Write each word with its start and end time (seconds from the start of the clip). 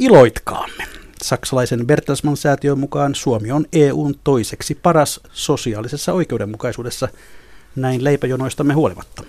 Iloitkaamme. 0.00 0.84
Saksalaisen 1.22 1.86
Bertelsmann-säätiön 1.86 2.78
mukaan 2.78 3.14
Suomi 3.14 3.52
on 3.52 3.66
EUn 3.72 4.14
toiseksi 4.24 4.74
paras 4.74 5.20
sosiaalisessa 5.32 6.12
oikeudenmukaisuudessa, 6.12 7.08
näin 7.76 8.04
leipäjonoistamme 8.04 8.74
huolimatta. 8.74 9.22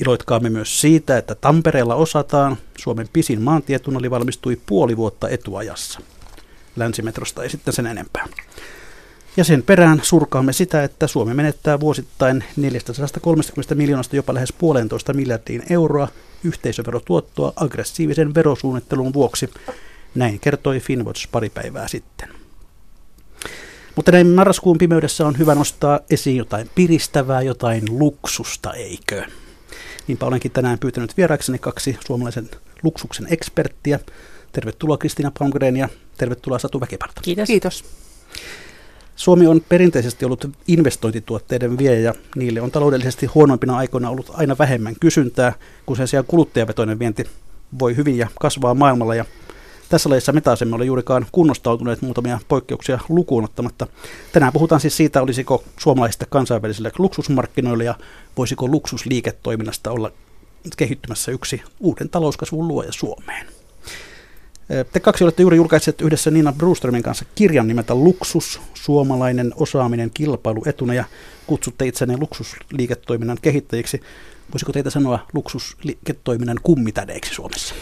Iloitkaamme 0.00 0.50
myös 0.50 0.80
siitä, 0.80 1.18
että 1.18 1.34
Tampereella 1.34 1.94
osataan, 1.94 2.56
Suomen 2.78 3.08
pisin 3.12 3.42
maantietunneli 3.42 4.10
valmistui 4.10 4.60
puoli 4.66 4.96
vuotta 4.96 5.28
etuajassa. 5.28 6.00
Länsimetrosta 6.76 7.42
ei 7.42 7.50
sitten 7.50 7.74
sen 7.74 7.86
enempää. 7.86 8.28
Ja 9.36 9.44
sen 9.44 9.62
perään 9.62 10.00
surkaamme 10.02 10.52
sitä, 10.52 10.84
että 10.84 11.06
Suomi 11.06 11.34
menettää 11.34 11.80
vuosittain 11.80 12.44
430 12.56 13.74
miljoonasta 13.74 14.16
jopa 14.16 14.34
lähes 14.34 14.52
puolentoista 14.52 15.12
miljardiin 15.12 15.62
euroa 15.70 16.08
yhteisöverotuottoa 16.44 17.52
aggressiivisen 17.56 18.34
verosuunnittelun 18.34 19.12
vuoksi. 19.12 19.50
Näin 20.14 20.40
kertoi 20.40 20.80
Finwatch 20.80 21.28
pari 21.32 21.50
päivää 21.50 21.88
sitten. 21.88 22.28
Mutta 23.96 24.12
näin 24.12 24.26
marraskuun 24.26 24.78
pimeydessä 24.78 25.26
on 25.26 25.38
hyvä 25.38 25.54
nostaa 25.54 26.00
esiin 26.10 26.36
jotain 26.36 26.70
piristävää, 26.74 27.42
jotain 27.42 27.82
luksusta, 27.98 28.72
eikö? 28.72 29.26
Niinpä 30.06 30.26
olenkin 30.26 30.50
tänään 30.50 30.78
pyytänyt 30.78 31.16
vieraakseni 31.16 31.58
kaksi 31.58 31.98
suomalaisen 32.06 32.50
luksuksen 32.82 33.26
eksperttiä. 33.30 34.00
Tervetuloa 34.52 34.98
Kristiina 34.98 35.32
Palmgren 35.38 35.76
ja 35.76 35.88
tervetuloa 36.18 36.58
Satu 36.58 36.80
Väkiparta. 36.80 37.20
Kiitos. 37.20 37.46
Kiitos. 37.46 37.84
Suomi 39.16 39.46
on 39.46 39.60
perinteisesti 39.68 40.24
ollut 40.24 40.50
investointituotteiden 40.68 41.78
viejä 41.78 42.00
ja 42.00 42.14
niille 42.36 42.60
on 42.60 42.70
taloudellisesti 42.70 43.26
huonoimpina 43.26 43.76
aikoina 43.76 44.10
ollut 44.10 44.30
aina 44.34 44.58
vähemmän 44.58 44.94
kysyntää, 45.00 45.52
kun 45.86 45.96
sen 45.96 46.08
sijaan 46.08 46.24
kuluttajavetoinen 46.28 46.98
vienti 46.98 47.24
voi 47.78 47.96
hyvin 47.96 48.18
ja 48.18 48.28
kasvaa 48.40 48.74
maailmalla. 48.74 49.14
Ja 49.14 49.24
tässä 49.88 50.10
lajissa 50.10 50.32
me 50.32 50.40
taas 50.40 50.62
emme 50.62 50.76
ole 50.76 50.84
juurikaan 50.84 51.26
kunnostautuneet 51.32 52.02
muutamia 52.02 52.38
poikkeuksia 52.48 52.98
lukuun 53.08 53.44
ottamatta. 53.44 53.86
Tänään 54.32 54.52
puhutaan 54.52 54.80
siis 54.80 54.96
siitä, 54.96 55.22
olisiko 55.22 55.64
suomalaisista 55.78 56.26
kansainvälisille 56.26 56.92
luksusmarkkinoille 56.98 57.84
ja 57.84 57.94
voisiko 58.36 58.68
luksusliiketoiminnasta 58.68 59.90
olla 59.90 60.12
kehittymässä 60.76 61.32
yksi 61.32 61.62
uuden 61.80 62.08
talouskasvun 62.08 62.68
luoja 62.68 62.92
Suomeen. 62.92 63.46
Te 64.92 65.00
kaksi 65.00 65.24
olette 65.24 65.42
juuri 65.42 65.56
julkaisseet 65.56 66.00
yhdessä 66.00 66.30
Nina 66.30 66.52
Brewstermin 66.52 67.02
kanssa 67.02 67.24
kirjan 67.34 67.68
nimeltä 67.68 67.94
Luksus, 67.94 68.60
suomalainen 68.74 69.52
osaaminen 69.56 70.10
kilpailuetuna 70.14 70.94
ja 70.94 71.04
kutsutte 71.46 71.86
itsenne 71.86 72.16
luksusliiketoiminnan 72.16 73.38
kehittäjiksi. 73.42 74.00
Voisiko 74.52 74.72
teitä 74.72 74.90
sanoa 74.90 75.26
luksusliiketoiminnan 75.32 76.60
kummitädeiksi 76.62 77.34
Suomessa? 77.34 77.74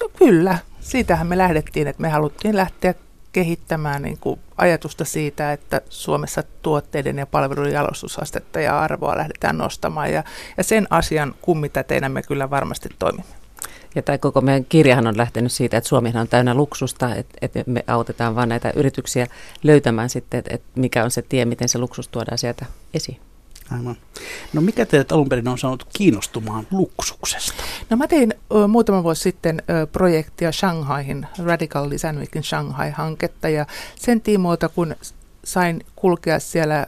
Jo, 0.00 0.08
kyllä, 0.08 0.58
siitähän 0.80 1.26
me 1.26 1.38
lähdettiin, 1.38 1.86
että 1.86 2.02
me 2.02 2.08
haluttiin 2.08 2.56
lähteä 2.56 2.94
kehittämään 3.32 4.02
niin 4.02 4.18
kuin 4.18 4.40
ajatusta 4.56 5.04
siitä, 5.04 5.52
että 5.52 5.80
Suomessa 5.88 6.42
tuotteiden 6.62 7.18
ja 7.18 7.26
palveluiden 7.26 7.72
jalostusastetta 7.72 8.60
ja 8.60 8.80
arvoa 8.80 9.16
lähdetään 9.16 9.58
nostamaan. 9.58 10.12
Ja, 10.12 10.24
ja 10.56 10.64
sen 10.64 10.86
asian 10.90 11.34
kummitäteinä 11.42 12.08
me 12.08 12.22
kyllä 12.22 12.50
varmasti 12.50 12.88
toimimme. 12.98 13.37
Ja 13.94 14.02
tämä 14.02 14.18
koko 14.18 14.40
meidän 14.40 14.64
kirjahan 14.64 15.06
on 15.06 15.16
lähtenyt 15.16 15.52
siitä, 15.52 15.76
että 15.76 15.88
Suomihan 15.88 16.20
on 16.20 16.28
täynnä 16.28 16.54
luksusta, 16.54 17.14
että, 17.14 17.38
että 17.42 17.64
me 17.66 17.84
autetaan 17.86 18.34
vaan 18.34 18.48
näitä 18.48 18.72
yrityksiä 18.76 19.26
löytämään 19.62 20.10
sitten, 20.10 20.38
että, 20.38 20.54
että 20.54 20.68
mikä 20.74 21.04
on 21.04 21.10
se 21.10 21.22
tie, 21.22 21.44
miten 21.44 21.68
se 21.68 21.78
luksus 21.78 22.08
tuodaan 22.08 22.38
sieltä 22.38 22.66
esiin. 22.94 23.20
Aivan. 23.70 23.96
No 24.52 24.60
mikä 24.60 24.86
teidät 24.86 25.12
alun 25.12 25.28
perin 25.28 25.48
on 25.48 25.58
saanut 25.58 25.86
kiinnostumaan 25.92 26.66
luksuksesta? 26.70 27.62
No 27.90 27.96
mä 27.96 28.08
tein 28.08 28.34
ö, 28.54 28.66
muutama 28.66 29.02
vuosi 29.02 29.22
sitten 29.22 29.62
ö, 29.70 29.86
projektia 29.86 30.52
Shanghaihin, 30.52 31.26
Radical 31.44 31.90
Design 31.90 32.18
Week 32.18 32.36
in 32.36 32.42
Shanghai-hanketta, 32.42 33.48
ja 33.48 33.66
sen 33.96 34.20
tiimoilta, 34.20 34.68
kun 34.68 34.96
sain 35.44 35.80
kulkea 35.96 36.38
siellä 36.38 36.86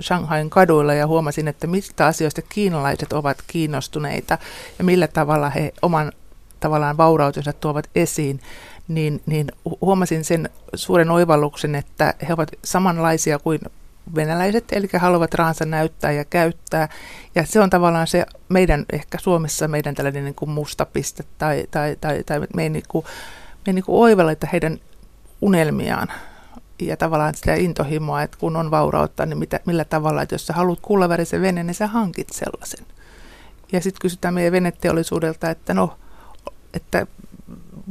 Shanghain 0.00 0.50
kaduilla 0.50 0.94
ja 0.94 1.06
huomasin, 1.06 1.48
että 1.48 1.66
mistä 1.66 2.06
asioista 2.06 2.42
kiinalaiset 2.42 3.12
ovat 3.12 3.38
kiinnostuneita 3.46 4.38
ja 4.78 4.84
millä 4.84 5.08
tavalla 5.08 5.50
he 5.50 5.72
oman 5.82 6.12
tavallaan 6.60 6.96
vaurautensa 6.96 7.52
tuovat 7.52 7.90
esiin, 7.94 8.40
niin, 8.88 9.22
niin 9.26 9.52
huomasin 9.80 10.24
sen 10.24 10.50
suuren 10.74 11.10
oivalluksen, 11.10 11.74
että 11.74 12.14
he 12.28 12.32
ovat 12.32 12.50
samanlaisia 12.64 13.38
kuin 13.38 13.60
venäläiset, 14.14 14.64
eli 14.72 14.88
haluavat 14.98 15.34
rahansa 15.34 15.64
näyttää 15.64 16.12
ja 16.12 16.24
käyttää. 16.24 16.88
Ja 17.34 17.46
se 17.46 17.60
on 17.60 17.70
tavallaan 17.70 18.06
se 18.06 18.26
meidän, 18.48 18.84
ehkä 18.92 19.18
Suomessa 19.18 19.68
meidän 19.68 19.94
tällainen 19.94 20.24
niin 20.24 20.34
kuin 20.34 20.50
musta 20.50 20.86
piste, 20.86 21.24
tai, 21.38 21.64
tai, 21.70 21.96
tai, 22.00 22.24
tai 22.24 22.40
me 22.56 22.62
ei, 22.62 22.68
niin 22.68 22.84
kuin, 22.88 23.04
me 23.54 23.60
ei 23.66 23.72
niin 23.72 23.84
kuin 23.84 24.00
oivella, 24.00 24.32
että 24.32 24.48
heidän 24.52 24.78
unelmiaan 25.40 26.08
ja 26.82 26.96
tavallaan 26.96 27.34
sitä 27.34 27.54
intohimoa, 27.54 28.22
että 28.22 28.38
kun 28.38 28.56
on 28.56 28.70
vaurautta, 28.70 29.26
niin 29.26 29.38
mitä, 29.38 29.60
millä 29.66 29.84
tavalla, 29.84 30.22
että 30.22 30.34
jos 30.34 30.46
sä 30.46 30.52
haluat 30.52 30.78
kullavärisen 30.82 31.42
veneen, 31.42 31.66
niin 31.66 31.74
sä 31.74 31.86
hankit 31.86 32.28
sellaisen. 32.32 32.86
Ja 33.72 33.80
sitten 33.80 34.00
kysytään 34.00 34.34
meidän 34.34 34.52
veneteollisuudelta, 34.52 35.50
että 35.50 35.74
no, 35.74 35.98
että 36.74 37.06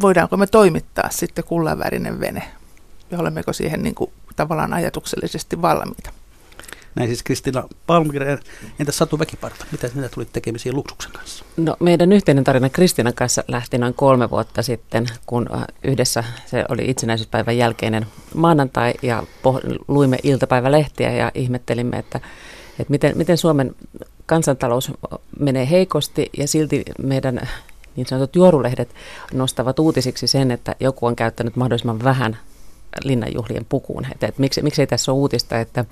voidaanko 0.02 0.38
me 0.38 0.48
toimittaa 0.48 1.10
sitten 1.10 1.44
kullavärinen 1.44 2.20
vene, 2.20 2.44
ja 3.12 3.20
olemmeko 3.20 3.54
siihen 3.54 3.84
niin 3.84 3.96
kuin, 3.96 4.12
tavallaan 4.36 4.74
ajatuksellisesti 4.74 5.62
valmiita. 5.62 6.12
Näin 6.96 7.10
siis 7.10 7.24
Kristina 7.24 7.64
Palmgren. 7.88 8.40
Entä 8.80 8.92
Satu 8.92 9.20
Väkiparta? 9.20 9.66
Mitä 9.72 9.88
sinä 9.88 10.10
tulit 10.10 10.34
tekemisiin 10.34 10.76
Luksuksen 10.76 11.12
kanssa? 11.12 11.46
No 11.58 11.78
meidän 11.80 12.12
yhteinen 12.12 12.44
tarina 12.44 12.70
Kristinan 12.70 13.14
kanssa 13.14 13.44
lähti 13.48 13.78
noin 13.78 13.94
kolme 13.94 14.30
vuotta 14.30 14.64
sitten, 14.64 15.06
kun 15.26 15.50
yhdessä 15.84 16.24
se 16.46 16.66
oli 16.70 16.90
itsenäisyyspäivän 16.90 17.58
jälkeinen 17.58 18.06
maanantai 18.36 18.94
ja 19.02 19.24
poh- 19.44 19.84
luimme 19.88 20.18
iltapäivälehtiä 20.24 21.12
ja 21.12 21.32
ihmettelimme, 21.36 21.98
että, 21.98 22.20
että 22.80 22.92
miten, 22.92 23.18
miten 23.18 23.38
Suomen 23.38 23.76
kansantalous 24.26 24.92
menee 25.40 25.70
heikosti 25.70 26.30
ja 26.38 26.48
silti 26.48 26.84
meidän 27.04 27.50
niin 27.96 28.08
sanotut 28.08 28.36
juorulehdet 28.36 28.96
nostavat 29.34 29.80
uutisiksi 29.80 30.28
sen, 30.28 30.52
että 30.52 30.76
joku 30.80 31.06
on 31.06 31.16
käyttänyt 31.16 31.56
mahdollisimman 31.56 32.04
vähän 32.04 32.38
linnanjuhlien 33.04 33.66
pukuun. 33.70 34.06
Että, 34.12 34.28
että 34.28 34.42
miksi, 34.42 34.62
miksi 34.62 34.82
ei 34.82 34.88
tässä 34.88 35.12
ole 35.12 35.20
uutista, 35.20 35.60
että 35.60 35.86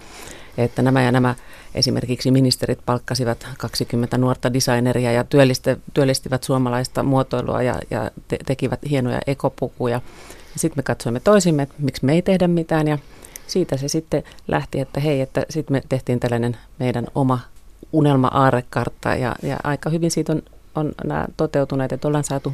että 0.58 0.82
nämä 0.82 1.04
ja 1.04 1.12
nämä 1.12 1.36
esimerkiksi 1.76 2.32
ministerit 2.32 2.80
palkkasivat 2.86 3.48
20 3.58 4.18
nuorta 4.18 4.54
designeria 4.54 5.12
ja 5.12 5.26
työllistivät 5.94 6.44
suomalaista 6.44 7.04
muotoilua 7.04 7.62
ja, 7.62 7.76
ja 7.92 8.12
te, 8.28 8.38
tekivät 8.46 8.80
hienoja 8.90 9.20
ekopukuja. 9.28 10.02
Sitten 10.56 10.80
me 10.80 10.84
katsoimme 10.84 11.20
toisimme, 11.20 11.64
että 11.64 11.76
miksi 11.78 12.06
me 12.06 12.14
ei 12.14 12.22
tehdä 12.22 12.48
mitään 12.48 12.88
ja 12.88 12.98
siitä 13.48 13.78
se 13.78 13.88
sitten 13.88 14.24
lähti, 14.48 14.80
että 14.80 15.00
hei, 15.00 15.22
että 15.22 15.46
sitten 15.50 15.74
me 15.74 15.82
tehtiin 15.90 16.20
tällainen 16.20 16.58
meidän 16.80 17.08
oma 17.16 17.40
unelma-aarekartta 17.94 19.16
ja, 19.16 19.36
ja 19.44 19.58
aika 19.64 19.90
hyvin 19.90 20.12
siitä 20.12 20.32
on, 20.34 20.42
on 20.76 20.92
nämä 21.04 21.26
toteutuneet, 21.38 21.92
että 21.92 22.08
ollaan 22.08 22.24
saatu 22.24 22.54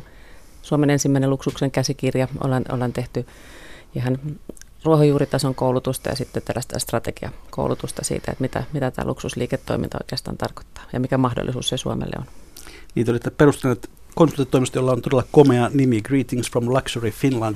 Suomen 0.62 0.90
ensimmäinen 0.90 1.30
luksuksen 1.30 1.72
käsikirja, 1.72 2.28
ollaan, 2.44 2.66
ollaan 2.72 2.94
tehty 2.94 3.26
ihan 3.96 4.20
ruohonjuuritason 4.84 5.56
koulutusta 5.56 6.10
ja 6.10 6.16
sitten 6.16 6.44
tällaista 6.44 6.80
strategiakoulutusta 6.80 8.04
siitä, 8.04 8.32
että 8.32 8.42
mitä, 8.42 8.64
mitä 8.74 8.92
tämä 8.92 9.08
luksusliiketoiminta 9.08 9.98
oikeastaan 10.02 10.38
tarkoittaa 10.38 10.84
ja 10.94 11.00
mikä 11.00 11.18
mahdollisuus 11.18 11.70
se 11.70 11.78
Suomelle 11.78 12.16
on. 12.20 12.26
Niitä 12.96 13.12
olitte 13.12 13.30
perustaneet 13.30 13.90
konsulttitoimisto, 14.16 14.80
jolla 14.80 14.92
on 14.92 15.02
todella 15.02 15.24
komea 15.32 15.70
nimi, 15.74 16.02
Greetings 16.02 16.52
from 16.52 16.66
Luxury 16.66 17.12
Finland. 17.12 17.56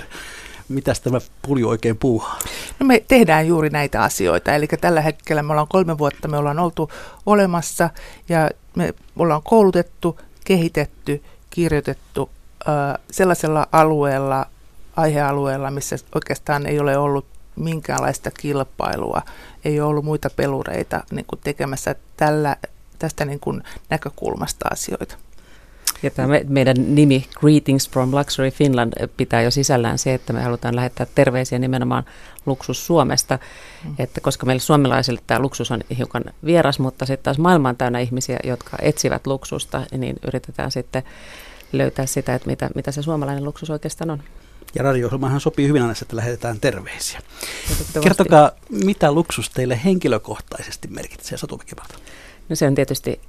Mitäs 0.70 1.02
tämä 1.02 1.18
pulju 1.42 1.70
oikein 1.70 1.98
puuhaa? 1.98 2.40
No 2.80 2.86
me 2.86 3.04
tehdään 3.08 3.48
juuri 3.48 3.70
näitä 3.70 4.04
asioita. 4.04 4.56
Eli 4.56 4.68
tällä 4.68 5.02
hetkellä 5.02 5.44
me 5.44 5.52
ollaan 5.52 5.68
kolme 5.68 5.98
vuotta, 5.98 6.28
me 6.28 6.38
ollaan 6.38 6.60
oltu 6.60 6.92
olemassa 7.26 7.90
ja 8.30 8.50
me 8.76 8.94
ollaan 9.16 9.42
koulutettu, 9.44 10.20
kehitetty, 10.46 11.24
kirjoitettu 11.50 12.30
äh, 12.70 13.02
sellaisella 13.12 13.68
alueella, 13.72 14.46
aihealueella, 15.02 15.72
missä 15.72 15.96
oikeastaan 16.16 16.66
ei 16.66 16.80
ole 16.80 16.98
ollut 16.98 17.26
minkäänlaista 17.56 18.32
kilpailua, 18.32 19.22
ei 19.66 19.82
ole 19.82 19.90
ollut 19.90 20.06
muita 20.06 20.30
pelureita 20.36 21.04
niin 21.12 21.26
kuin 21.26 21.40
tekemässä 21.44 21.96
tällä, 22.18 22.56
tästä 23.00 23.26
niin 23.26 23.40
kuin 23.40 23.64
näkökulmasta 23.90 24.66
asioita. 24.72 25.18
Ja 26.04 26.12
tämä 26.12 26.34
meidän 26.48 26.96
nimi 26.96 27.26
Greetings 27.40 27.90
from 27.90 28.12
Luxury 28.12 28.52
Finland 28.52 29.08
pitää 29.18 29.42
jo 29.42 29.52
sisällään 29.52 29.98
se, 29.98 30.14
että 30.14 30.34
me 30.34 30.42
halutaan 30.42 30.76
lähettää 30.76 31.08
terveisiä 31.16 31.60
nimenomaan 31.60 32.04
luksus 32.46 32.88
Suomesta. 32.88 33.40
Mm. 33.84 33.96
Että 34.00 34.22
koska 34.22 34.46
meille 34.46 34.60
suomalaisille 34.60 35.22
tämä 35.28 35.40
luksus 35.40 35.72
on 35.72 35.82
hiukan 35.98 36.24
vieras, 36.46 36.80
mutta 36.80 37.06
sitten 37.06 37.24
taas 37.24 37.38
maailma 37.38 37.70
on 37.70 37.78
täynnä 37.78 38.00
ihmisiä, 38.00 38.40
jotka 38.44 38.78
etsivät 38.82 39.28
luksusta, 39.28 39.82
niin 39.92 40.16
yritetään 40.28 40.72
sitten 40.72 41.04
löytää 41.72 42.06
sitä, 42.06 42.36
että 42.36 42.50
mitä, 42.50 42.70
mitä 42.76 42.92
se 42.92 43.02
suomalainen 43.02 43.46
luksus 43.46 43.70
oikeastaan 43.70 44.10
on. 44.10 44.24
Ja 44.76 44.84
radio 44.84 45.10
sopii 45.40 45.68
hyvin 45.68 45.82
aina, 45.82 45.94
että 46.02 46.16
lähetetään 46.16 46.60
terveisiä. 46.60 47.22
Kertokaa, 48.02 48.52
mitä 48.70 49.12
luksus 49.12 49.50
teille 49.50 49.80
henkilökohtaisesti 49.86 50.88
merkitsee 50.88 51.38
Satu 51.38 51.62
No 52.50 52.56
se 52.56 52.68
on 52.68 52.76
tietysti 52.76 53.22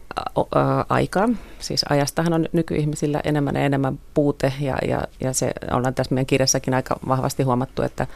aikaa. 0.88 1.29
Siis 1.58 1.84
ajastahan 1.90 2.32
on 2.32 2.49
nykyihmisillä 2.52 3.20
enemmän 3.25 3.55
ja 3.55 3.62
enemmän 3.62 3.99
puute 4.14 4.52
ja, 4.61 4.76
ja, 4.88 5.05
ja 5.20 5.32
se 5.32 5.52
ollaan 5.70 5.94
tässä 5.94 6.14
meidän 6.14 6.26
kirjassakin 6.26 6.75
aika 6.75 6.99
vahvasti 7.08 7.43
huomattu, 7.43 7.82
että, 7.82 8.06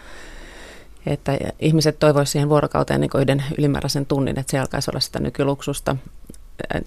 että 1.06 1.38
ihmiset 1.58 1.98
toivoisivat 1.98 2.32
siihen 2.32 2.48
vuorokauteen 2.48 3.00
niin 3.00 3.10
yhden 3.20 3.44
ylimääräisen 3.58 4.06
tunnin, 4.06 4.38
että 4.38 4.50
se 4.50 4.58
alkaisi 4.58 4.90
olla 4.90 5.00
sitä 5.00 5.20
nykyluksusta. 5.20 5.96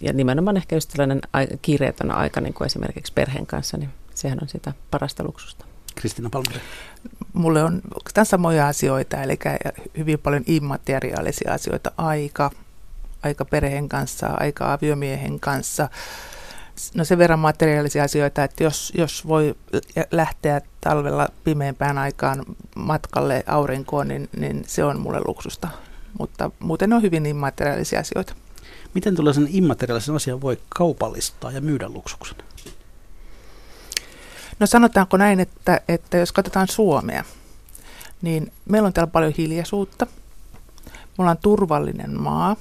Ja 0.01 0.13
nimenomaan 0.13 0.57
ehkä 0.57 0.75
just 0.75 0.89
tällainen 0.89 1.21
kiireetön 1.61 2.11
aika, 2.11 2.41
niin 2.41 2.53
kuin 2.53 2.65
esimerkiksi 2.65 3.13
perheen 3.13 3.45
kanssa, 3.45 3.77
niin 3.77 3.89
sehän 4.15 4.39
on 4.41 4.49
sitä 4.49 4.73
parasta 4.91 5.23
luksusta. 5.23 5.68
Kristina 5.99 6.29
Palmeri. 6.29 6.61
Mulle 7.33 7.63
on 7.63 7.81
oikeastaan 7.95 8.25
samoja 8.25 8.67
asioita, 8.67 9.23
eli 9.23 9.39
hyvin 9.97 10.19
paljon 10.19 10.43
immateriaalisia 10.47 11.53
asioita, 11.53 11.91
aika, 11.97 12.51
aika 13.23 13.45
perheen 13.45 13.89
kanssa, 13.89 14.27
aika 14.27 14.73
aviomiehen 14.73 15.39
kanssa. 15.39 15.89
No 16.95 17.03
sen 17.03 17.17
verran 17.17 17.39
materiaalisia 17.39 18.03
asioita, 18.03 18.43
että 18.43 18.63
jos, 18.63 18.93
jos 18.97 19.27
voi 19.27 19.55
lähteä 20.11 20.61
talvella 20.81 21.27
pimeämpään 21.43 21.97
aikaan 21.97 22.45
matkalle 22.75 23.43
aurinkoon, 23.47 24.07
niin, 24.07 24.29
niin 24.37 24.63
se 24.67 24.83
on 24.83 24.99
mulle 24.99 25.21
luksusta. 25.27 25.67
Mutta 26.19 26.51
muuten 26.59 26.93
on 26.93 27.01
hyvin 27.01 27.25
immateriaalisia 27.25 27.99
asioita. 27.99 28.33
Miten 28.93 29.15
tällaisen 29.15 29.47
immateriaalisen 29.51 30.15
asian 30.15 30.41
voi 30.41 30.57
kaupallistaa 30.69 31.51
ja 31.51 31.61
myydä 31.61 31.89
luksuksen? 31.89 32.37
No 34.59 34.67
sanotaanko 34.67 35.17
näin, 35.17 35.39
että, 35.39 35.81
että 35.87 36.17
jos 36.17 36.31
katsotaan 36.31 36.67
Suomea, 36.67 37.23
niin 38.21 38.51
meillä 38.65 38.87
on 38.87 38.93
täällä 38.93 39.11
paljon 39.11 39.33
hiljaisuutta. 39.37 40.07
Me 40.85 41.21
ollaan 41.21 41.37
turvallinen 41.37 42.19
maa. 42.19 42.55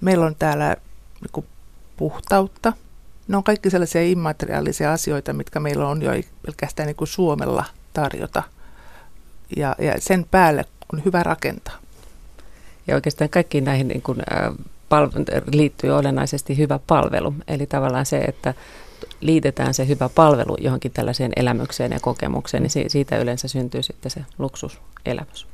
Meillä 0.00 0.26
on 0.26 0.34
täällä 0.38 0.76
niin 1.20 1.44
puhtautta. 1.96 2.72
Ne 3.28 3.36
on 3.36 3.44
kaikki 3.44 3.70
sellaisia 3.70 4.02
immateriaalisia 4.02 4.92
asioita, 4.92 5.32
mitkä 5.32 5.60
meillä 5.60 5.88
on 5.88 6.02
jo 6.02 6.10
pelkästään 6.46 6.86
niin 6.86 6.96
kuin 6.96 7.08
Suomella 7.08 7.64
tarjota. 7.92 8.42
Ja, 9.56 9.76
ja 9.78 9.94
sen 9.98 10.26
päälle 10.30 10.64
on 10.92 11.04
hyvä 11.04 11.22
rakentaa. 11.22 11.78
Ja 12.86 12.94
oikeastaan 12.94 13.30
kaikkiin 13.30 13.64
näihin 13.64 13.88
niin 13.88 14.02
kuin, 14.02 14.18
äh, 14.32 14.54
liittyy 15.52 15.90
olennaisesti 15.90 16.58
hyvä 16.58 16.78
palvelu. 16.86 17.34
Eli 17.48 17.66
tavallaan 17.66 18.06
se, 18.06 18.18
että 18.18 18.54
liitetään 19.20 19.74
se 19.74 19.88
hyvä 19.88 20.08
palvelu 20.08 20.56
johonkin 20.60 20.92
tällaiseen 20.92 21.32
elämykseen 21.36 21.92
ja 21.92 22.00
kokemukseen, 22.00 22.62
niin 22.62 22.90
siitä 22.90 23.18
yleensä 23.18 23.48
syntyy 23.48 23.82
sitten 23.82 24.10
se 24.10 24.20
luksuselämys. 24.38 25.46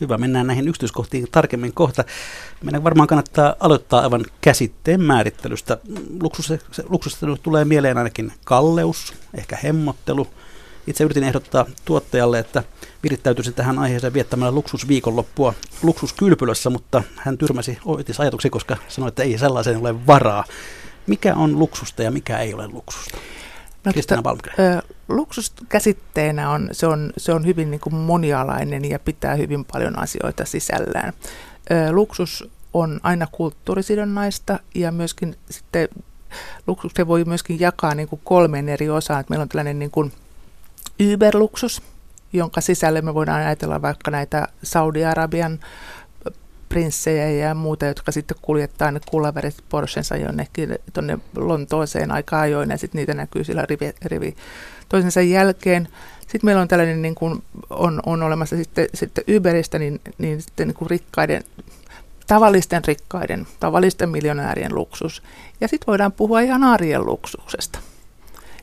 Hyvä, 0.00 0.18
mennään 0.18 0.46
näihin 0.46 0.68
yksityiskohtiin 0.68 1.28
tarkemmin 1.32 1.72
kohta. 1.72 2.04
Meidän 2.62 2.84
varmaan 2.84 3.08
kannattaa 3.08 3.54
aloittaa 3.60 4.00
aivan 4.00 4.24
käsitteen 4.40 5.00
määrittelystä. 5.02 5.78
Luksus, 6.22 6.52
luksusta 6.88 7.26
tulee 7.42 7.64
mieleen 7.64 7.98
ainakin 7.98 8.32
kalleus, 8.44 9.14
ehkä 9.34 9.58
hemmottelu. 9.62 10.26
Itse 10.86 11.04
yritin 11.04 11.24
ehdottaa 11.24 11.66
tuottajalle, 11.84 12.38
että 12.38 12.62
virittäytyisin 13.02 13.54
tähän 13.54 13.78
aiheeseen 13.78 14.14
viettämällä 14.14 14.52
luksusviikonloppua 14.52 15.54
luksuskylpylössä, 15.82 16.70
mutta 16.70 17.02
hän 17.16 17.38
tyrmäsi 17.38 17.78
oitis 17.84 18.20
ajatuksia, 18.20 18.50
koska 18.50 18.76
sanoi, 18.88 19.08
että 19.08 19.22
ei 19.22 19.38
sellaiseen 19.38 19.80
ole 19.80 20.06
varaa. 20.06 20.44
Mikä 21.06 21.34
on 21.34 21.58
luksusta 21.58 22.02
ja 22.02 22.10
mikä 22.10 22.38
ei 22.38 22.54
ole 22.54 22.68
luksusta? 22.68 23.18
No, 23.84 23.92
tota, 23.92 24.82
Luksus 25.08 25.52
käsitteenä 25.68 26.50
on, 26.50 26.68
se 26.72 26.86
on, 26.86 27.12
se 27.16 27.32
on 27.32 27.46
hyvin 27.46 27.70
niin 27.70 27.80
kuin 27.80 27.94
monialainen 27.94 28.84
ja 28.84 28.98
pitää 28.98 29.34
hyvin 29.34 29.64
paljon 29.64 29.98
asioita 29.98 30.44
sisällään. 30.44 31.12
Ö, 31.70 31.92
luksus 31.92 32.50
on 32.74 33.00
aina 33.02 33.26
kulttuurisidonnaista 33.32 34.58
ja 34.74 34.92
myöskin 34.92 35.36
sitten 35.50 35.88
luksuksen 36.66 37.06
voi 37.06 37.24
myöskin 37.24 37.60
jakaa 37.60 37.94
niin 37.94 38.08
kuin 38.08 38.20
kolmeen 38.24 38.68
eri 38.68 38.90
osaan. 38.90 39.20
Että 39.20 39.30
meillä 39.30 39.42
on 39.42 39.48
tällainen 39.48 39.78
niin 39.78 39.90
kuin 39.90 40.12
Uber-luksus, 41.02 41.82
jonka 42.32 42.60
sisälle 42.60 43.02
me 43.02 43.14
voidaan 43.14 43.42
ajatella 43.42 43.82
vaikka 43.82 44.10
näitä 44.10 44.48
Saudi-Arabian 44.62 45.60
prinssejä 46.72 47.30
ja 47.30 47.54
muuta, 47.54 47.86
jotka 47.86 48.12
sitten 48.12 48.36
kuljettaa 48.42 48.90
ne 48.90 49.00
kullavärit 49.08 49.54
Porschensa 49.68 50.16
jonnekin 50.16 50.78
tuonne 50.92 51.18
Lontooseen 51.36 52.10
aika 52.10 52.40
ajoin 52.40 52.70
ja 52.70 52.78
sitten 52.78 52.98
niitä 52.98 53.14
näkyy 53.14 53.44
sillä 53.44 53.66
rivi, 53.68 53.92
rivi 54.04 54.36
toisensa 54.88 55.20
jälkeen. 55.20 55.88
Sitten 56.20 56.40
meillä 56.42 56.62
on 56.62 56.68
tällainen, 56.68 57.02
niin 57.02 57.14
kuin 57.14 57.42
on, 57.70 58.00
on 58.06 58.22
olemassa 58.22 58.56
sitten, 58.56 58.86
sitten 58.94 59.24
Uberistä, 59.36 59.78
niin, 59.78 60.00
niin 60.18 60.42
sitten 60.42 60.68
niin 60.68 60.74
kuin 60.76 60.90
rikkaiden, 60.90 61.44
tavallisten 62.26 62.84
rikkaiden, 62.84 63.46
tavallisten 63.60 64.08
miljonäärien 64.08 64.74
luksus. 64.74 65.22
Ja 65.60 65.68
sitten 65.68 65.86
voidaan 65.86 66.12
puhua 66.12 66.40
ihan 66.40 66.64
arjen 66.64 67.06
luksuksesta. 67.06 67.78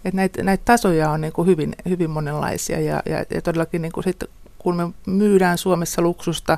Et 0.06 0.14
näitä, 0.14 0.44
näitä 0.44 0.66
tasoja 0.66 1.12
on 1.12 1.22
niin 1.22 1.34
kuin 1.34 1.48
hyvin, 1.48 1.76
hyvin 1.90 2.10
monenlaisia 2.10 2.80
ja, 2.80 3.04
ja, 3.06 3.26
ja 3.30 3.42
todellakin 3.42 3.82
niin 3.82 3.92
kuin 3.92 4.04
sitten, 4.04 4.30
kun 4.60 4.76
me 4.76 4.90
myydään 5.06 5.58
Suomessa 5.58 6.02
luksusta, 6.02 6.58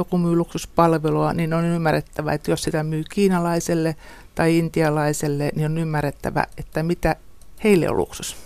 joku 0.00 0.18
myy 0.18 0.36
luksuspalvelua, 0.36 1.32
niin 1.32 1.54
on 1.54 1.64
ymmärrettävä, 1.64 2.32
että 2.32 2.50
jos 2.50 2.62
sitä 2.62 2.82
myy 2.82 3.04
kiinalaiselle 3.10 3.96
tai 4.34 4.58
intialaiselle, 4.58 5.52
niin 5.54 5.66
on 5.66 5.78
ymmärrettävä, 5.78 6.44
että 6.58 6.82
mitä 6.82 7.16
heille 7.64 7.90
on 7.90 7.96
luksus. 7.96 8.36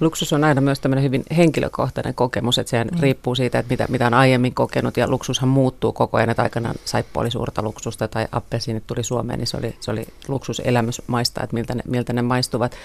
Luksus 0.00 0.32
on 0.32 0.44
aina 0.44 0.60
myös 0.60 0.80
tämmöinen 0.80 1.04
hyvin 1.04 1.22
henkilökohtainen 1.36 2.14
kokemus, 2.14 2.58
että 2.58 2.70
se 2.70 2.84
mm. 2.84 3.00
riippuu 3.00 3.34
siitä, 3.34 3.58
että 3.58 3.72
mitä, 3.72 3.86
mitä 3.88 4.06
on 4.06 4.14
aiemmin 4.14 4.54
kokenut, 4.54 4.96
ja 4.96 5.08
luksushan 5.08 5.48
muuttuu 5.48 5.92
koko 5.92 6.16
ajan, 6.16 6.30
että 6.30 6.42
aikanaan 6.42 6.74
saippu 6.84 7.20
oli 7.20 7.30
suurta 7.30 7.62
luksusta, 7.62 8.08
tai 8.08 8.26
appelsiinit 8.32 8.86
tuli 8.86 9.02
Suomeen, 9.02 9.38
niin 9.38 9.46
se 9.46 9.56
oli, 9.56 9.76
se 9.80 9.90
oli 9.90 10.06
luksuselämys 10.28 11.02
maistaa, 11.06 11.44
että 11.44 11.54
miltä 11.54 11.74
ne, 11.74 11.82
miltä 11.88 12.12
ne 12.12 12.22
maistuvat. 12.22 12.76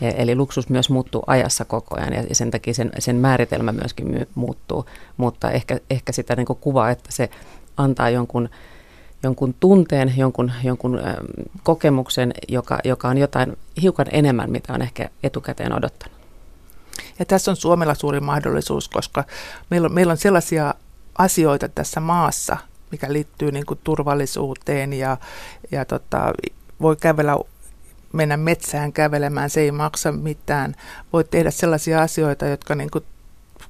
Eli 0.00 0.34
luksus 0.34 0.68
myös 0.68 0.90
muuttuu 0.90 1.22
ajassa 1.26 1.64
koko 1.64 1.96
ajan 1.96 2.12
ja 2.28 2.34
sen 2.34 2.50
takia 2.50 2.74
sen, 2.74 2.92
sen 2.98 3.16
määritelmä 3.16 3.72
myöskin 3.72 4.26
muuttuu, 4.34 4.86
mutta 5.16 5.50
ehkä, 5.50 5.80
ehkä 5.90 6.12
sitä 6.12 6.36
niin 6.36 6.46
kuvaa, 6.46 6.90
että 6.90 7.12
se 7.12 7.30
antaa 7.76 8.10
jonkun, 8.10 8.48
jonkun 9.22 9.54
tunteen, 9.60 10.12
jonkun, 10.16 10.52
jonkun 10.64 11.00
kokemuksen, 11.62 12.34
joka, 12.48 12.78
joka 12.84 13.08
on 13.08 13.18
jotain 13.18 13.56
hiukan 13.82 14.06
enemmän, 14.10 14.50
mitä 14.50 14.72
on 14.72 14.82
ehkä 14.82 15.10
etukäteen 15.22 15.72
odottanut. 15.72 16.18
Ja 17.18 17.24
tässä 17.24 17.50
on 17.50 17.56
Suomella 17.56 17.94
suuri 17.94 18.20
mahdollisuus, 18.20 18.88
koska 18.88 19.24
meillä 19.70 19.86
on, 19.86 19.92
meillä 19.92 20.10
on 20.10 20.16
sellaisia 20.16 20.74
asioita 21.18 21.68
tässä 21.68 22.00
maassa, 22.00 22.56
mikä 22.90 23.12
liittyy 23.12 23.52
niin 23.52 23.66
kuin 23.66 23.80
turvallisuuteen 23.84 24.92
ja, 24.92 25.16
ja 25.70 25.84
tota, 25.84 26.32
voi 26.80 26.96
kävellä 26.96 27.36
mennä 28.12 28.36
metsään 28.36 28.92
kävelemään, 28.92 29.50
se 29.50 29.60
ei 29.60 29.72
maksa 29.72 30.12
mitään. 30.12 30.74
Voit 31.12 31.30
tehdä 31.30 31.50
sellaisia 31.50 32.02
asioita, 32.02 32.46
jotka 32.46 32.74
niin 32.74 32.90
kuin, 32.90 33.04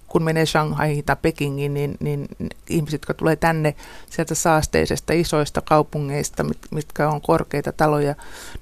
kun 0.09 0.23
menee 0.23 0.47
Shanghaihin 0.47 1.05
tai 1.05 1.17
Pekingiin, 1.23 1.75
niin, 1.75 1.97
niin 2.01 2.29
ihmiset, 2.71 2.93
jotka 2.93 3.15
tulee 3.15 3.37
tänne 3.37 3.75
sieltä 4.11 4.35
saasteisesta 4.35 5.13
isoista 5.13 5.61
kaupungeista, 5.61 6.45
mitkä 6.71 7.09
on 7.09 7.21
korkeita 7.21 7.73
taloja, 7.73 8.15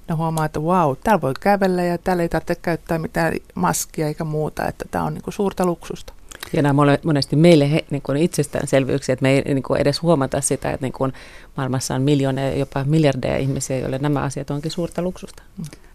ne 0.09 0.15
huomaa, 0.15 0.45
että 0.45 0.61
wow, 0.61 0.97
täällä 1.05 1.21
voi 1.21 1.35
kävellä 1.41 1.83
ja 1.83 1.99
täällä 1.99 2.23
ei 2.23 2.29
tarvitse 2.29 2.55
käyttää 2.55 2.99
mitään 2.99 3.35
maskia 3.55 4.07
eikä 4.07 4.25
muuta, 4.25 4.69
että 4.69 4.85
tämä 4.91 5.05
on 5.05 5.15
niin 5.15 5.23
kuin 5.23 5.35
suurta 5.35 5.67
luksusta. 5.67 6.13
Ja 6.53 6.63
nämä 6.63 6.83
monesti 7.05 7.37
meille 7.37 7.73
he, 7.73 7.85
niin 7.91 8.03
kuin 8.03 8.19
itsestäänselvyyksiä, 8.19 9.13
että 9.13 9.23
me 9.23 9.31
ei 9.31 9.55
niin 9.55 9.63
kuin 9.63 9.81
edes 9.81 10.03
huomata 10.03 10.41
sitä, 10.41 10.71
että 10.71 10.87
niin 10.87 10.93
kuin 10.93 11.13
maailmassa 11.57 11.95
on 11.95 12.03
miljoonia, 12.03 12.57
jopa 12.57 12.85
miljardeja 12.85 13.37
ihmisiä, 13.37 13.79
joille 13.79 13.99
nämä 13.99 14.21
asiat 14.21 14.51
onkin 14.51 14.71
suurta 14.71 15.03
luksusta. 15.03 15.43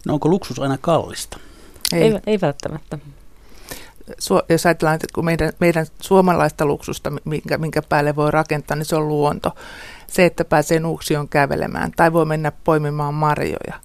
No 0.05 0.13
onko 0.13 0.29
luksus 0.29 0.59
aina 0.59 0.77
kallista? 0.81 1.39
Ei, 1.93 2.03
ei, 2.03 2.19
ei 2.27 2.41
välttämättä. 2.41 3.00
Su- 4.12 4.45
jos 4.50 4.65
ajatellaan, 4.65 4.95
että 4.95 5.07
kun 5.15 5.25
meidän, 5.25 5.53
meidän 5.59 5.85
suomalaista 6.01 6.65
luksusta, 6.65 7.12
minkä, 7.25 7.57
minkä 7.57 7.81
päälle 7.81 8.15
voi 8.15 8.31
rakentaa, 8.31 8.77
niin 8.77 8.85
se 8.85 8.95
on 8.95 9.07
luonto. 9.07 9.51
Se, 10.07 10.25
että 10.25 10.45
pääsee 10.45 10.79
nuuksion 10.79 11.29
kävelemään 11.29 11.91
tai 11.95 12.13
voi 12.13 12.25
mennä 12.25 12.51
poimimaan 12.63 13.13
marjoja 13.13 13.79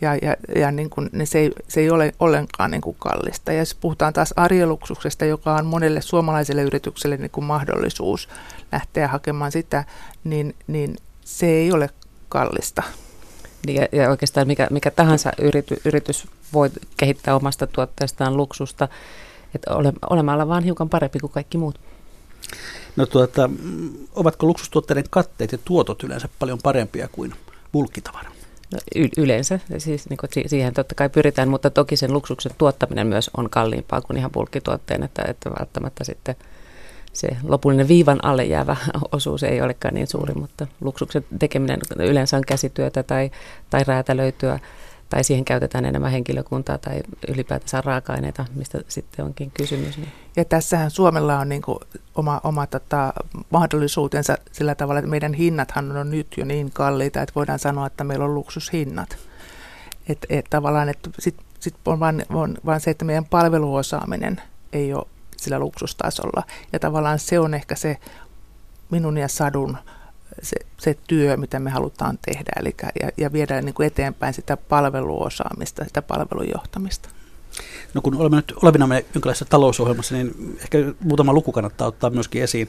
ja, 0.00 0.14
ja, 0.14 0.36
ja 0.56 0.70
niin 0.70 0.90
kuin, 0.90 1.10
niin 1.12 1.26
se, 1.26 1.38
ei, 1.38 1.52
se 1.68 1.80
ei 1.80 1.90
ole 1.90 2.14
ollenkaan 2.20 2.70
niin 2.70 2.80
kuin 2.80 2.96
kallista. 2.98 3.52
Ja 3.52 3.58
jos 3.58 3.74
puhutaan 3.74 4.12
taas 4.12 4.34
arjeluksuksesta, 4.36 5.24
joka 5.24 5.54
on 5.54 5.66
monelle 5.66 6.00
suomalaiselle 6.00 6.62
yritykselle 6.62 7.16
niin 7.16 7.30
kuin 7.30 7.44
mahdollisuus 7.44 8.28
lähteä 8.72 9.08
hakemaan 9.08 9.52
sitä, 9.52 9.84
niin, 10.24 10.54
niin 10.66 10.96
se 11.24 11.46
ei 11.46 11.72
ole 11.72 11.90
kallista. 12.28 12.82
Ja, 13.66 13.88
ja 13.92 14.10
oikeastaan 14.10 14.46
mikä, 14.46 14.68
mikä 14.70 14.90
tahansa 14.90 15.32
yrity, 15.38 15.80
yritys 15.84 16.26
voi 16.52 16.70
kehittää 16.96 17.36
omasta 17.36 17.66
tuotteestaan 17.66 18.36
luksusta, 18.36 18.88
että 19.54 19.74
ole, 19.74 19.92
olemalla 20.10 20.48
vaan 20.48 20.64
hiukan 20.64 20.88
parempi 20.88 21.18
kuin 21.18 21.32
kaikki 21.32 21.58
muut. 21.58 21.80
No 22.96 23.06
tuota, 23.06 23.50
ovatko 24.14 24.46
luksustuotteiden 24.46 25.04
katteet 25.10 25.52
ja 25.52 25.58
tuotot 25.64 26.02
yleensä 26.02 26.28
paljon 26.38 26.58
parempia 26.62 27.08
kuin 27.08 27.34
bulkkitavara? 27.72 28.33
No, 28.74 29.08
yleensä, 29.16 29.60
siis 29.78 30.08
niin 30.10 30.16
kuin 30.16 30.30
siihen 30.46 30.74
totta 30.74 30.94
kai 30.94 31.08
pyritään, 31.08 31.48
mutta 31.48 31.70
toki 31.70 31.96
sen 31.96 32.12
luksuksen 32.12 32.52
tuottaminen 32.58 33.06
myös 33.06 33.30
on 33.36 33.50
kalliimpaa 33.50 34.00
kuin 34.00 34.16
ihan 34.16 34.30
bulkkituotteen, 34.30 35.02
että, 35.02 35.22
että 35.28 35.50
välttämättä 35.50 36.04
sitten 36.04 36.36
se 37.12 37.28
lopullinen 37.42 37.88
viivan 37.88 38.24
alle 38.24 38.44
jäävä 38.44 38.76
osuus 39.12 39.42
ei 39.42 39.60
olekaan 39.60 39.94
niin 39.94 40.06
suuri, 40.06 40.34
mutta 40.34 40.66
luksuksen 40.80 41.24
tekeminen 41.38 41.80
yleensä 41.98 42.36
on 42.36 42.42
käsityötä 42.46 43.02
tai, 43.02 43.30
tai 43.70 43.84
räätälöityä 43.86 44.58
tai 45.08 45.24
siihen 45.24 45.44
käytetään 45.44 45.84
enemmän 45.84 46.10
henkilökuntaa 46.10 46.78
tai 46.78 47.00
ylipäätänsä 47.28 47.80
raaka-aineita, 47.80 48.44
mistä 48.54 48.80
sitten 48.88 49.24
onkin 49.24 49.50
kysymys. 49.50 49.98
Niin. 49.98 50.12
Ja 50.36 50.44
tässähän 50.44 50.90
Suomella 50.90 51.38
on 51.38 51.48
niin 51.48 51.62
kuin 51.62 51.78
oma, 52.14 52.40
oma 52.44 52.66
tota, 52.66 53.12
mahdollisuutensa 53.50 54.38
sillä 54.52 54.74
tavalla, 54.74 54.98
että 54.98 55.10
meidän 55.10 55.34
hinnathan 55.34 55.96
on 55.96 56.10
nyt 56.10 56.26
jo 56.36 56.44
niin 56.44 56.70
kalliita, 56.70 57.22
että 57.22 57.34
voidaan 57.34 57.58
sanoa, 57.58 57.86
että 57.86 58.04
meillä 58.04 58.24
on 58.24 58.34
luksushinnat. 58.34 59.16
Et, 60.08 60.26
et 60.28 60.46
tavallaan, 60.50 60.88
että 60.88 61.10
sitten 61.18 61.46
sit 61.60 61.74
on 61.84 62.00
vain 62.00 62.24
on 62.30 62.54
vaan 62.66 62.80
se, 62.80 62.90
että 62.90 63.04
meidän 63.04 63.24
palveluosaaminen 63.24 64.42
ei 64.72 64.94
ole 64.94 65.06
sillä 65.36 65.58
luksustasolla. 65.58 66.42
Ja 66.72 66.78
tavallaan 66.78 67.18
se 67.18 67.38
on 67.38 67.54
ehkä 67.54 67.74
se 67.74 67.96
minun 68.90 69.18
ja 69.18 69.28
Sadun 69.28 69.78
se, 70.42 70.56
se 70.78 70.96
työ, 71.06 71.36
mitä 71.36 71.60
me 71.60 71.70
halutaan 71.70 72.18
tehdä, 72.26 72.50
eli 72.60 72.74
ja, 73.02 73.10
ja 73.16 73.32
viedä 73.32 73.62
niin 73.62 73.74
kuin 73.74 73.86
eteenpäin 73.86 74.34
sitä 74.34 74.56
palveluosaamista, 74.56 75.84
sitä 75.84 76.02
palvelujohtamista. 76.02 77.08
No 77.94 78.00
kun 78.00 78.16
olemme 78.16 78.36
nyt 78.36 78.54
olevinamme 78.62 79.04
jonkinlaisessa 79.14 79.44
talousohjelmassa, 79.44 80.14
niin 80.14 80.58
ehkä 80.60 80.78
muutama 81.00 81.32
luku 81.32 81.52
kannattaa 81.52 81.88
ottaa 81.88 82.10
myöskin 82.10 82.42
esiin. 82.42 82.68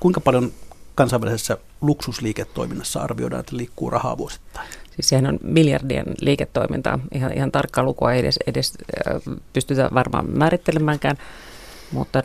Kuinka 0.00 0.20
paljon 0.20 0.52
kansainvälisessä 0.94 1.58
luksusliiketoiminnassa 1.80 3.00
arvioidaan, 3.00 3.40
että 3.40 3.56
liikkuu 3.56 3.90
rahaa 3.90 4.18
vuosittain? 4.18 4.68
Siis 4.94 5.08
sehän 5.08 5.26
on 5.26 5.38
miljardien 5.42 6.06
liiketoimintaa. 6.20 6.98
Ihan, 7.14 7.32
ihan 7.32 7.52
tarkkaa 7.52 7.84
lukua 7.84 8.12
ei 8.12 8.20
edes, 8.20 8.38
edes 8.46 8.72
pystytä 9.52 9.90
varmaan 9.94 10.30
määrittelemäänkään. 10.38 11.16
Mutta 11.92 12.22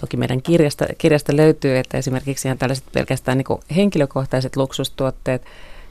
toki 0.00 0.16
meidän 0.16 0.42
kirjasta, 0.42 0.86
kirjasta 0.98 1.36
löytyy, 1.36 1.78
että 1.78 1.98
esimerkiksi 1.98 2.48
ihan 2.48 2.58
tällaiset 2.58 2.84
pelkästään 2.92 3.38
niin 3.38 3.76
henkilökohtaiset 3.76 4.56
luksustuotteet, 4.56 5.42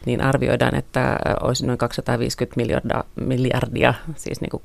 niin 0.06 0.22
arvioidaan, 0.22 0.76
että 0.76 1.18
olisi 1.42 1.66
noin 1.66 1.78
250 1.78 2.58
miljardia, 2.58 3.04
miljardia 3.16 3.94
siis 4.16 4.42
niin 4.42 4.50
kuin 4.50 4.64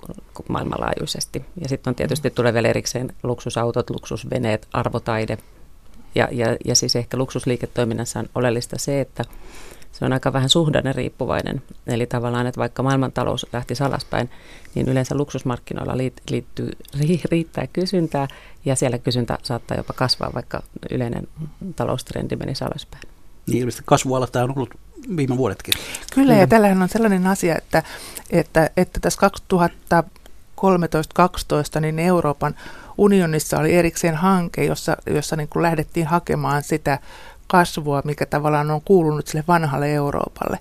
maailmanlaajuisesti. 0.48 1.44
Ja 1.62 1.68
sitten 1.68 1.90
on 1.90 1.94
tietysti 1.94 2.30
tulee 2.30 2.54
vielä 2.54 2.68
erikseen 2.68 3.12
luksusautot, 3.22 3.90
luksusveneet, 3.90 4.68
arvotaide. 4.72 5.38
Ja, 6.14 6.28
ja, 6.32 6.56
ja 6.64 6.74
siis 6.74 6.96
ehkä 6.96 7.16
luksusliiketoiminnassa 7.16 8.18
on 8.18 8.28
oleellista 8.34 8.78
se, 8.78 9.00
että 9.00 9.24
se 9.92 10.04
on 10.04 10.12
aika 10.12 10.32
vähän 10.32 10.48
suhdanne 10.48 10.92
riippuvainen. 10.92 11.62
Eli 11.86 12.06
tavallaan, 12.06 12.46
että 12.46 12.58
vaikka 12.60 12.82
maailmantalous 12.82 13.46
lähti 13.52 13.74
alaspäin, 13.84 14.30
niin 14.74 14.88
yleensä 14.88 15.14
luksusmarkkinoilla 15.14 15.96
liittyy, 16.30 16.72
riittää 17.30 17.66
kysyntää 17.66 18.28
ja 18.64 18.76
siellä 18.76 18.98
kysyntä 18.98 19.38
saattaa 19.42 19.76
jopa 19.76 19.92
kasvaa, 19.92 20.34
vaikka 20.34 20.62
yleinen 20.90 21.28
taloustrendi 21.76 22.36
menisi 22.36 22.64
alaspäin. 22.64 23.02
Niin 23.46 23.58
ilmeisesti 23.58 23.82
kasvuala 23.86 24.26
tämä 24.26 24.44
on 24.44 24.52
ollut 24.56 24.74
viime 25.16 25.36
vuodetkin. 25.36 25.74
Kyllä, 26.14 26.34
ja 26.34 26.46
tällähän 26.46 26.82
on 26.82 26.88
sellainen 26.88 27.26
asia, 27.26 27.56
että, 27.58 27.82
että, 28.30 28.70
että 28.76 29.00
tässä 29.00 29.20
2013-2012 31.76 31.80
niin 31.80 31.98
Euroopan 31.98 32.54
unionissa 32.98 33.58
oli 33.58 33.74
erikseen 33.74 34.14
hanke, 34.14 34.64
jossa, 34.64 34.96
jossa 35.06 35.36
niin 35.36 35.48
kuin 35.48 35.62
lähdettiin 35.62 36.06
hakemaan 36.06 36.62
sitä 36.62 36.98
kasvua, 37.48 38.02
mikä 38.04 38.26
tavallaan 38.26 38.70
on 38.70 38.80
kuulunut 38.84 39.26
sille 39.26 39.44
vanhalle 39.48 39.94
Euroopalle. 39.94 40.58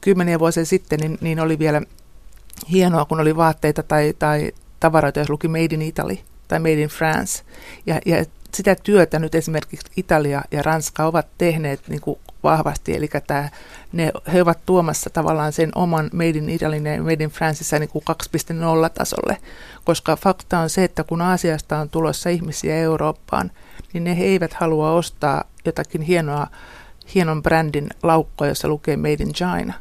Kymmeniä 0.00 0.38
vuosia 0.38 0.64
sitten 0.64 1.00
niin, 1.00 1.18
niin 1.20 1.40
oli 1.40 1.58
vielä 1.58 1.82
hienoa, 2.70 3.04
kun 3.04 3.20
oli 3.20 3.36
vaatteita 3.36 3.82
tai, 3.82 4.14
tai 4.18 4.52
tavaroita, 4.80 5.18
jos 5.18 5.30
luki 5.30 5.48
Made 5.48 5.68
in 5.70 5.82
Italy 5.82 6.18
tai 6.48 6.58
Made 6.58 6.82
in 6.82 6.88
France. 6.88 7.42
Ja, 7.86 8.00
ja 8.06 8.24
sitä 8.54 8.74
työtä 8.74 9.18
nyt 9.18 9.34
esimerkiksi 9.34 9.92
Italia 9.96 10.42
ja 10.50 10.62
Ranska 10.62 11.06
ovat 11.06 11.26
tehneet 11.38 11.88
niin 11.88 12.00
kuin 12.00 12.18
vahvasti, 12.42 12.96
eli 12.96 13.08
tämä, 13.26 13.48
ne, 13.92 14.12
he 14.32 14.42
ovat 14.42 14.58
tuomassa 14.66 15.10
tavallaan 15.10 15.52
sen 15.52 15.70
oman 15.74 16.10
Made 16.12 16.28
in 16.28 16.48
Italy 16.48 16.76
ja 16.76 17.02
Made 17.02 17.24
in 17.24 17.30
Franceissa 17.30 17.78
niin 17.78 17.88
kuin 17.88 18.04
2.0 18.10 18.90
tasolle, 18.94 19.36
koska 19.84 20.16
fakta 20.16 20.58
on 20.58 20.70
se, 20.70 20.84
että 20.84 21.04
kun 21.04 21.22
Aasiasta 21.22 21.78
on 21.78 21.88
tulossa 21.88 22.30
ihmisiä 22.30 22.76
Eurooppaan, 22.76 23.50
niin 23.92 24.04
ne 24.04 24.18
he 24.18 24.24
eivät 24.24 24.52
halua 24.52 24.92
ostaa 24.92 25.44
jotakin 25.64 26.02
hienoa, 26.02 26.46
hienon 27.14 27.42
brändin 27.42 27.88
laukkoa, 28.02 28.46
jossa 28.46 28.68
lukee 28.68 28.96
Made 28.96 29.12
in 29.12 29.32
China, 29.32 29.74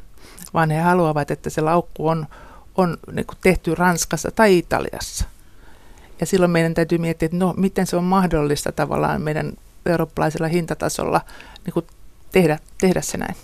vaan 0.53 0.71
he 0.71 0.81
haluavat, 0.81 1.31
että 1.31 1.49
se 1.49 1.61
laukku 1.61 2.07
on, 2.07 2.27
on 2.75 2.97
niin 3.11 3.25
tehty 3.41 3.75
Ranskassa 3.75 4.31
tai 4.31 4.57
Italiassa. 4.57 5.25
Ja 6.19 6.25
silloin 6.25 6.51
meidän 6.51 6.73
täytyy 6.73 6.97
miettiä, 6.97 7.25
että 7.25 7.37
no, 7.37 7.53
miten 7.57 7.87
se 7.87 7.95
on 7.97 8.03
mahdollista 8.03 8.71
tavallaan 8.71 9.21
meidän 9.21 9.53
eurooppalaisella 9.85 10.47
hintatasolla 10.47 11.21
niin 11.65 11.85
tehdä, 12.31 12.59
tehdä 12.77 13.01
se 13.01 13.17
näin. 13.17 13.35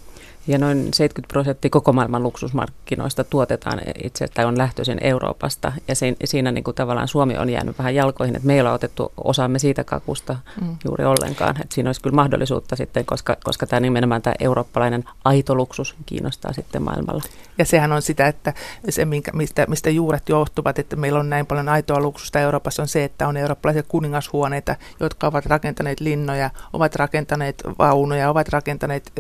Ja 0.47 0.57
noin 0.57 0.77
70 0.93 1.33
prosenttia 1.33 1.69
koko 1.69 1.93
maailman 1.93 2.23
luksusmarkkinoista 2.23 3.23
tuotetaan 3.23 3.81
itse 4.03 4.27
tai 4.27 4.45
on 4.45 4.57
lähtöisin 4.57 4.97
Euroopasta. 5.01 5.71
Ja 5.87 5.95
siinä, 5.95 6.17
siinä 6.25 6.51
niin 6.51 6.63
kuin 6.63 6.75
tavallaan 6.75 7.07
Suomi 7.07 7.37
on 7.37 7.49
jäänyt 7.49 7.77
vähän 7.77 7.95
jalkoihin, 7.95 8.35
että 8.35 8.47
meillä 8.47 8.69
on 8.69 8.75
otettu 8.75 9.11
osaamme 9.23 9.59
siitä 9.59 9.83
kakusta 9.83 10.35
mm. 10.61 10.77
juuri 10.85 11.05
ollenkaan. 11.05 11.61
Että 11.61 11.75
siinä 11.75 11.89
olisi 11.89 12.01
kyllä 12.01 12.15
mahdollisuutta 12.15 12.75
sitten, 12.75 13.05
koska, 13.05 13.37
koska 13.43 13.67
tämä 13.67 13.79
nimenomaan 13.79 14.21
tämä 14.21 14.33
eurooppalainen 14.39 15.03
aito 15.23 15.55
luksus 15.55 15.95
kiinnostaa 16.05 16.53
sitten 16.53 16.81
maailmalla. 16.81 17.23
Ja 17.57 17.65
sehän 17.65 17.91
on 17.91 18.01
sitä, 18.01 18.27
että 18.27 18.53
se, 18.89 19.05
minkä, 19.05 19.31
mistä, 19.31 19.65
mistä 19.69 19.89
juuret 19.89 20.29
johtuvat, 20.29 20.79
että 20.79 20.95
meillä 20.95 21.19
on 21.19 21.29
näin 21.29 21.45
paljon 21.45 21.69
aitoa 21.69 21.99
luksusta 21.99 22.39
Euroopassa, 22.39 22.81
on 22.81 22.87
se, 22.87 23.03
että 23.03 23.27
on 23.27 23.37
eurooppalaisia 23.37 23.83
kuningashuoneita, 23.87 24.75
jotka 24.99 25.27
ovat 25.27 25.45
rakentaneet 25.45 25.99
linnoja, 25.99 26.49
ovat 26.73 26.95
rakentaneet 26.95 27.63
vaunuja, 27.79 28.29
ovat 28.29 28.49
rakentaneet 28.49 29.11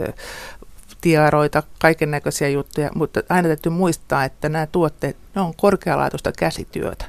tiaroita, 1.05 1.63
kaiken 1.79 2.11
näköisiä 2.11 2.49
juttuja, 2.49 2.89
mutta 2.95 3.21
aina 3.29 3.47
täytyy 3.47 3.71
muistaa, 3.71 4.23
että 4.23 4.49
nämä 4.49 4.67
tuotteet, 4.67 5.17
ne 5.35 5.41
on 5.41 5.53
korkealaatuista 5.55 6.31
käsityötä. 6.31 7.05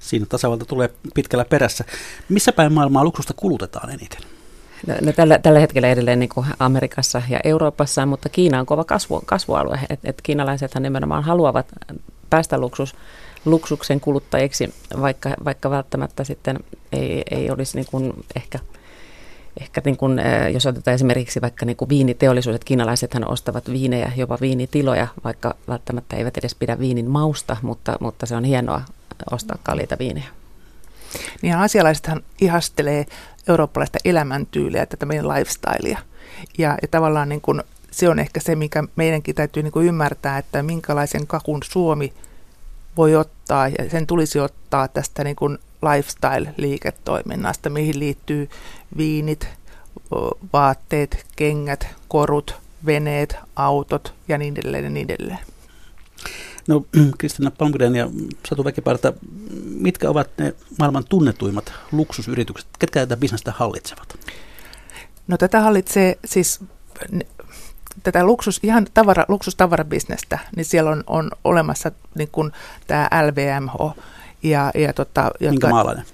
Siinä 0.00 0.26
tasavalta 0.28 0.64
tulee 0.64 0.90
pitkällä 1.14 1.44
perässä. 1.44 1.84
Missä 2.28 2.52
päin 2.52 2.72
maailmaa 2.72 3.04
luksusta 3.04 3.34
kulutetaan 3.36 3.90
eniten? 3.90 4.20
No, 4.86 4.94
no 5.00 5.12
tällä, 5.12 5.38
tällä 5.38 5.60
hetkellä 5.60 5.88
edelleen 5.88 6.18
niin 6.18 6.28
kuin 6.28 6.46
Amerikassa 6.58 7.22
ja 7.28 7.40
Euroopassa, 7.44 8.06
mutta 8.06 8.28
Kiina 8.28 8.60
on 8.60 8.66
kova 8.66 8.84
kasvu, 8.84 9.22
kasvualue. 9.26 9.80
Et, 9.90 10.00
et 10.04 10.22
kiinalaisethan 10.22 10.82
nimenomaan 10.82 11.24
haluavat 11.24 11.66
päästä 12.30 12.58
luksus, 12.58 12.96
luksuksen 13.44 14.00
kuluttajiksi, 14.00 14.74
vaikka, 15.00 15.30
vaikka 15.44 15.70
välttämättä 15.70 16.24
sitten 16.24 16.58
ei, 16.92 17.22
ei 17.30 17.50
olisi 17.50 17.76
niin 17.76 17.86
kuin 17.90 18.12
ehkä– 18.36 18.58
ehkä 19.60 19.82
niin 19.84 19.96
kuin, 19.96 20.20
jos 20.52 20.66
otetaan 20.66 20.94
esimerkiksi 20.94 21.40
vaikka 21.40 21.66
niin 21.66 21.76
viiniteollisuus, 21.88 22.54
että 22.54 22.64
kiinalaisethan 22.64 23.30
ostavat 23.30 23.70
viinejä, 23.70 24.12
jopa 24.16 24.38
viinitiloja, 24.40 25.06
vaikka 25.24 25.54
välttämättä 25.68 26.16
eivät 26.16 26.36
edes 26.36 26.54
pidä 26.54 26.78
viinin 26.78 27.10
mausta, 27.10 27.56
mutta, 27.62 27.96
mutta 28.00 28.26
se 28.26 28.36
on 28.36 28.44
hienoa 28.44 28.82
ostaa 29.30 29.58
kalliita 29.62 29.96
viinejä. 29.98 30.28
Niin 31.42 31.56
asialaisethan 31.56 32.22
ihastelee 32.40 33.06
eurooppalaista 33.48 33.98
elämäntyyliä, 34.04 34.86
tätä 34.86 35.06
meidän 35.06 35.28
lifestylea. 35.28 35.98
Ja, 36.58 36.78
ja 36.82 36.88
tavallaan 36.90 37.28
niin 37.28 37.40
kuin, 37.40 37.62
se 37.90 38.08
on 38.08 38.18
ehkä 38.18 38.40
se, 38.40 38.56
mikä 38.56 38.84
meidänkin 38.96 39.34
täytyy 39.34 39.62
niin 39.62 39.86
ymmärtää, 39.86 40.38
että 40.38 40.62
minkälaisen 40.62 41.26
kakun 41.26 41.60
Suomi 41.64 42.12
voi 42.96 43.16
ottaa 43.16 43.68
ja 43.68 43.90
sen 43.90 44.06
tulisi 44.06 44.40
ottaa 44.40 44.88
tästä 44.88 45.24
niin 45.24 45.36
kuin 45.36 45.58
lifestyle-liiketoiminnasta, 45.82 47.70
mihin 47.70 47.98
liittyy 47.98 48.48
viinit, 48.96 49.48
vaatteet, 50.52 51.26
kengät, 51.36 51.86
korut, 52.08 52.54
veneet, 52.86 53.36
autot 53.56 54.14
ja 54.28 54.38
niin 54.38 54.54
edelleen 54.56 54.84
ja 54.84 54.90
niin 54.90 55.10
edelleen. 55.10 55.38
No 56.68 56.86
Kristina 57.18 57.50
Palmgren 57.50 57.96
ja 57.96 58.08
Satu 58.48 58.64
Väkiparta, 58.64 59.12
mitkä 59.64 60.10
ovat 60.10 60.28
ne 60.38 60.54
maailman 60.78 61.04
tunnetuimmat 61.08 61.72
luksusyritykset? 61.92 62.68
Ketkä 62.78 63.00
tätä 63.00 63.16
bisnestä 63.16 63.52
hallitsevat? 63.56 64.18
No 65.26 65.38
tätä 65.38 65.60
hallitsee 65.60 66.18
siis 66.24 66.60
tätä 68.02 68.24
luksus, 68.24 68.60
ihan 68.62 68.86
tavara, 68.94 69.24
luksustavarabisnestä, 69.28 70.38
niin 70.56 70.64
siellä 70.64 70.90
on, 70.90 71.04
on 71.06 71.30
olemassa 71.44 71.92
niin 72.14 72.28
kuin 72.32 72.52
tämä 72.86 73.08
LVMH. 73.26 73.96
Ja, 74.42 74.70
ja 74.74 74.92
tota, 74.92 75.22
jotka, 75.22 75.50
Minkä 75.50 75.68
maalainen? 75.68 76.04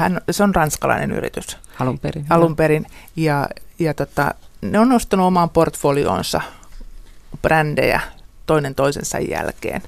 Hän, 0.00 0.20
se 0.30 0.42
on 0.42 0.54
ranskalainen 0.54 1.12
yritys. 1.12 1.58
Alun 1.78 1.98
perin. 1.98 2.26
Alun 2.30 2.56
perin. 2.56 2.86
Ja, 3.16 3.48
ja 3.78 3.94
tota, 3.94 4.34
ne 4.60 4.78
on 4.78 4.88
nostanut 4.88 5.26
omaan 5.26 5.50
portfolioonsa 5.50 6.40
brändejä 7.42 8.00
toinen 8.46 8.74
toisensa 8.74 9.18
jälkeen. 9.18 9.82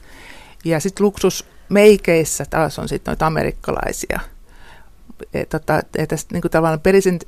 Ja 0.65 0.81
sitten 0.81 1.05
luksusmeikeissä 1.05 2.45
taas 2.51 2.79
on 2.79 2.89
sitten 2.89 3.13
noita 3.13 3.27
amerikkalaisia. 3.27 4.21
Et, 5.35 5.49
tota, 5.49 5.83
että 5.99 6.17
niin 6.33 6.43
tavallaan 6.51 6.81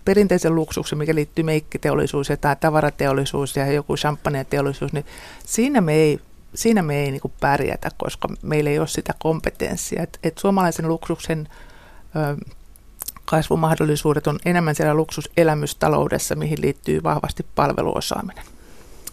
perinteisen 0.04 0.54
luksuksen, 0.54 0.98
mikä 0.98 1.14
liittyy 1.14 1.44
meikkiteollisuus 1.44 2.28
ja 2.28 2.36
tai 2.36 2.56
tavarateollisuus 2.60 3.56
ja 3.56 3.72
joku 3.72 3.96
champagneteollisuus, 3.96 4.92
niin 4.92 5.06
siinä 5.46 5.80
me 5.80 5.94
ei, 5.94 6.20
siinä 6.54 6.82
me 6.82 7.04
ei 7.04 7.10
niin 7.10 7.32
pärjätä, 7.40 7.88
koska 7.96 8.28
meillä 8.42 8.70
ei 8.70 8.78
ole 8.78 8.88
sitä 8.88 9.14
kompetenssia. 9.18 10.02
Et, 10.02 10.18
et 10.22 10.38
suomalaisen 10.38 10.88
luksuksen 10.88 11.48
kasvumahdollisuudet 13.24 14.26
on 14.26 14.38
enemmän 14.44 14.74
siellä 14.74 14.94
luksuselämystaloudessa, 14.94 16.34
mihin 16.34 16.60
liittyy 16.60 17.02
vahvasti 17.02 17.46
palveluosaaminen. 17.54 18.44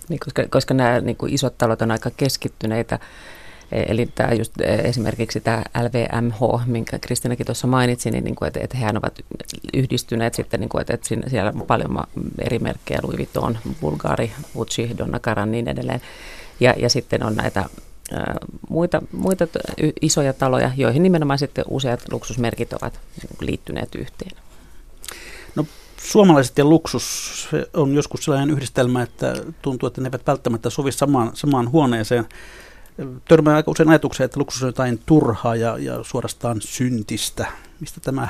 Niin, 0.09 0.19
koska, 0.19 0.43
koska 0.49 0.73
nämä 0.73 0.99
niin 0.99 1.15
kuin 1.15 1.33
isot 1.33 1.57
talot 1.57 1.81
on 1.81 1.91
aika 1.91 2.11
keskittyneitä, 2.17 2.99
e, 3.71 3.83
Eli 3.87 4.09
tämä 4.15 4.33
just 4.33 4.61
e, 4.61 4.75
esimerkiksi 4.75 5.39
tämä 5.39 5.63
LVMH, 5.81 6.65
minkä 6.65 6.99
Kristinakin 6.99 7.45
tuossa 7.45 7.67
mainitsi, 7.67 8.11
niin, 8.11 8.23
niin 8.23 8.35
kuin, 8.35 8.47
että, 8.47 8.59
että 8.63 8.77
hehän 8.77 8.97
ovat 8.97 9.19
yhdistyneet 9.73 10.33
sitten, 10.33 10.59
niin 10.59 10.69
kuin, 10.69 10.81
että, 10.81 10.93
että 10.93 11.09
siellä 11.27 11.53
on 11.55 11.67
paljon 11.67 12.03
eri 12.39 12.59
merkkejä, 12.59 12.99
Louis 13.03 13.17
Vuitton, 13.17 13.57
Bulgari, 13.81 14.31
Gucci, 14.53 14.97
Donna 14.97 15.19
Karan 15.19 15.51
niin 15.51 15.67
edelleen. 15.67 16.01
Ja, 16.59 16.73
ja 16.77 16.89
sitten 16.89 17.23
on 17.23 17.35
näitä 17.35 17.65
muita, 18.69 19.01
muita 19.11 19.47
isoja 20.01 20.33
taloja, 20.33 20.71
joihin 20.77 21.03
nimenomaan 21.03 21.39
sitten 21.39 21.65
useat 21.67 22.11
luksusmerkit 22.11 22.73
ovat 22.73 22.99
liittyneet 23.41 23.95
yhteen. 23.95 24.31
No 25.55 25.65
suomalaiset 25.97 26.57
ja 26.57 26.65
luksus 26.65 27.49
on 27.73 27.93
joskus 27.93 28.25
sellainen 28.25 28.55
yhdistelmä, 28.55 29.01
että 29.01 29.33
tuntuu, 29.61 29.87
että 29.87 30.01
ne 30.01 30.07
eivät 30.07 30.27
välttämättä 30.27 30.69
sovi 30.69 30.91
samaan, 30.91 31.31
samaan 31.33 31.71
huoneeseen. 31.71 32.25
Törmää 33.27 33.55
aika 33.55 33.71
usein 33.71 33.89
ajatukseen, 33.89 34.25
että 34.25 34.39
luksus 34.39 34.63
on 34.63 34.69
jotain 34.69 34.99
turhaa 35.05 35.55
ja, 35.55 35.77
ja 35.77 36.03
suorastaan 36.03 36.61
syntistä. 36.61 37.45
Mistä 37.79 37.99
tämä 37.99 38.27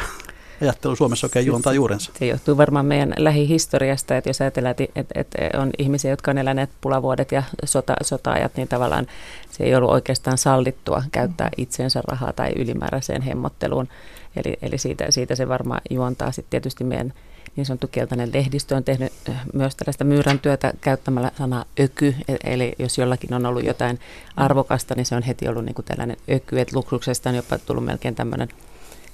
ajattelu 0.61 0.95
Suomessa 0.95 1.27
oikein 1.27 1.45
juontaa 1.45 1.73
juurensa? 1.73 2.11
Se 2.19 2.25
johtuu 2.25 2.57
varmaan 2.57 2.85
meidän 2.85 3.13
lähihistoriasta, 3.17 4.17
että 4.17 4.29
jos 4.29 4.41
ajatellaan, 4.41 4.75
että, 4.95 5.19
että 5.19 5.37
on 5.57 5.69
ihmisiä, 5.77 6.11
jotka 6.11 6.31
on 6.31 6.37
eläneet 6.37 6.69
pulavuodet 6.81 7.31
ja 7.31 7.43
sota, 7.65 7.93
sota-ajat, 8.01 8.51
niin 8.55 8.67
tavallaan 8.67 9.07
se 9.51 9.63
ei 9.63 9.75
ollut 9.75 9.91
oikeastaan 9.91 10.37
sallittua 10.37 11.03
käyttää 11.11 11.49
itsensä 11.57 12.01
rahaa 12.07 12.33
tai 12.33 12.51
ylimääräiseen 12.55 13.21
hemmotteluun. 13.21 13.87
Eli, 14.35 14.57
eli 14.61 14.77
siitä, 14.77 15.05
siitä 15.11 15.35
se 15.35 15.47
varmaan 15.47 15.81
juontaa 15.89 16.31
sitten 16.31 16.49
tietysti 16.49 16.83
meidän 16.83 17.13
niin 17.55 17.65
sanottu 17.65 17.87
keltainen 17.87 18.29
lehdistö 18.33 18.75
on 18.75 18.83
tehnyt 18.83 19.13
eh, 19.29 19.35
myös 19.53 19.75
tällaista 19.75 20.03
myyrän 20.03 20.39
työtä 20.39 20.73
käyttämällä 20.81 21.31
sanaa 21.37 21.65
öky, 21.79 22.15
e- 22.27 22.53
eli 22.53 22.73
jos 22.79 22.97
jollakin 22.97 23.33
on 23.33 23.45
ollut 23.45 23.63
jotain 23.63 23.99
arvokasta, 24.35 24.95
niin 24.95 25.05
se 25.05 25.15
on 25.15 25.23
heti 25.23 25.47
ollut 25.47 25.65
niin 25.65 25.75
kuin 25.75 25.85
tällainen 25.85 26.17
öky, 26.31 26.59
että 26.59 26.75
luksuksesta 26.75 27.29
on 27.29 27.35
jopa 27.35 27.57
tullut 27.57 27.85
melkein 27.85 28.15
tämmöinen 28.15 28.49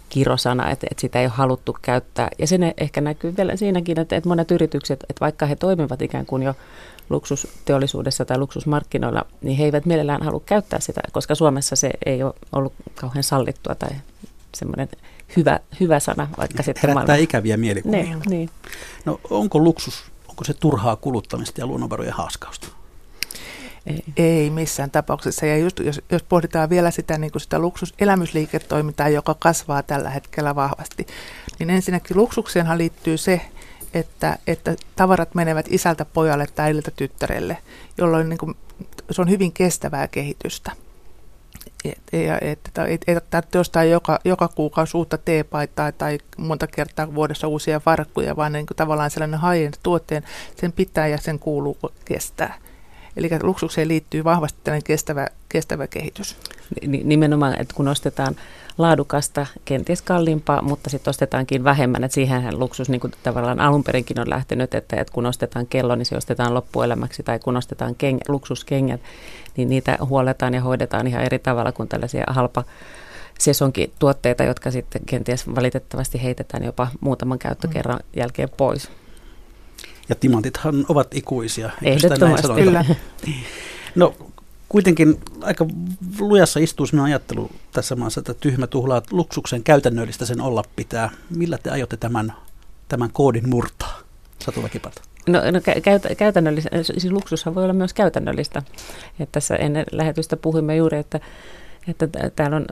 kirosana, 0.09 0.69
että, 0.69 0.87
että 0.91 1.01
sitä 1.01 1.19
ei 1.19 1.25
ole 1.25 1.33
haluttu 1.35 1.77
käyttää. 1.81 2.29
Ja 2.39 2.47
se 2.47 2.59
ehkä 2.77 3.01
näkyy 3.01 3.37
vielä 3.37 3.55
siinäkin, 3.55 3.99
että, 3.99 4.15
että 4.15 4.29
monet 4.29 4.51
yritykset, 4.51 5.03
että 5.09 5.19
vaikka 5.19 5.45
he 5.45 5.55
toimivat 5.55 6.01
ikään 6.01 6.25
kuin 6.25 6.43
jo 6.43 6.53
luksusteollisuudessa 7.09 8.25
tai 8.25 8.37
luksusmarkkinoilla, 8.37 9.25
niin 9.41 9.57
he 9.57 9.63
eivät 9.63 9.85
mielellään 9.85 10.23
halua 10.23 10.41
käyttää 10.45 10.79
sitä, 10.79 11.01
koska 11.11 11.35
Suomessa 11.35 11.75
se 11.75 11.91
ei 12.05 12.23
ole 12.23 12.33
ollut 12.51 12.73
kauhean 12.95 13.23
sallittua 13.23 13.75
tai 13.75 13.89
semmoinen 14.55 14.89
hyvä, 15.37 15.59
hyvä 15.79 15.99
sana. 15.99 16.27
Vaikka 16.37 16.63
sitten 16.63 16.81
Herättää 16.81 17.05
maailman. 17.05 17.23
ikäviä 17.23 17.57
mielikuvia. 17.57 18.03
Niin, 18.03 18.21
niin. 18.29 18.49
No 19.05 19.19
onko 19.29 19.59
luksus, 19.59 20.03
onko 20.27 20.43
se 20.43 20.53
turhaa 20.53 20.95
kuluttamista 20.95 21.61
ja 21.61 21.67
luonnonvarojen 21.67 22.13
haaskausta? 22.13 22.67
Ei. 23.87 24.03
Ei 24.17 24.49
missään 24.49 24.91
tapauksessa. 24.91 25.45
Ja 25.45 25.57
just, 25.57 25.79
jos, 25.79 26.01
jos 26.11 26.23
pohditaan 26.23 26.69
vielä 26.69 26.91
sitä, 26.91 27.17
niin 27.17 27.31
kuin 27.31 27.41
sitä 27.41 27.59
luksuselämysliiketoimintaa, 27.59 29.09
joka 29.09 29.35
kasvaa 29.39 29.83
tällä 29.83 30.09
hetkellä 30.09 30.55
vahvasti, 30.55 31.07
niin 31.59 31.69
ensinnäkin 31.69 32.17
luksukseenhan 32.17 32.77
liittyy 32.77 33.17
se, 33.17 33.41
että, 33.93 34.37
että 34.47 34.75
tavarat 34.95 35.35
menevät 35.35 35.65
isältä 35.69 36.05
pojalle 36.05 36.47
tai 36.55 36.65
äidiltä 36.65 36.91
tyttärelle, 36.91 37.57
jolloin 37.97 38.29
niin 38.29 38.37
kuin, 38.37 38.55
se 39.11 39.21
on 39.21 39.29
hyvin 39.29 39.53
kestävää 39.53 40.07
kehitystä. 40.07 40.71
Että 42.41 42.85
ei, 42.85 42.99
ei 43.07 43.15
tarvitse 43.29 43.59
ostaa 43.59 43.83
joka, 43.83 44.19
joka 44.25 44.47
kuukausi 44.47 44.97
uutta 44.97 45.17
teepaitaa 45.17 45.91
tai 45.91 46.17
monta 46.37 46.67
kertaa 46.67 47.15
vuodessa 47.15 47.47
uusia 47.47 47.79
farkkuja, 47.79 48.35
vaan 48.35 48.51
niin 48.51 48.65
kuin 48.65 48.77
tavallaan 48.77 49.11
sellainen 49.11 49.39
high 49.39 49.79
tuotteen, 49.83 50.23
sen 50.61 50.71
pitää 50.71 51.07
ja 51.07 51.17
sen 51.17 51.39
kuuluu 51.39 51.77
kestää. 52.05 52.59
Eli 53.17 53.29
luksukseen 53.43 53.87
liittyy 53.87 54.23
vahvasti 54.23 54.59
tällainen 54.63 54.83
kestävä, 54.83 55.27
kestävä 55.49 55.87
kehitys. 55.87 56.35
Nimenomaan, 56.87 57.61
että 57.61 57.73
kun 57.73 57.87
ostetaan 57.87 58.35
laadukasta, 58.77 59.45
kenties 59.65 60.01
kalliimpaa, 60.01 60.61
mutta 60.61 60.89
sitten 60.89 61.09
ostetaankin 61.09 61.63
vähemmän. 61.63 62.03
Että 62.03 62.15
siihenhän 62.15 62.59
luksus 62.59 62.89
niin 62.89 63.01
kuin 63.01 63.13
tavallaan 63.23 63.59
alun 63.59 63.83
perinkin 63.83 64.19
on 64.19 64.29
lähtenyt, 64.29 64.73
että, 64.73 65.01
että 65.01 65.13
kun 65.13 65.25
ostetaan 65.25 65.67
kello, 65.67 65.95
niin 65.95 66.05
se 66.05 66.17
ostetaan 66.17 66.53
loppuelämäksi, 66.53 67.23
tai 67.23 67.39
kun 67.39 67.57
ostetaan 67.57 67.95
keng, 67.95 68.19
luksuskengät, 68.27 69.01
niin 69.57 69.69
niitä 69.69 69.97
huoletaan 70.09 70.53
ja 70.53 70.61
hoidetaan 70.61 71.07
ihan 71.07 71.23
eri 71.23 71.39
tavalla 71.39 71.71
kuin 71.71 71.89
tällaisia 71.89 72.23
halpa 72.27 72.63
tuotteita, 73.99 74.43
jotka 74.43 74.71
sitten 74.71 75.01
kenties 75.05 75.55
valitettavasti 75.55 76.23
heitetään 76.23 76.63
jopa 76.63 76.87
muutaman 76.99 77.39
käyttökerran 77.39 77.99
jälkeen 78.15 78.49
pois. 78.57 78.89
Ja 80.09 80.15
timantithan 80.15 80.85
ovat 80.89 81.07
ikuisia. 81.15 81.69
Ehdottomasti. 81.83 82.47
Kyllä. 82.47 82.85
No 83.95 84.15
kuitenkin 84.69 85.19
aika 85.41 85.65
lujassa 86.19 86.59
istuu 86.59 86.85
sellainen 86.85 87.13
ajattelu 87.13 87.51
tässä 87.71 87.95
maassa, 87.95 88.19
että 88.19 88.33
tyhmä 88.33 88.67
tuhlaa 88.67 89.01
luksuksen 89.11 89.63
käytännöllistä 89.63 90.25
sen 90.25 90.41
olla 90.41 90.63
pitää. 90.75 91.09
Millä 91.35 91.57
te 91.57 91.69
aiotte 91.69 91.97
tämän, 91.97 92.33
tämän 92.87 93.09
koodin 93.13 93.49
murtaa? 93.49 93.99
Satu 94.39 94.63
Väkiparta. 94.63 95.01
No, 95.27 95.39
no 95.51 95.61
käyt, 95.81 96.03
käytännöllistä, 96.17 96.69
siis 96.83 97.11
luksushan 97.11 97.55
voi 97.55 97.63
olla 97.63 97.73
myös 97.73 97.93
käytännöllistä. 97.93 98.63
Et 99.19 99.31
tässä 99.31 99.55
ennen 99.55 99.85
lähetystä 99.91 100.37
puhuimme 100.37 100.75
juuri, 100.75 100.97
että 100.97 101.19
että 101.87 102.07
täällä 102.35 102.57
on 102.57 102.65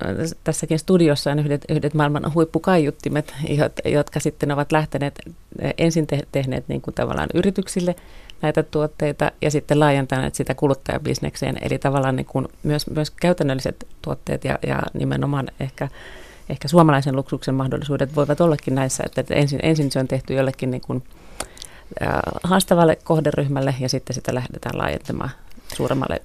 tässäkin 0.43 0.79
studiossa 0.79 1.31
on 1.31 1.39
yhdet, 1.39 1.65
yhdet 1.69 1.93
maailman 1.93 2.33
huippukaiuttimet, 2.33 3.33
jotka 3.85 4.19
sitten 4.19 4.51
ovat 4.51 4.71
lähteneet 4.71 5.19
ensin 5.77 6.07
te, 6.07 6.21
tehneet 6.31 6.67
niin 6.67 6.81
kuin 6.81 6.93
tavallaan 6.93 7.29
yrityksille 7.33 7.95
näitä 8.41 8.63
tuotteita 8.63 9.31
ja 9.41 9.51
sitten 9.51 9.79
laajentaneet 9.79 10.35
sitä 10.35 10.55
kuluttajabisnekseen. 10.55 11.57
Eli 11.61 11.77
tavallaan 11.77 12.15
niin 12.15 12.25
kuin 12.25 12.47
myös, 12.63 12.87
myös 12.87 13.11
käytännölliset 13.11 13.87
tuotteet 14.01 14.43
ja, 14.43 14.59
ja 14.67 14.83
nimenomaan 14.93 15.47
ehkä, 15.59 15.89
ehkä 16.49 16.67
suomalaisen 16.67 17.15
luksuksen 17.15 17.55
mahdollisuudet 17.55 18.15
voivat 18.15 18.41
ollakin 18.41 18.75
näissä, 18.75 19.03
että, 19.05 19.35
ensin, 19.35 19.59
ensin 19.63 19.91
se 19.91 19.99
on 19.99 20.07
tehty 20.07 20.33
jollekin 20.33 20.71
niin 20.71 20.81
kuin, 20.81 21.03
haastavalle 22.43 22.97
kohderyhmälle 23.03 23.75
ja 23.79 23.89
sitten 23.89 24.13
sitä 24.13 24.33
lähdetään 24.33 24.77
laajentamaan 24.77 25.31
suuremmalle 25.75 26.21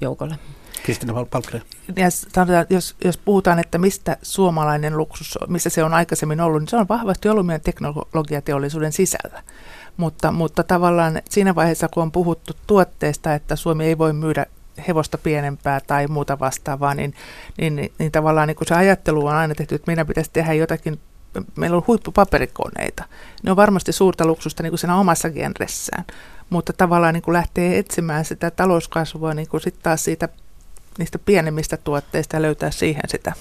joukolle. 0.00 0.34
Kristina 0.82 1.24
Palkre. 1.24 1.62
jos, 2.70 2.96
jos 3.04 3.18
puhutaan, 3.18 3.58
että 3.58 3.78
mistä 3.78 4.16
suomalainen 4.22 4.96
luksus, 4.96 5.38
missä 5.48 5.70
se 5.70 5.84
on 5.84 5.94
aikaisemmin 5.94 6.40
ollut, 6.40 6.60
niin 6.62 6.68
se 6.68 6.76
on 6.76 6.88
vahvasti 6.88 7.28
ollut 7.28 7.46
meidän 7.46 7.60
teknologiateollisuuden 7.60 8.92
sisällä. 8.92 9.42
Mutta, 9.96 10.32
mutta 10.32 10.62
tavallaan 10.62 11.22
siinä 11.30 11.54
vaiheessa, 11.54 11.88
kun 11.88 12.02
on 12.02 12.12
puhuttu 12.12 12.52
tuotteesta, 12.66 13.34
että 13.34 13.56
Suomi 13.56 13.84
ei 13.84 13.98
voi 13.98 14.12
myydä 14.12 14.46
hevosta 14.88 15.18
pienempää 15.18 15.80
tai 15.86 16.06
muuta 16.06 16.38
vastaavaa, 16.38 16.94
niin, 16.94 17.14
niin, 17.58 17.76
niin, 17.76 17.92
niin 17.98 18.12
tavallaan 18.12 18.48
niin 18.48 18.56
kun 18.56 18.66
se 18.66 18.74
ajattelu 18.74 19.26
on 19.26 19.34
aina 19.34 19.54
tehty, 19.54 19.74
että 19.74 19.86
meidän 19.86 20.06
pitäisi 20.06 20.30
tehdä 20.32 20.52
jotakin, 20.52 21.00
meillä 21.56 21.76
on 21.76 21.82
huippupaperikoneita. 21.86 23.04
Ne 23.42 23.50
on 23.50 23.56
varmasti 23.56 23.92
suurta 23.92 24.26
luksusta 24.26 24.62
niin 24.62 24.70
kuin 24.70 24.78
siinä 24.78 24.96
omassa 24.96 25.30
genressään, 25.30 26.04
mutta 26.50 26.72
tavallaan 26.72 27.14
niin 27.14 27.22
kuin 27.22 27.32
lähtee 27.32 27.78
etsimään 27.78 28.24
sitä 28.24 28.50
talouskasvua 28.50 29.34
niin 29.34 29.48
kuin 29.48 29.60
sitten 29.60 29.82
taas 29.82 30.04
siitä, 30.04 30.28
niistä 30.98 31.18
pienemmistä 31.18 31.76
tuotteista 31.76 32.36
ja 32.36 32.42
löytää 32.42 32.70
siihen 32.70 33.02
sitä 33.08 33.32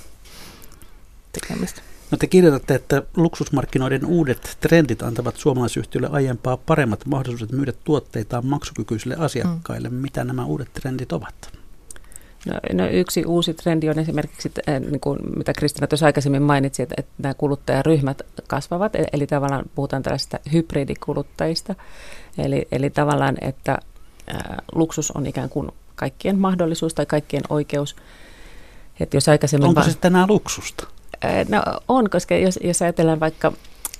tekemistä. 1.32 1.82
No 2.12 2.17
te 2.17 2.28
kirjoitatte, 2.28 2.76
että 2.76 3.04
luksusmarkkinoiden 3.15 4.06
uudet 4.06 4.58
trendit 4.60 5.02
antavat 5.02 5.38
suomalaisyhtiöille 5.38 6.10
aiempaa 6.12 6.58
paremmat 6.58 7.06
mahdollisuudet 7.06 7.56
myydä 7.56 7.74
tuotteitaan 7.84 8.46
maksukykyisille 8.46 9.15
asiakkaille. 9.20 9.89
Mm. 9.89 9.96
Mitä 9.96 10.24
nämä 10.24 10.46
uudet 10.46 10.74
trendit 10.74 11.12
ovat? 11.12 11.58
No, 12.46 12.60
no 12.74 12.88
yksi 12.88 13.26
uusi 13.26 13.54
trendi 13.54 13.89
on 13.89 14.00
esimerkiksi, 14.00 14.52
äh, 14.70 14.80
niin 14.80 15.00
kuin 15.00 15.20
mitä 15.38 15.54
Kristina 15.54 15.88
tuossa 15.88 16.06
aikaisemmin 16.06 16.41
mainitsi, 16.41 16.84
että, 16.84 16.96
että 16.98 17.12
nämä 17.17 17.34
kuluttajaryhmät 17.34 18.22
kasvavat, 18.48 18.96
eli, 18.96 19.06
eli 19.13 19.28
tavallaan 19.28 19.65
puhutaan 19.76 20.04
tällaisista 20.04 20.39
hybridikuluttajista, 20.54 21.76
eli, 22.38 22.67
eli 22.72 22.89
tavallaan, 22.89 23.38
että 23.41 23.72
äh, 23.72 24.41
luksus 24.76 25.12
on 25.12 25.26
ikään 25.26 25.50
kuin 25.50 25.72
kaikkien 25.97 26.39
mahdollisuus 26.39 26.93
tai 26.93 27.05
kaikkien 27.05 27.43
oikeus. 27.49 27.95
Että 28.99 29.17
jos 29.17 29.29
aikaisemmin 29.29 29.67
Onko 29.67 29.83
se 29.83 29.91
sitten 29.91 30.12
enää 30.12 30.27
luksusta? 30.27 30.88
No 31.49 31.63
on, 31.88 32.10
koska 32.10 32.36
jos, 32.36 32.60
jos 32.63 32.81
ajatellaan 32.81 33.19
vaikka 33.19 33.53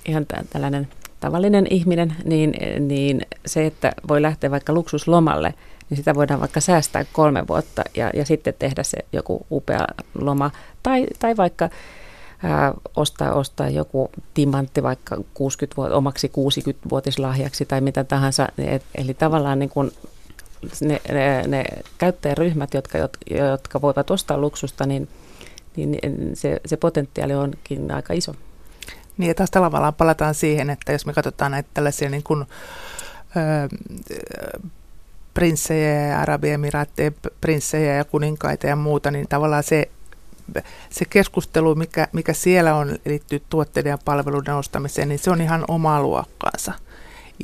ihan 0.06 0.26
tällainen 0.50 0.88
tavallinen 1.20 1.66
ihminen, 1.70 2.16
niin, 2.24 2.54
niin 2.80 3.26
se, 3.46 3.66
että 3.66 3.92
voi 4.08 4.22
lähteä 4.22 4.50
vaikka 4.50 4.72
luksuslomalle, 4.72 5.54
niin 5.90 5.96
sitä 5.96 6.14
voidaan 6.14 6.40
vaikka 6.40 6.60
säästää 6.60 7.04
kolme 7.12 7.48
vuotta 7.48 7.82
ja, 7.96 8.10
ja 8.14 8.24
sitten 8.24 8.54
tehdä 8.58 8.82
se 8.82 8.98
joku 9.12 9.46
upea 9.50 9.86
loma. 10.14 10.50
Tai, 10.82 11.06
tai 11.18 11.36
vaikka 11.36 11.68
ää, 12.42 12.74
ostaa, 12.96 13.32
ostaa 13.32 13.68
joku 13.68 14.10
timantti 14.34 14.82
vaikka 14.82 15.16
60 15.34 15.76
vuot, 15.76 15.92
omaksi 15.92 16.32
60-vuotislahjaksi 16.36 17.64
tai 17.64 17.80
mitä 17.80 18.04
tahansa. 18.04 18.48
Et, 18.58 18.82
eli 18.94 19.14
tavallaan 19.14 19.58
niin 19.58 19.70
kun 19.70 19.92
ne, 20.80 21.00
ne, 21.12 21.42
ne 21.46 21.64
käyttäjäryhmät, 21.98 22.74
jotka, 22.74 22.98
jotka 23.30 23.80
voivat 23.80 24.10
ostaa 24.10 24.38
luksusta, 24.38 24.86
niin, 24.86 25.08
niin 25.76 26.00
se, 26.34 26.60
se 26.66 26.76
potentiaali 26.76 27.34
onkin 27.34 27.90
aika 27.90 28.12
iso. 28.12 28.34
Niin 29.18 29.28
ja 29.28 29.34
taas 29.34 29.50
tavallaan 29.50 29.94
palataan 29.94 30.34
siihen, 30.34 30.70
että 30.70 30.92
jos 30.92 31.06
me 31.06 31.12
katsotaan 31.12 31.52
näitä 31.52 31.68
tällaisia 31.74 32.10
niin 32.10 32.22
kuin, 32.22 32.46
ö, 33.36 33.76
prinssejä 35.34 36.06
ja 36.06 36.20
Arabiemiraattien 36.20 37.14
prinssejä 37.40 37.94
ja 37.94 38.04
kuninkaita 38.04 38.66
ja 38.66 38.76
muuta, 38.76 39.10
niin 39.10 39.28
tavallaan 39.28 39.62
se, 39.62 39.90
se 40.90 41.04
keskustelu, 41.10 41.74
mikä, 41.74 42.08
mikä 42.12 42.32
siellä 42.32 42.74
on 42.74 42.98
liittyy 43.04 43.42
tuotteiden 43.50 43.90
ja 43.90 43.98
palveluiden 44.04 44.54
ostamiseen, 44.54 45.08
niin 45.08 45.18
se 45.18 45.30
on 45.30 45.40
ihan 45.40 45.64
omaa 45.68 46.02
luokkaansa. 46.02 46.72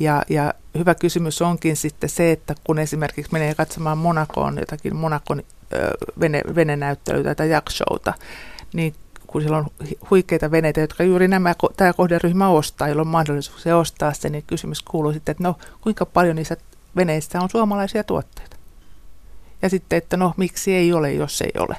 Ja, 0.01 0.23
ja 0.29 0.53
hyvä 0.77 0.95
kysymys 0.95 1.41
onkin 1.41 1.75
sitten 1.75 2.09
se, 2.09 2.31
että 2.31 2.55
kun 2.63 2.79
esimerkiksi 2.79 3.31
menee 3.31 3.55
katsomaan 3.55 3.97
Monakoon 3.97 4.57
jotakin 4.57 4.95
Monakon 4.95 5.43
vene, 6.19 6.41
venenäyttelyä 6.55 7.35
tai 7.35 7.49
jakshouta, 7.49 8.13
niin 8.73 8.95
kun 9.27 9.41
siellä 9.41 9.57
on 9.57 9.67
huikeita 10.09 10.51
veneitä, 10.51 10.81
jotka 10.81 11.03
juuri 11.03 11.27
nämä, 11.27 11.55
tämä 11.77 11.93
kohderyhmä 11.93 12.49
ostaa, 12.49 12.87
jolla 12.87 13.01
on 13.01 13.07
mahdollisuus 13.07 13.67
ostaa 13.67 14.13
se, 14.13 14.29
niin 14.29 14.43
kysymys 14.47 14.81
kuuluu 14.81 15.13
sitten, 15.13 15.31
että 15.31 15.43
no 15.43 15.57
kuinka 15.81 16.05
paljon 16.05 16.35
niissä 16.35 16.57
veneissä 16.95 17.41
on 17.41 17.49
suomalaisia 17.49 18.03
tuotteita. 18.03 18.57
Ja 19.61 19.69
sitten, 19.69 19.97
että 19.97 20.17
no 20.17 20.33
miksi 20.37 20.73
ei 20.73 20.93
ole, 20.93 21.13
jos 21.13 21.41
ei 21.41 21.51
ole. 21.59 21.77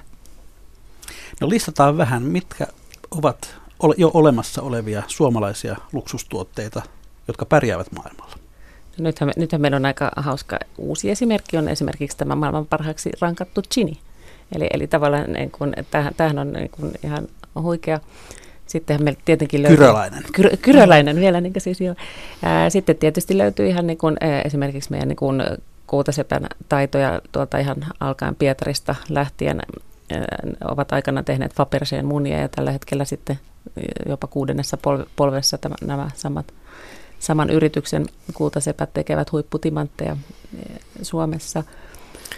No 1.40 1.48
listataan 1.48 1.96
vähän, 1.96 2.22
mitkä 2.22 2.66
ovat 3.11 3.55
jo 3.96 4.11
olemassa 4.14 4.62
olevia 4.62 5.02
suomalaisia 5.07 5.76
luksustuotteita, 5.92 6.83
jotka 7.28 7.44
pärjäävät 7.44 7.92
maailmalla. 7.92 8.36
No 8.98 9.02
nythän, 9.02 9.28
me, 9.28 9.32
nythän 9.36 9.60
meillä 9.60 9.76
on 9.76 9.86
aika 9.86 10.10
hauska 10.16 10.58
uusi 10.78 11.10
esimerkki, 11.10 11.56
on 11.56 11.68
esimerkiksi 11.68 12.16
tämä 12.16 12.34
maailman 12.34 12.66
parhaaksi 12.66 13.10
rankattu 13.20 13.62
chini. 13.62 13.98
Eli, 14.54 14.66
eli 14.72 14.86
tavallaan 14.86 15.32
niin 15.32 15.50
kun, 15.50 15.72
tämähän, 15.90 16.14
tämähän 16.16 16.38
on 16.38 16.52
niin 16.52 16.70
kun 16.70 16.92
ihan 17.04 17.28
huikea. 17.62 18.00
Sittenhän 18.66 19.04
meillä 19.04 19.20
tietenkin 19.24 19.62
löytyy... 19.62 19.76
Kyröläinen. 19.76 20.22
Kyr, 20.32 20.56
kyröläinen 20.56 21.16
vielä, 21.16 21.40
niin 21.40 21.52
siis 21.58 21.80
jo. 21.80 21.94
Ää, 22.42 22.70
sitten 22.70 22.96
tietysti 22.96 23.38
löytyy 23.38 23.66
ihan 23.66 23.86
niin 23.86 23.98
kuin, 23.98 24.16
esimerkiksi 24.44 24.90
meidän 24.90 25.08
niin 25.08 25.16
kuin 25.16 25.42
Kuutasepän 25.86 26.46
taitoja 26.68 27.20
tuolta 27.32 27.58
ihan 27.58 27.76
alkaen 28.00 28.34
Pietarista 28.34 28.94
lähtien 29.08 29.62
ovat 30.70 30.92
aikana 30.92 31.22
tehneet 31.22 31.54
Faberseen 31.54 32.06
munia 32.06 32.40
ja 32.40 32.48
tällä 32.48 32.70
hetkellä 32.70 33.04
sitten 33.04 33.38
jopa 34.08 34.26
kuudennessa 34.26 34.78
polvessa 35.16 35.58
tämä, 35.58 35.74
nämä 35.84 36.10
samat, 36.14 36.46
saman 37.18 37.50
yrityksen 37.50 38.07
kultasepät 38.35 38.90
tekevät 38.94 39.33
huipputimantteja 39.33 40.16
Suomessa. 41.02 41.64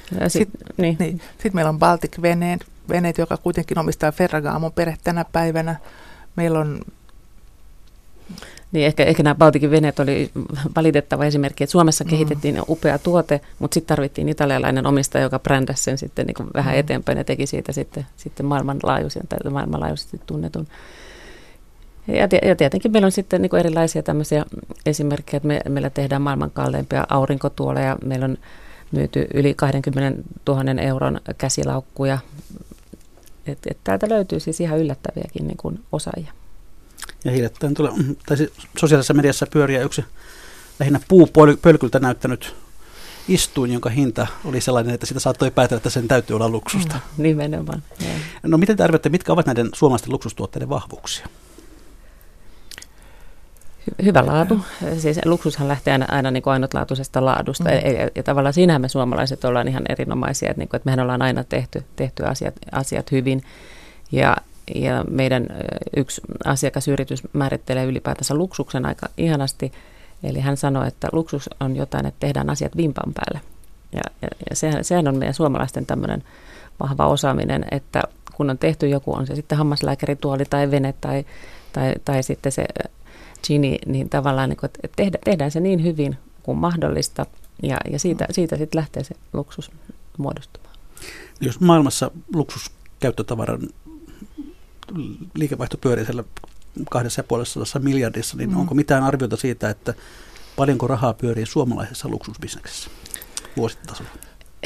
Sitten, 0.08 0.30
Sitten, 0.30 0.60
niin. 0.76 0.96
Niin. 0.98 1.20
Sitten 1.32 1.54
meillä 1.54 1.68
on 1.68 1.78
Baltic 1.78 2.22
Veneet, 2.22 2.66
veneet, 2.88 3.18
joka 3.18 3.36
kuitenkin 3.36 3.78
omistaa 3.78 4.12
Ferragaamon 4.12 4.72
perhe 4.72 4.96
tänä 5.04 5.24
päivänä. 5.32 5.76
Meillä 6.36 6.58
on 6.58 6.80
niin 8.72 8.86
ehkä, 8.86 9.04
ehkä 9.04 9.22
nämä 9.22 9.34
Baltikin 9.34 9.70
veneet 9.70 10.00
oli 10.00 10.30
valitettava 10.76 11.24
esimerkki, 11.24 11.64
että 11.64 11.72
Suomessa 11.72 12.04
mm. 12.04 12.10
kehitettiin 12.10 12.62
upea 12.68 12.98
tuote, 12.98 13.40
mutta 13.58 13.74
sitten 13.74 13.96
tarvittiin 13.96 14.28
italialainen 14.28 14.86
omistaja, 14.86 15.22
joka 15.22 15.38
brändäsi 15.38 15.82
sen 15.82 15.98
sitten 15.98 16.26
niin 16.26 16.48
vähän 16.54 16.74
mm. 16.74 16.80
eteenpäin 16.80 17.18
ja 17.18 17.24
teki 17.24 17.46
siitä 17.46 17.72
sitten, 17.72 18.06
sitten 18.16 18.46
maailmanlaajuisen 18.46 19.28
tai 19.28 19.50
maailmanlaajuisesti 19.50 20.20
tunnetun. 20.26 20.66
Ja, 22.08 22.48
ja 22.48 22.56
tietenkin 22.56 22.92
meillä 22.92 23.06
on 23.06 23.12
sitten 23.12 23.42
niin 23.42 23.56
erilaisia 23.56 24.02
tämmöisiä 24.02 24.44
esimerkkejä, 24.86 25.36
että 25.36 25.46
me, 25.46 25.60
meillä 25.68 25.90
tehdään 25.90 26.22
maailman 26.22 26.50
kalleimpia 26.50 27.06
aurinkotuoleja, 27.08 27.96
meillä 28.04 28.24
on 28.24 28.38
myyty 28.92 29.26
yli 29.34 29.54
20 29.54 30.22
000 30.48 30.82
euron 30.82 31.20
käsilaukkuja. 31.38 32.18
Et, 33.46 33.58
et 33.70 33.78
täältä 33.84 34.08
löytyy 34.08 34.40
siis 34.40 34.60
ihan 34.60 34.78
yllättäviäkin 34.78 35.46
niin 35.46 35.56
kuin 35.56 35.84
osaajia. 35.92 36.32
Ja 37.24 37.30
hiljattain 37.30 37.74
tulee, 37.74 37.92
tai 38.26 38.36
sosiaalisessa 38.78 39.14
mediassa 39.14 39.46
pyöriä 39.46 39.82
yksi 39.82 40.04
lähinnä 40.80 41.00
puupölkyltä 41.08 41.98
näyttänyt 41.98 42.54
istuin, 43.28 43.72
jonka 43.72 43.90
hinta 43.90 44.26
oli 44.44 44.60
sellainen, 44.60 44.94
että 44.94 45.06
sitä 45.06 45.20
saattoi 45.20 45.50
päätellä, 45.50 45.76
että 45.76 45.90
sen 45.90 46.08
täytyy 46.08 46.36
olla 46.36 46.48
luksusta. 46.48 46.94
Mm, 46.94 47.22
nimenomaan. 47.22 47.82
No 48.42 48.58
miten 48.58 48.76
te 48.76 48.84
arvioitte, 48.84 49.08
mitkä 49.08 49.32
ovat 49.32 49.46
näiden 49.46 49.68
suomalaisten 49.74 50.12
luksustuotteiden 50.12 50.68
vahvuuksia? 50.68 51.26
Hyvä 54.04 54.26
laatu. 54.26 54.60
Siis 54.98 55.20
luksushan 55.24 55.68
lähtee 55.68 55.92
aina, 55.92 56.06
aina 56.08 56.30
niin 56.30 56.42
kuin 56.42 56.52
ainutlaatuisesta 56.52 57.24
laadusta. 57.24 57.64
Mm. 57.64 57.70
Ja, 57.70 58.10
ja 58.14 58.22
tavallaan 58.22 58.52
siinähän 58.52 58.80
me 58.80 58.88
suomalaiset 58.88 59.44
ollaan 59.44 59.68
ihan 59.68 59.82
erinomaisia, 59.88 60.50
että, 60.50 60.60
niin 60.60 60.68
kuin, 60.68 60.78
että 60.78 60.86
mehän 60.86 61.00
ollaan 61.00 61.22
aina 61.22 61.44
tehty, 61.44 61.84
tehty 61.96 62.24
asiat, 62.24 62.54
asiat 62.72 63.12
hyvin. 63.12 63.42
Ja, 64.12 64.36
ja 64.74 65.04
meidän 65.10 65.46
yksi 65.96 66.20
asiakasyritys 66.44 67.22
määrittelee 67.32 67.84
ylipäätänsä 67.84 68.34
luksuksen 68.34 68.86
aika 68.86 69.08
ihanasti. 69.16 69.72
Eli 70.22 70.40
hän 70.40 70.56
sanoi, 70.56 70.88
että 70.88 71.08
luksus 71.12 71.50
on 71.60 71.76
jotain, 71.76 72.06
että 72.06 72.20
tehdään 72.20 72.50
asiat 72.50 72.76
vimpan 72.76 73.12
päälle. 73.14 73.40
Ja, 73.92 74.02
ja, 74.22 74.28
ja 74.50 74.56
sehän, 74.56 74.84
sehän 74.84 75.08
on 75.08 75.16
meidän 75.16 75.34
suomalaisten 75.34 75.86
tämmöinen 75.86 76.22
vahva 76.80 77.06
osaaminen, 77.06 77.64
että 77.70 78.02
kun 78.34 78.50
on 78.50 78.58
tehty 78.58 78.88
joku, 78.88 79.14
on 79.14 79.26
se 79.26 79.34
sitten 79.34 79.58
hammaslääkärituoli 79.58 80.44
tai 80.50 80.70
vene 80.70 80.94
tai, 81.00 81.24
tai, 81.72 81.94
tai 82.04 82.22
sitten 82.22 82.52
se 82.52 82.64
Gini, 83.46 83.78
niin 83.86 84.08
tavallaan, 84.08 84.48
niin 84.48 84.56
kuin, 84.56 84.70
että 84.82 84.96
tehdä, 84.96 85.18
tehdään 85.24 85.50
se 85.50 85.60
niin 85.60 85.84
hyvin 85.84 86.16
kuin 86.42 86.58
mahdollista 86.58 87.26
ja, 87.62 87.76
ja 87.90 87.98
siitä, 87.98 88.26
siitä 88.30 88.56
sitten 88.56 88.78
lähtee 88.78 89.04
se 89.04 89.14
luksus 89.32 89.70
muodostumaan. 90.18 90.74
Jos 91.40 91.60
maailmassa 91.60 92.10
luksuskäyttötavaran 92.34 93.60
liikevaihto 95.34 95.76
pyörii 95.76 96.04
siellä 96.04 96.24
kahdessa 96.90 97.20
ja 97.20 97.24
puolessa 97.24 97.78
miljardissa, 97.78 98.36
niin 98.36 98.50
mm. 98.50 98.56
onko 98.56 98.74
mitään 98.74 99.02
arviota 99.02 99.36
siitä, 99.36 99.70
että 99.70 99.94
paljonko 100.56 100.86
rahaa 100.86 101.14
pyörii 101.14 101.46
suomalaisessa 101.46 102.08
luksusbisneksessä 102.08 102.90
vuositasolla? 103.56 104.10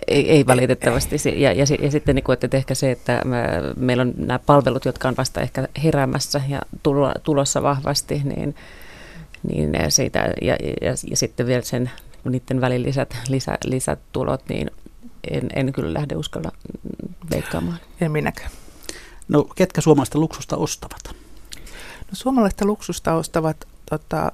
Ei, 0.08 0.30
ei 0.30 0.46
valitettavasti. 0.46 1.16
Ja, 1.24 1.52
ja, 1.52 1.64
ja 1.80 1.90
sitten 1.90 2.14
niin 2.14 2.24
kuin, 2.24 2.34
että 2.34 2.56
ehkä 2.56 2.74
se, 2.74 2.90
että 2.90 3.22
meillä 3.76 4.00
on 4.00 4.14
nämä 4.16 4.38
palvelut, 4.38 4.84
jotka 4.84 5.08
on 5.08 5.14
vasta 5.16 5.40
ehkä 5.40 5.68
heräämässä 5.84 6.40
ja 6.48 6.60
tulossa 7.22 7.62
vahvasti, 7.62 8.22
niin, 8.24 8.54
niin 9.48 9.76
siitä, 9.88 10.32
ja, 10.42 10.56
ja, 10.82 10.94
ja 11.10 11.16
sitten 11.16 11.46
vielä 11.46 11.62
sen 11.62 11.90
niiden 12.24 12.60
välillisät 12.60 13.16
lisä, 13.28 13.58
lisätulot, 13.64 14.48
niin 14.48 14.70
en, 15.30 15.48
en 15.56 15.72
kyllä 15.72 15.94
lähde 15.94 16.16
uskalla 16.16 16.52
veikkaamaan. 17.30 17.78
En 18.00 18.12
minäkään. 18.12 18.50
No 19.28 19.44
ketkä 19.44 19.80
suomalaista 19.80 20.18
luksusta 20.18 20.56
ostavat? 20.56 21.02
No, 21.98 22.12
suomalaista 22.12 22.64
luksusta 22.64 23.14
ostavat 23.14 23.68
tota, 23.90 24.32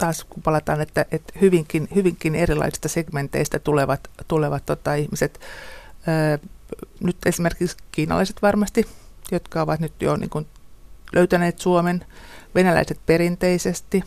taas 0.00 0.24
kun 0.24 0.42
palataan, 0.42 0.80
että, 0.80 1.06
että 1.10 1.32
hyvinkin, 1.40 1.88
hyvinkin 1.94 2.34
erilaisista 2.34 2.88
segmenteistä 2.88 3.58
tulevat, 3.58 4.10
tulevat 4.28 4.66
tota, 4.66 4.94
ihmiset. 4.94 5.40
Nyt 7.00 7.16
esimerkiksi 7.26 7.76
kiinalaiset 7.92 8.42
varmasti, 8.42 8.86
jotka 9.32 9.62
ovat 9.62 9.80
nyt 9.80 9.92
jo 10.00 10.16
niin 10.16 10.30
kuin, 10.30 10.46
löytäneet 11.12 11.58
Suomen, 11.58 12.04
venäläiset 12.54 13.00
perinteisesti. 13.06 14.02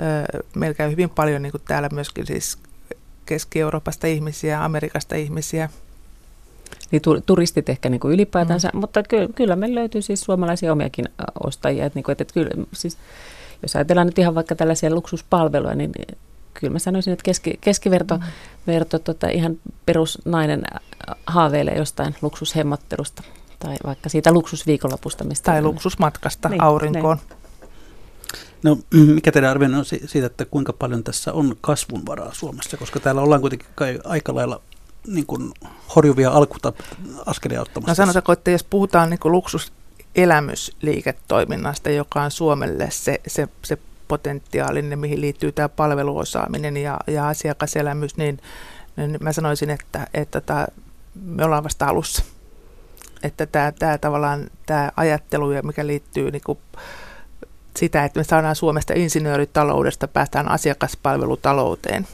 Öö, 0.00 0.42
meillä 0.54 0.74
käy 0.74 0.90
hyvin 0.90 1.10
paljon 1.10 1.42
niin 1.42 1.50
kuin 1.50 1.62
täällä 1.68 1.88
myöskin 1.92 2.26
siis 2.26 2.58
Keski-Euroopasta 3.26 4.06
ihmisiä, 4.06 4.64
Amerikasta 4.64 5.14
ihmisiä. 5.14 5.68
Niin 6.90 7.02
turistit 7.26 7.68
ehkä 7.68 7.88
niin 7.88 8.00
kuin 8.00 8.14
ylipäätänsä, 8.14 8.70
mm. 8.74 8.80
mutta 8.80 9.02
kyllä, 9.02 9.28
kyllä 9.34 9.56
meillä 9.56 9.80
löytyy 9.80 10.02
siis 10.02 10.20
suomalaisia 10.20 10.72
omiakin 10.72 11.08
ostajia. 11.44 11.86
Että, 11.86 11.96
niin 11.96 12.04
kuin, 12.04 12.12
että, 12.12 12.22
että 12.22 12.34
kyllä, 12.34 12.50
siis, 12.72 12.98
jos 13.64 13.76
ajatellaan 13.76 14.06
nyt 14.06 14.18
ihan 14.18 14.34
vaikka 14.34 14.54
tällaisia 14.54 14.94
luksuspalveluja, 14.94 15.74
niin 15.74 15.92
kyllä 16.54 16.72
mä 16.72 16.78
sanoisin, 16.78 17.12
että 17.12 17.22
keski, 17.22 17.58
keskiverto 17.60 18.16
mm. 18.16 18.22
verto, 18.66 18.98
tota, 18.98 19.28
ihan 19.28 19.58
perusnainen 19.86 20.62
haaveilee 21.26 21.78
jostain 21.78 22.14
luksushemmottelusta 22.22 23.22
tai 23.58 23.76
vaikka 23.86 24.08
siitä 24.08 24.32
luksusviikonlopusta. 24.32 25.24
Mistä 25.24 25.52
tai 25.52 25.62
luksusmatkasta 25.62 26.48
niin, 26.48 26.62
aurinkoon. 26.62 27.16
Niin. 27.16 27.38
No 28.62 28.78
mikä 29.14 29.32
teidän 29.32 29.50
arvio 29.50 29.68
on 29.78 29.84
siitä, 29.84 30.26
että 30.26 30.44
kuinka 30.44 30.72
paljon 30.72 31.04
tässä 31.04 31.32
on 31.32 31.56
kasvun 31.60 32.06
varaa 32.06 32.34
Suomessa, 32.34 32.76
koska 32.76 33.00
täällä 33.00 33.20
ollaan 33.20 33.40
kuitenkin 33.40 33.68
aika 34.04 34.34
lailla 34.34 34.60
niin 35.06 35.26
kuin 35.26 35.52
horjuvia 35.96 36.30
alkuta 36.30 36.72
askelia 37.26 37.60
ottamassa. 37.60 37.90
No 37.90 37.94
sanotaanko, 37.94 38.32
että 38.32 38.50
jos 38.50 38.64
puhutaan 38.64 39.10
niin 39.10 39.20
kuin 39.20 39.32
luksus 39.32 39.72
elämysliiketoiminnasta, 40.14 41.90
joka 41.90 42.22
on 42.22 42.30
Suomelle 42.30 42.90
se, 42.90 43.20
se, 43.26 43.48
se 43.62 43.78
kasvupotentiaalinen, 44.08 44.98
mihin 44.98 45.20
liittyy 45.20 45.52
tämä 45.52 45.68
palveluosaaminen 45.68 46.76
ja, 46.76 46.98
ja 47.06 47.28
asiakaselämys, 47.28 48.16
niin, 48.16 48.40
niin 48.96 49.16
mä 49.20 49.32
sanoisin, 49.32 49.70
että, 49.70 50.06
että 50.14 50.40
tämä, 50.40 50.66
me 51.24 51.44
ollaan 51.44 51.64
vasta 51.64 51.86
alussa. 51.86 52.22
Että 53.22 53.46
tämä, 53.46 53.72
tämä 53.72 53.98
tavallaan 53.98 54.50
tämä 54.66 54.92
ajattelu, 54.96 55.46
mikä 55.62 55.86
liittyy 55.86 56.30
niin 56.30 56.42
kuin 56.46 56.58
sitä, 57.76 58.04
että 58.04 58.20
me 58.20 58.24
saadaan 58.24 58.56
Suomesta 58.56 58.94
insinööritaloudesta, 58.96 60.08
päästään 60.08 60.48
asiakaspalvelutalouteen, 60.48 62.06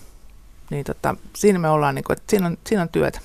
niin 0.70 0.84
tota, 0.84 1.16
siinä 1.36 1.58
me 1.58 1.68
ollaan, 1.68 1.94
niin 1.94 2.04
kuin, 2.04 2.16
että 2.16 2.30
siinä 2.30 2.46
on, 2.46 2.58
siinä 2.66 2.82
on 2.82 2.88
työtä. 2.88 3.20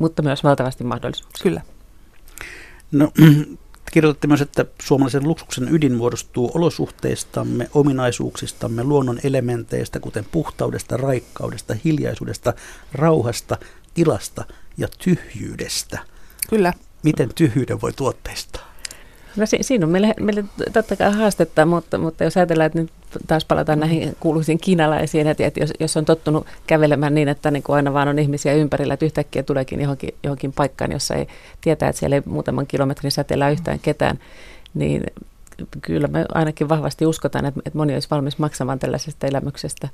Mutta 0.00 0.22
myös 0.22 0.44
valtavasti 0.44 0.84
mahdollisuuksia. 0.84 1.42
Kyllä. 1.42 1.60
No, 2.92 3.12
kirjoitatte 3.92 4.26
myös, 4.26 4.40
että 4.40 4.64
suomalaisen 4.82 5.24
luksuksen 5.24 5.74
ydin 5.74 5.92
muodostuu 5.92 6.50
olosuhteistamme, 6.54 7.70
ominaisuuksistamme, 7.74 8.84
luonnon 8.84 9.20
elementeistä, 9.24 10.00
kuten 10.00 10.26
puhtaudesta, 10.32 10.96
raikkaudesta, 10.96 11.76
hiljaisuudesta, 11.84 12.54
rauhasta, 12.92 13.58
tilasta 13.94 14.44
ja 14.76 14.88
tyhjyydestä. 15.04 15.98
Kyllä. 16.50 16.72
Miten 17.02 17.30
tyhjyyden 17.34 17.80
voi 17.80 17.92
tuotteistaa? 17.92 18.65
No 19.36 19.46
si- 19.46 19.62
siinä 19.62 19.86
on 19.86 19.92
meille, 19.92 20.14
meille 20.20 20.44
totta 20.72 20.96
kai 20.96 21.12
haastetta, 21.12 21.66
mutta, 21.66 21.98
mutta 21.98 22.24
jos 22.24 22.36
ajatellaan, 22.36 22.66
että 22.66 22.78
nyt 22.78 22.90
taas 23.26 23.44
palataan 23.44 23.80
näihin 23.80 24.16
kuuluisiin 24.20 24.58
kiinalaisiin, 24.58 25.26
että, 25.26 25.46
että 25.46 25.60
jos, 25.60 25.72
jos 25.80 25.96
on 25.96 26.04
tottunut 26.04 26.46
kävelemään 26.66 27.14
niin, 27.14 27.28
että 27.28 27.50
niin 27.50 27.62
kuin 27.62 27.76
aina 27.76 27.92
vaan 27.92 28.08
on 28.08 28.18
ihmisiä 28.18 28.52
ympärillä, 28.52 28.94
että 28.94 29.06
yhtäkkiä 29.06 29.42
tuleekin 29.42 29.80
johonkin, 29.80 30.14
johonkin 30.22 30.52
paikkaan, 30.52 30.92
jossa 30.92 31.14
ei 31.14 31.26
tietää, 31.60 31.88
että 31.88 31.98
siellä 32.00 32.16
ei 32.16 32.22
muutaman 32.26 32.66
kilometrin 32.66 33.10
säteellä 33.10 33.50
yhtään 33.50 33.78
ketään, 33.78 34.18
niin 34.74 35.04
kyllä 35.82 36.08
me 36.08 36.26
ainakin 36.34 36.68
vahvasti 36.68 37.06
uskotaan, 37.06 37.46
että, 37.46 37.60
että 37.66 37.78
moni 37.78 37.94
olisi 37.94 38.10
valmis 38.10 38.38
maksamaan 38.38 38.78
tällaisesta 38.78 39.26
elämyksestä. 39.26 39.88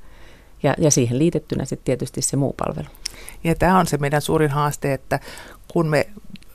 Ja, 0.62 0.74
ja 0.78 0.90
siihen 0.90 1.18
liitettynä 1.18 1.64
sitten 1.64 1.84
tietysti 1.84 2.22
se 2.22 2.36
muu 2.36 2.52
palvelu. 2.52 2.88
Ja 3.44 3.54
tämä 3.54 3.78
on 3.78 3.86
se 3.86 3.96
meidän 3.96 4.22
suurin 4.22 4.50
haaste, 4.50 4.92
että 4.92 5.20
kun 5.72 5.86
me 5.88 6.06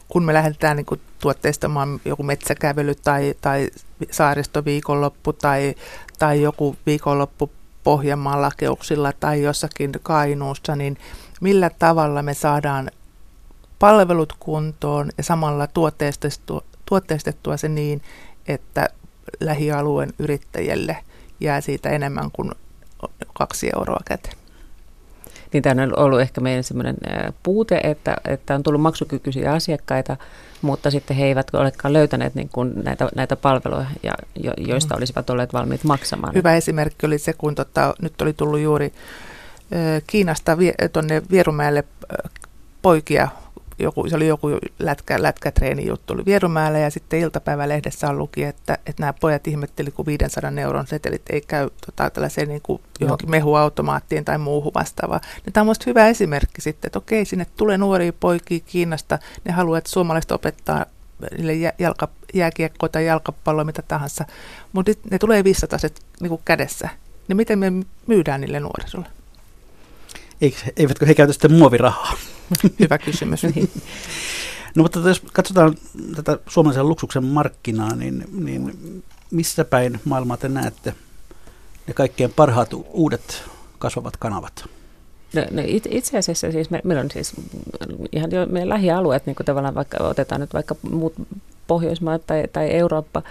kun 0.10 0.26
me 0.26 0.34
lähdetään 0.34 0.78
niin 0.78 0.86
kuin 0.86 1.02
tuotteistamaan 1.20 2.02
joku 2.06 2.24
metsäkävely 2.24 2.96
tai, 2.96 3.36
tai 3.42 3.70
saaristoviikonloppu 4.12 5.34
tai, 5.34 5.76
tai 6.20 6.42
joku 6.42 6.76
viikonloppu 6.86 7.52
Pohjanmaan 7.84 8.42
lakeuksilla 8.42 9.14
tai 9.20 9.42
jossakin 9.42 9.92
Kainuussa, 10.04 10.76
niin 10.76 10.98
millä 11.42 11.70
tavalla 11.80 12.22
me 12.22 12.34
saadaan 12.34 12.92
palvelut 13.80 14.34
kuntoon 14.40 15.10
ja 15.18 15.24
samalla 15.24 15.68
tuotteistettua, 15.68 16.62
tuotteistettua 16.86 17.58
se 17.58 17.70
niin, 17.70 18.02
että 18.48 18.90
lähialueen 19.40 20.14
yrittäjille 20.20 20.98
jää 21.40 21.62
siitä 21.62 21.90
enemmän 21.90 22.32
kuin 22.32 22.52
kaksi 23.34 23.70
euroa 23.76 24.00
käteen 24.06 24.47
niin 25.54 25.64
tämä 25.64 25.84
on 25.84 26.00
ollut 26.00 26.22
ehkä 26.22 26.42
meidän 26.42 26.64
semmoinen 26.64 26.96
puute, 27.44 27.80
että, 27.84 28.18
että 28.28 28.56
on 28.56 28.64
tullut 28.64 28.82
maksukykyisiä 28.82 29.52
asiakkaita, 29.52 30.18
mutta 30.62 30.92
sitten 30.92 31.18
he 31.18 31.26
eivät 31.26 31.56
olekaan 31.56 31.94
löytäneet 31.94 32.36
niin 32.36 32.50
kuin 32.50 32.74
näitä, 32.84 33.10
näitä 33.16 33.36
palveluja, 33.36 33.86
ja, 34.04 34.14
jo, 34.44 34.52
joista 34.58 34.96
mm. 34.96 34.98
olisivat 34.98 35.30
olleet 35.30 35.54
valmiit 35.54 35.84
maksamaan. 35.84 36.34
Hyvä 36.34 36.56
esimerkki 36.56 37.06
oli 37.06 37.18
se, 37.18 37.34
kun 37.34 37.56
tota, 37.56 37.96
nyt 38.02 38.22
oli 38.22 38.34
tullut 38.34 38.60
juuri 38.60 38.94
Kiinasta 40.08 40.58
vie, 40.58 40.74
tuonne 40.94 41.22
Vierumäelle 41.32 41.84
poikia 42.82 43.28
joku, 43.80 44.10
se 44.10 44.16
oli 44.16 44.28
joku 44.28 44.48
lätkä, 44.80 45.22
lätkätreeni 45.22 45.88
juttu 45.88 46.14
oli 46.14 46.26
Vierumäellä 46.26 46.80
ja 46.80 46.90
sitten 46.90 47.20
iltapäivälehdessä 47.20 48.10
on 48.10 48.18
luki, 48.18 48.44
että, 48.44 48.78
että 48.86 49.02
nämä 49.04 49.14
pojat 49.14 49.48
ihmetteli, 49.48 49.92
kun 49.92 50.06
500 50.06 50.52
euron 50.62 50.88
setelit 50.88 51.22
ei 51.30 51.42
käy 51.42 51.70
tota, 51.86 52.10
tällaiseen 52.10 52.48
niin 52.48 52.62
kuin 52.62 52.82
johonkin 53.00 53.32
mehuautomaattiin 53.32 54.26
tai 54.26 54.38
muuhun 54.38 54.74
vastaavaan. 54.74 55.22
Niin 55.46 55.54
tämä 55.54 55.62
on 55.62 55.66
minusta 55.66 55.84
hyvä 55.88 56.08
esimerkki 56.08 56.62
sitten, 56.62 56.90
että 56.90 57.00
okei, 57.00 57.26
sinne 57.26 57.48
tulee 57.56 57.78
nuoria 57.78 58.14
poikia 58.14 58.60
Kiinasta, 58.66 59.20
ne 59.46 59.52
haluaa, 59.52 59.78
että 59.78 59.90
suomalaiset 59.90 60.32
opettaa 60.32 60.86
niille 61.38 61.74
jalka, 61.80 62.08
jääkiekkoa 62.34 62.90
tai 62.90 63.06
jalkapalloa, 63.06 63.64
mitä 63.64 63.82
tahansa, 63.82 64.26
mutta 64.74 64.92
ne 65.12 65.20
tulee 65.20 65.44
500 65.44 65.80
niin 66.22 66.40
kädessä. 66.46 66.90
Niin 67.28 67.38
miten 67.38 67.60
me 67.60 67.72
myydään 68.08 68.42
niille 68.42 68.60
nuorisolle? 68.60 69.08
Eivätkö 70.78 71.06
he 71.06 71.14
käytä 71.14 71.34
sitten 71.34 71.54
muovirahaa? 71.54 72.14
Hyvä 72.80 72.98
kysymys. 72.98 73.44
niin. 73.44 73.70
No 74.76 74.84
mutta 74.84 75.00
jos 75.00 75.22
katsotaan 75.34 75.76
tätä 76.16 76.38
suomalaisen 76.48 76.90
luksuksen 76.90 77.24
markkinaa, 77.24 77.96
niin, 77.96 78.26
niin 78.32 79.04
missä 79.32 79.66
päin 79.66 80.00
maailmaa 80.06 80.38
te 80.38 80.50
näette 80.50 80.94
ne 81.88 81.94
kaikkein 81.94 82.34
parhaat 82.36 82.70
uudet 82.74 83.44
kasvavat 83.80 84.18
kanavat? 84.18 84.66
No, 85.34 85.42
no 85.52 85.62
itse 85.66 86.18
asiassa 86.18 86.52
siis 86.52 86.70
me, 86.70 86.82
meillä 86.84 87.02
on 87.02 87.12
siis 87.12 87.34
ihan 88.12 88.32
jo 88.32 88.46
meidän 88.46 88.70
lähialueet, 88.70 89.26
niin 89.26 89.36
kuin 89.36 89.46
tavallaan 89.46 89.76
vaikka 89.76 89.98
otetaan 90.04 90.42
nyt 90.42 90.54
vaikka 90.54 90.76
muut 90.92 91.14
Pohjoismaat 91.68 92.22
tai, 92.28 92.44
tai 92.54 92.72
Eurooppa, 92.72 93.22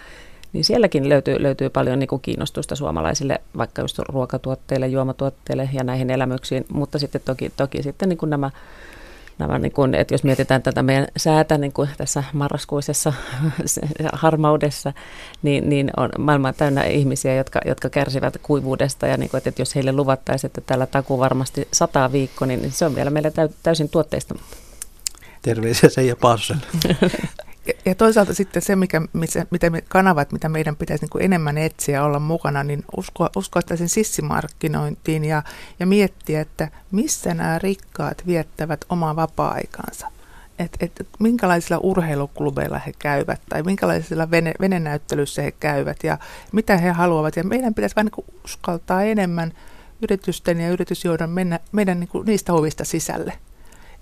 niin 0.52 0.64
sielläkin 0.64 1.08
löytyy, 1.08 1.42
löytyy 1.42 1.70
paljon 1.70 1.98
niin 1.98 2.08
kuin 2.08 2.22
kiinnostusta 2.22 2.76
suomalaisille, 2.76 3.40
vaikka 3.56 3.82
just 3.82 3.98
ruokatuotteille, 3.98 4.86
juomatuotteille 4.86 5.68
ja 5.72 5.84
näihin 5.84 6.10
elämyksiin, 6.10 6.64
mutta 6.72 6.98
sitten 6.98 7.20
toki, 7.24 7.52
toki 7.56 7.82
sitten 7.82 8.08
niin 8.08 8.18
kuin 8.18 8.30
nämä 8.30 8.50
nämä, 9.38 9.58
niin 9.58 9.72
kuin, 9.72 9.94
että 9.94 10.14
jos 10.14 10.24
mietitään 10.24 10.62
tätä 10.62 10.82
meidän 10.82 11.06
säätä 11.16 11.58
niin 11.58 11.72
kuin 11.72 11.88
tässä 11.96 12.24
marraskuisessa 12.32 13.12
harmaudessa, 14.12 14.92
niin, 15.42 15.68
niin 15.68 15.90
on 15.96 16.10
maailma 16.18 16.52
täynnä 16.52 16.84
ihmisiä, 16.84 17.34
jotka, 17.34 17.60
jotka 17.64 17.90
kärsivät 17.90 18.36
kuivuudesta 18.42 19.06
ja 19.06 19.16
niin 19.16 19.30
kuin, 19.30 19.42
että 19.44 19.62
jos 19.62 19.74
heille 19.74 19.92
luvattaisiin, 19.92 20.48
että 20.48 20.60
tällä 20.60 20.86
takuu 20.86 21.18
varmasti 21.18 21.68
sata 21.72 22.12
viikko, 22.12 22.44
niin 22.44 22.72
se 22.72 22.84
on 22.84 22.94
vielä 22.94 23.10
meille 23.10 23.32
täysin 23.62 23.88
tuotteista. 23.88 24.34
Terveisiä 25.42 25.88
Seija 25.88 26.16
Paasselle. 26.16 26.62
Ja, 27.86 27.94
toisaalta 27.94 28.34
sitten 28.34 28.62
se, 28.62 28.76
mikä, 28.76 29.02
missä, 29.12 29.46
mitä 29.50 29.70
me, 29.70 29.80
kanavat, 29.80 30.32
mitä 30.32 30.48
meidän 30.48 30.76
pitäisi 30.76 31.04
niin 31.04 31.10
kuin 31.10 31.24
enemmän 31.24 31.58
etsiä 31.58 32.04
olla 32.04 32.18
mukana, 32.18 32.64
niin 32.64 32.84
uskoa, 32.96 33.30
uskoa 33.36 33.62
sen 33.74 33.88
sissimarkkinointiin 33.88 35.24
ja, 35.24 35.42
ja 35.80 35.86
miettiä, 35.86 36.40
että 36.40 36.68
missä 36.90 37.34
nämä 37.34 37.58
rikkaat 37.58 38.26
viettävät 38.26 38.84
omaa 38.88 39.16
vapaa-aikaansa. 39.16 40.10
Et, 40.58 40.76
et, 40.80 41.08
minkälaisilla 41.18 41.80
urheiluklubeilla 41.82 42.78
he 42.78 42.92
käyvät 42.98 43.40
tai 43.48 43.62
minkälaisilla 43.62 44.30
vene, 44.30 44.54
venenäyttelyssä 44.60 45.42
he 45.42 45.50
käyvät 45.50 46.04
ja 46.04 46.18
mitä 46.52 46.76
he 46.76 46.90
haluavat. 46.90 47.36
Ja 47.36 47.44
meidän 47.44 47.74
pitäisi 47.74 47.96
vain 47.96 48.10
niin 48.16 48.26
uskaltaa 48.44 49.02
enemmän 49.02 49.52
yritysten 50.02 50.60
ja 50.60 50.70
yritysjohdon 50.70 51.30
mennä 51.30 51.60
meidän 51.72 52.00
niin 52.00 52.08
kuin 52.08 52.26
niistä 52.26 52.52
ovista 52.52 52.84
sisälle 52.84 53.32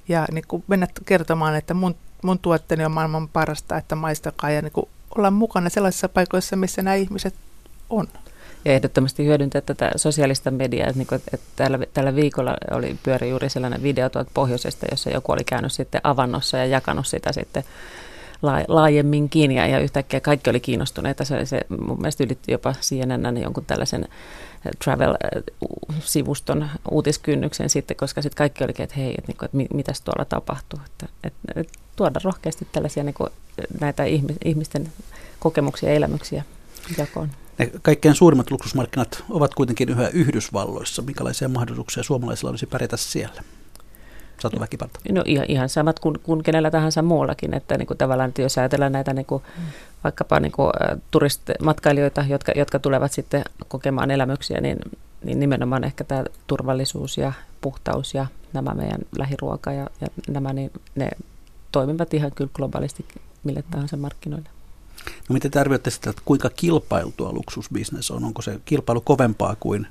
ja 0.09 0.27
niin 0.33 0.45
kuin 0.49 0.65
mennä 0.67 0.87
kertomaan, 1.07 1.57
että 1.57 1.75
mun 1.75 1.97
mun 2.25 2.39
tuotteeni 2.39 2.85
on 2.85 2.93
maailman 2.93 3.29
parasta, 3.29 3.77
että 3.77 3.95
maistakaa 3.95 4.51
ja 4.51 4.63
niin 4.63 4.73
olla 5.19 5.31
mukana 5.31 5.69
sellaisissa 5.69 6.09
paikoissa, 6.09 6.57
missä 6.57 6.83
nämä 6.83 6.95
ihmiset 6.95 7.35
on. 7.91 8.09
Ja 8.65 8.73
ehdottomasti 8.73 9.25
hyödyntää 9.25 9.61
tätä 9.61 9.91
sosiaalista 9.97 10.51
mediaa. 10.51 10.87
Että, 10.87 10.99
niin 10.99 11.07
kuin, 11.07 11.21
että 11.33 11.47
tällä, 11.57 11.79
tällä 11.95 12.15
viikolla 12.15 12.57
oli 12.71 12.97
pyöri 13.03 13.31
juuri 13.31 13.49
sellainen 13.49 13.83
video 13.83 14.09
tuolta 14.09 14.31
pohjoisesta, 14.35 14.87
jossa 14.91 15.11
joku 15.11 15.33
oli 15.33 15.45
käynyt 15.45 15.73
sitten 15.73 16.01
avannossa 16.05 16.57
ja 16.57 16.67
jakanut 16.67 17.07
sitä 17.07 17.33
sitten 17.33 17.65
laajemminkin 18.69 19.53
ja, 19.53 19.67
ja 19.67 19.79
yhtäkkiä 19.79 20.21
kaikki 20.21 20.51
oli 20.51 20.61
kiinnostuneita. 20.61 21.25
Se, 21.25 21.47
se 21.47 21.61
mun 21.69 22.01
mielestä 22.01 22.25
ylitti 22.25 22.53
jopa 22.53 22.75
CNN 22.81 23.37
jonkun 23.43 23.65
tällaisen 23.65 24.09
travel-sivuston 24.85 26.69
uutiskynnyksen 26.91 27.71
sitten, 27.71 27.97
koska 27.97 28.23
sitten 28.23 28.37
kaikki 28.37 28.65
olikin, 28.65 28.85
että 28.85 28.97
hei, 28.97 29.15
että, 29.19 29.29
niin 29.29 29.37
kuin, 29.37 29.47
että 29.47 29.75
mitäs 29.77 30.01
tuolla 30.01 30.25
tapahtuu. 30.25 30.81
Että, 30.87 31.07
että, 31.25 31.61
että 31.61 31.79
tuoda 31.97 32.21
rohkeasti 32.25 32.69
tällaisia 32.73 33.05
niin 33.05 33.15
kuin, 33.15 33.31
näitä 33.81 34.05
ihmisten 34.45 34.93
kokemuksia 35.39 35.89
ja 35.89 35.95
elämyksiä 35.95 36.45
jakoon. 36.99 37.31
Ne 37.59 37.71
kaikkein 37.83 38.15
suurimmat 38.15 38.51
luksusmarkkinat 38.51 39.25
ovat 39.31 39.55
kuitenkin 39.55 39.89
yhä 39.89 40.09
Yhdysvalloissa. 40.09 41.03
Minkälaisia 41.03 41.49
mahdollisuuksia 41.49 42.03
suomalaisilla 42.03 42.51
olisi 42.51 42.67
pärjätä 42.67 42.97
siellä? 42.97 43.43
Satu 44.41 44.61
Väkiparta. 44.61 45.01
No 45.13 45.23
ihan, 45.27 45.47
ihan 45.49 45.69
samat 45.69 45.99
kuin, 45.99 46.21
kuin 46.23 46.43
kenellä 46.43 46.71
tahansa 46.71 47.03
muullakin, 47.03 47.55
että 47.55 47.79
niin 47.79 47.87
kuin 47.87 47.99
tavallaan, 47.99 48.29
että 48.29 48.43
jos 48.43 48.59
ajatellaan 48.59 48.93
näitä 48.93 49.13
niin 49.13 49.27
kuin, 49.27 49.43
mm. 49.59 49.65
vaikkapa 50.05 50.41
niin 50.41 50.53
kuin, 50.53 50.71
matkailijoita, 51.63 52.25
jotka, 52.29 52.53
jotka 52.57 52.79
tulevat 52.79 53.13
sitten 53.13 53.45
kokemaan 53.69 54.11
elämyksiä, 54.11 54.61
niin, 54.61 54.79
niin 55.25 55.41
nimenomaan 55.41 55.85
ehkä 55.85 56.05
tämä 56.05 56.25
turvallisuus 56.47 57.19
ja 57.19 57.33
puhtaus 57.61 58.15
ja 58.15 58.27
nämä 58.53 58.75
meidän 58.75 59.01
lähiruoka 59.19 59.73
ja, 59.73 59.87
ja 60.01 60.09
nämä, 60.29 60.53
niin 60.53 60.71
ne 60.95 61.09
toimivat 61.75 62.15
ihan 62.15 62.33
kyllä 62.33 62.51
globaalisti 62.55 63.05
mille 63.45 63.65
tahansa 63.71 63.97
markkinoille. 63.97 64.49
No 65.29 65.33
miten 65.33 65.51
te 65.51 65.61
arvioitte 65.61 65.91
sitä, 65.91 66.11
että 66.11 66.23
kuinka 66.25 66.51
kilpailtua 66.51 67.33
luksusbisnes 67.33 68.11
on? 68.11 68.25
Onko 68.25 68.43
se 68.43 68.61
kilpailu 68.65 69.01
kovempaa 69.01 69.57
kuin 69.61 69.87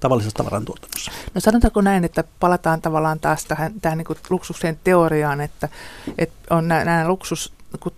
tavallisessa 0.00 0.36
tavarantuotannossa? 0.36 1.12
No 1.34 1.40
sanotaanko 1.40 1.80
näin, 1.80 2.04
että 2.04 2.24
palataan 2.40 2.82
tavallaan 2.82 3.20
taas 3.20 3.44
tähän, 3.44 3.80
tähän 3.80 3.98
niin 3.98 4.06
kuin 4.06 4.18
luksukseen 4.30 4.78
teoriaan, 4.84 5.40
että, 5.40 5.68
että 6.18 6.54
on 6.54 6.68
nämä, 6.68 6.84
nämä 6.84 7.08
luksus, 7.08 7.52
kun 7.80 7.92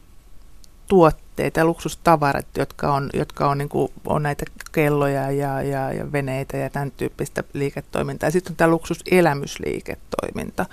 luksustuotteita 0.92 1.60
ja 1.60 1.64
luksustavarat, 1.64 2.46
jotka 2.58 2.94
on, 2.94 3.10
jotka 3.12 3.50
on, 3.50 3.58
niin 3.58 3.68
kuin, 3.68 3.92
on 4.06 4.22
näitä 4.22 4.44
kelloja 4.72 5.30
ja, 5.30 5.62
ja, 5.62 5.92
ja 5.92 6.12
veneitä 6.12 6.56
ja 6.56 6.70
tämän 6.70 6.90
tyyppistä 6.90 7.44
liiketoimintaa. 7.52 8.26
Ja 8.26 8.30
sitten 8.30 8.52
on 8.52 8.56
tämä 8.56 8.70
luksuselämysliiketoiminta. 8.70 10.66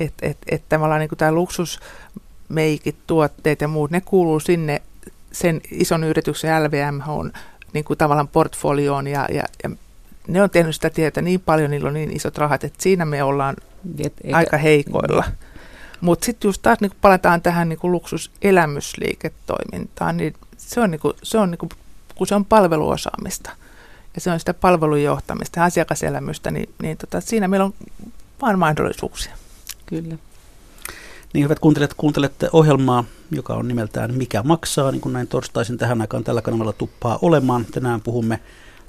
Että 0.00 0.26
et, 0.26 0.38
et 0.50 0.62
tavallaan 0.68 1.00
niin 1.00 1.10
tämä 1.16 1.32
luksusmeikit, 1.32 2.96
tuotteet 3.06 3.60
ja 3.60 3.68
muut, 3.68 3.90
ne 3.90 4.00
kuuluu 4.00 4.40
sinne 4.40 4.82
sen 5.32 5.60
ison 5.70 6.04
yrityksen 6.04 6.64
LVM 6.64 7.00
on 7.08 7.32
niin 7.72 7.84
kuin 7.84 7.98
tavallaan 7.98 8.28
portfolioon 8.28 9.06
ja, 9.06 9.26
ja, 9.32 9.44
ja 9.62 9.70
ne 10.28 10.42
on 10.42 10.50
tehnyt 10.50 10.74
sitä 10.74 10.90
tietä 10.90 11.22
niin 11.22 11.40
paljon, 11.40 11.70
niillä 11.70 11.88
on 11.88 11.94
niin 11.94 12.16
isot 12.16 12.38
rahat, 12.38 12.64
että 12.64 12.82
siinä 12.82 13.04
me 13.04 13.22
ollaan 13.22 13.56
Et, 13.98 14.14
eikä, 14.24 14.36
aika 14.36 14.56
heikoilla. 14.56 15.24
Niin. 15.26 15.36
Mutta 16.00 16.26
sitten 16.26 16.48
just 16.48 16.62
taas 16.62 16.80
niin 16.80 16.92
palataan 17.00 17.42
tähän 17.42 17.68
niin 17.68 17.78
kuin 17.78 17.92
luksuselämysliiketoimintaan, 17.92 20.16
niin 20.16 20.34
se 20.56 20.80
on, 20.80 20.90
niin 20.90 21.00
kuin, 21.00 21.14
se 21.22 21.38
on, 21.38 21.50
niin 21.50 21.58
kuin, 21.58 21.70
kun 22.14 22.26
se 22.26 22.34
on 22.34 22.44
palveluosaamista 22.44 23.50
ja 24.14 24.20
se 24.20 24.30
on 24.30 24.40
sitä 24.40 24.54
palvelujohtamista 24.54 25.60
ja 25.60 25.64
asiakaselämystä, 25.64 26.50
niin, 26.50 26.68
niin 26.82 26.96
tota, 26.96 27.20
siinä 27.20 27.48
meillä 27.48 27.64
on 27.64 27.74
vain 28.42 28.58
mahdollisuuksia. 28.58 29.39
Kyllä. 29.90 30.16
Niin 31.32 31.44
hyvät 31.44 31.58
kuuntelijat, 31.58 31.94
kuuntelette 31.94 32.48
ohjelmaa, 32.52 33.04
joka 33.30 33.54
on 33.54 33.68
nimeltään 33.68 34.14
Mikä 34.14 34.42
maksaa, 34.42 34.90
niin 34.90 35.00
kuin 35.00 35.12
näin 35.12 35.28
torstaisin 35.28 35.78
tähän 35.78 36.00
aikaan 36.00 36.24
tällä 36.24 36.42
kanavalla 36.42 36.72
tuppaa 36.72 37.18
olemaan. 37.22 37.64
Tänään 37.64 38.00
puhumme 38.00 38.40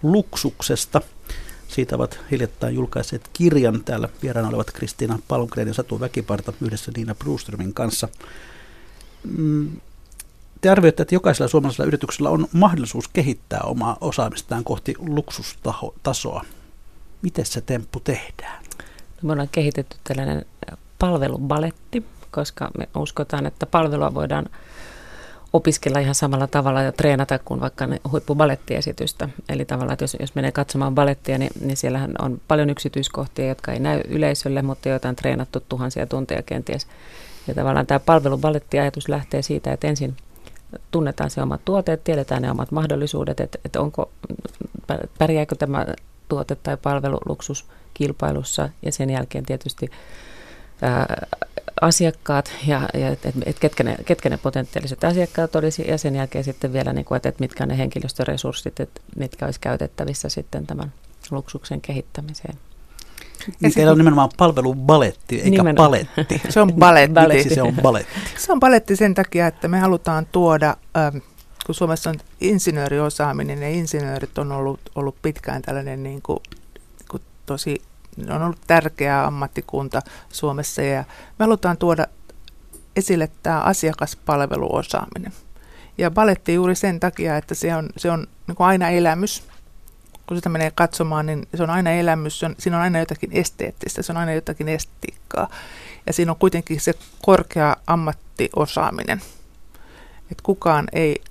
luksuksesta. 0.03 1.01
Siitä 1.67 1.95
ovat 1.95 2.19
hiljattain 2.31 2.75
julkaiseet 2.75 3.29
kirjan. 3.33 3.83
Täällä 3.83 4.09
vieraana 4.21 4.49
olevat 4.49 4.71
Kristiina 4.71 5.19
Palmgren 5.27 5.67
ja 5.67 5.73
Satu 5.73 5.99
Väkiparta 5.99 6.53
yhdessä 6.61 6.91
Niina 6.95 7.15
Bruströmin 7.15 7.73
kanssa. 7.73 8.07
Mm, 9.37 9.71
te 10.61 10.69
arvioitte, 10.69 11.01
että 11.01 11.15
jokaisella 11.15 11.47
suomalaisella 11.47 11.87
yrityksellä 11.87 12.29
on 12.29 12.47
mahdollisuus 12.53 13.07
kehittää 13.07 13.61
omaa 13.63 13.97
osaamistaan 14.01 14.63
kohti 14.63 14.95
luksustasoa. 14.99 16.45
Miten 17.21 17.45
se 17.45 17.61
temppu 17.61 17.99
tehdään? 17.99 18.63
No, 19.21 19.27
me 19.27 19.31
ollaan 19.31 19.49
kehitetty 19.51 19.97
tällainen 20.03 20.45
palvelubaletti, 21.01 22.05
koska 22.31 22.71
me 22.77 22.89
uskotaan, 22.95 23.45
että 23.45 23.65
palvelua 23.65 24.13
voidaan 24.13 24.45
opiskella 25.53 25.99
ihan 25.99 26.15
samalla 26.15 26.47
tavalla 26.47 26.81
ja 26.81 26.91
treenata 26.91 27.39
kuin 27.39 27.59
vaikka 27.59 27.87
huippubalettiesitystä. 28.11 29.29
Eli 29.49 29.65
tavallaan, 29.65 29.93
että 29.93 30.03
jos, 30.03 30.17
jos 30.19 30.35
menee 30.35 30.51
katsomaan 30.51 30.95
balettia, 30.95 31.37
niin, 31.37 31.51
niin 31.61 31.77
siellähän 31.77 32.11
on 32.19 32.41
paljon 32.47 32.69
yksityiskohtia, 32.69 33.47
jotka 33.47 33.71
ei 33.71 33.79
näy 33.79 34.01
yleisölle, 34.07 34.61
mutta 34.61 34.89
joita 34.89 35.09
on 35.09 35.15
treenattu 35.15 35.63
tuhansia 35.69 36.05
tunteja 36.05 36.41
kenties. 36.41 36.87
Ja 37.47 37.53
tavallaan 37.53 37.87
tämä 37.87 37.99
palvelubalettiajatus 37.99 39.09
lähtee 39.09 39.41
siitä, 39.41 39.73
että 39.73 39.87
ensin 39.87 40.17
tunnetaan 40.91 41.29
se 41.29 41.41
omat 41.41 41.61
tuotteet, 41.65 42.03
tiedetään 42.03 42.41
ne 42.41 42.51
omat 42.51 42.71
mahdollisuudet, 42.71 43.39
että, 43.39 43.59
että 43.65 43.81
onko, 43.81 44.11
pärjääkö 45.17 45.55
tämä 45.55 45.85
tuote 46.29 46.55
tai 46.55 46.77
palvelu 46.77 47.17
luksuskilpailussa 47.25 48.69
ja 48.81 48.91
sen 48.91 49.09
jälkeen 49.09 49.45
tietysti 49.45 49.89
ää, 50.81 51.27
asiakkaat 51.81 52.51
ja, 52.67 52.89
ja 52.93 53.09
et, 53.09 53.19
et 53.45 53.59
ketkä, 53.59 53.83
ne, 53.83 53.95
ketkä 54.05 54.29
ne 54.29 54.37
potentiaaliset 54.37 55.03
asiakkaat 55.03 55.55
olisi 55.55 55.87
ja 55.87 55.97
sen 55.97 56.15
jälkeen 56.15 56.43
sitten 56.43 56.73
vielä, 56.73 56.93
niin 56.93 57.05
kuin, 57.05 57.15
että, 57.15 57.29
että 57.29 57.43
mitkä 57.43 57.63
on 57.63 57.67
ne 57.67 57.77
henkilöstöresurssit, 57.77 58.79
että 58.79 59.01
mitkä 59.15 59.45
olisi 59.45 59.59
käytettävissä 59.59 60.29
sitten 60.29 60.67
tämän 60.67 60.93
luksuksen 61.31 61.81
kehittämiseen. 61.81 62.57
Niin 63.59 63.73
teillä 63.73 63.91
on 63.91 63.97
nimenomaan 63.97 64.29
palvelubaletti, 64.37 65.35
eikä 65.35 65.49
nimenomaan. 65.49 65.75
paletti. 65.75 66.41
Se 66.49 66.61
on 66.61 66.73
baletti. 66.73 67.13
baletti. 67.13 67.55
se 67.55 67.61
on 67.61 67.75
baletti? 67.81 68.13
Se 68.37 68.51
on 68.51 68.59
baletti 68.59 68.95
sen 68.95 69.13
takia, 69.13 69.47
että 69.47 69.67
me 69.67 69.79
halutaan 69.79 70.25
tuoda, 70.25 70.77
kun 71.65 71.75
Suomessa 71.75 72.09
on 72.09 72.15
insinööriosaaminen 72.41 73.61
ja 73.61 73.69
insinöörit 73.69 74.37
on 74.37 74.51
ollut, 74.51 74.79
ollut 74.95 75.15
pitkään 75.21 75.61
tällainen 75.61 76.03
niin 76.03 76.21
kuin, 76.21 76.39
niin 77.65 77.81
tosi 78.15 78.31
on 78.31 78.41
ollut 78.41 78.61
tärkeä 78.67 79.25
ammattikunta 79.25 80.01
Suomessa 80.29 80.81
ja 80.81 81.03
me 81.39 81.43
halutaan 81.45 81.77
tuoda 81.77 82.05
esille 82.95 83.31
tämä 83.43 83.59
asiakaspalveluosaaminen. 83.59 85.33
Ja 85.97 86.11
baletti 86.11 86.53
juuri 86.53 86.75
sen 86.75 86.99
takia, 86.99 87.37
että 87.37 87.55
se 87.55 87.75
on, 87.75 87.89
se 87.97 88.11
on 88.11 88.27
niin 88.47 88.55
kuin 88.55 88.67
aina 88.67 88.89
elämys. 88.89 89.43
Kun 90.27 90.37
sitä 90.37 90.49
menee 90.49 90.71
katsomaan, 90.75 91.25
niin 91.25 91.47
se 91.55 91.63
on 91.63 91.69
aina 91.69 91.91
elämys, 91.91 92.39
se 92.39 92.45
on, 92.45 92.55
siinä 92.57 92.77
on 92.77 92.83
aina 92.83 92.99
jotakin 92.99 93.29
esteettistä, 93.33 94.01
se 94.01 94.11
on 94.11 94.17
aina 94.17 94.33
jotakin 94.33 94.69
estetiikkaa. 94.69 95.49
Ja 96.07 96.13
siinä 96.13 96.31
on 96.31 96.39
kuitenkin 96.39 96.81
se 96.81 96.93
korkea 97.21 97.75
ammattiosaaminen. 97.87 99.21
Että 100.31 100.43
kukaan 100.43 100.87
ei 100.93 101.21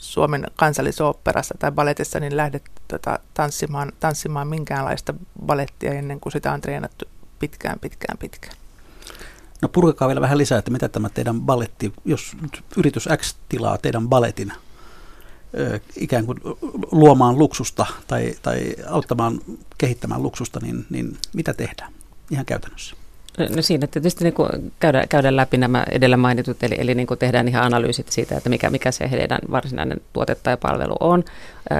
Suomen 0.00 0.46
kansallisoopperassa 0.56 1.54
tai 1.58 1.72
baletissa 1.72 2.20
niin 2.20 2.36
lähde 2.36 2.60
tota, 2.88 3.18
tanssimaan, 3.34 3.92
tanssimaan 4.00 4.48
minkäänlaista 4.48 5.14
balettia 5.46 5.92
ennen 5.92 6.20
kuin 6.20 6.32
sitä 6.32 6.52
on 6.52 6.60
treenattu 6.60 7.04
pitkään, 7.38 7.78
pitkään, 7.78 8.18
pitkään. 8.18 8.56
No 9.62 9.68
purkakaa 9.68 10.08
vielä 10.08 10.20
vähän 10.20 10.38
lisää, 10.38 10.58
että 10.58 10.70
mitä 10.70 10.88
tämä 10.88 11.08
teidän 11.08 11.40
baletti, 11.40 11.92
jos 12.04 12.36
yritys 12.76 13.08
X 13.16 13.36
tilaa 13.48 13.78
teidän 13.78 14.08
baletin 14.08 14.52
ikään 15.96 16.26
kuin 16.26 16.40
luomaan 16.92 17.38
luksusta 17.38 17.86
tai, 18.06 18.34
tai 18.42 18.74
auttamaan 18.88 19.40
kehittämään 19.78 20.22
luksusta, 20.22 20.60
niin, 20.60 20.86
niin 20.90 21.18
mitä 21.32 21.54
tehdään 21.54 21.92
ihan 22.30 22.46
käytännössä? 22.46 22.96
No 23.38 23.62
siinä 23.62 23.86
tietysti 23.86 24.24
niin 24.24 24.34
kuin 24.34 24.72
käydä, 24.80 25.06
käydä 25.08 25.36
läpi 25.36 25.56
nämä 25.56 25.84
edellä 25.90 26.16
mainitut, 26.16 26.62
eli, 26.62 26.74
eli 26.78 26.94
niin 26.94 27.06
kuin 27.06 27.18
tehdään 27.18 27.48
ihan 27.48 27.64
analyysit 27.64 28.08
siitä, 28.08 28.36
että 28.36 28.48
mikä, 28.48 28.70
mikä 28.70 28.90
se 28.90 29.10
heidän 29.10 29.38
varsinainen 29.50 30.00
tuote 30.12 30.34
tai 30.34 30.56
palvelu 30.56 30.96
on. 31.00 31.24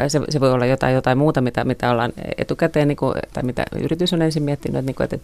Se, 0.08 0.20
se 0.28 0.40
voi 0.40 0.52
olla 0.52 0.66
jotain, 0.66 0.94
jotain 0.94 1.18
muuta, 1.18 1.40
mitä, 1.40 1.64
mitä 1.64 1.90
ollaan 1.90 2.12
etukäteen, 2.38 2.88
niin 2.88 2.96
kuin, 2.96 3.14
tai 3.32 3.42
mitä 3.42 3.64
yritys 3.80 4.12
on 4.12 4.22
ensin 4.22 4.42
miettinyt, 4.42 4.78
että, 4.78 5.02
niin 5.06 5.20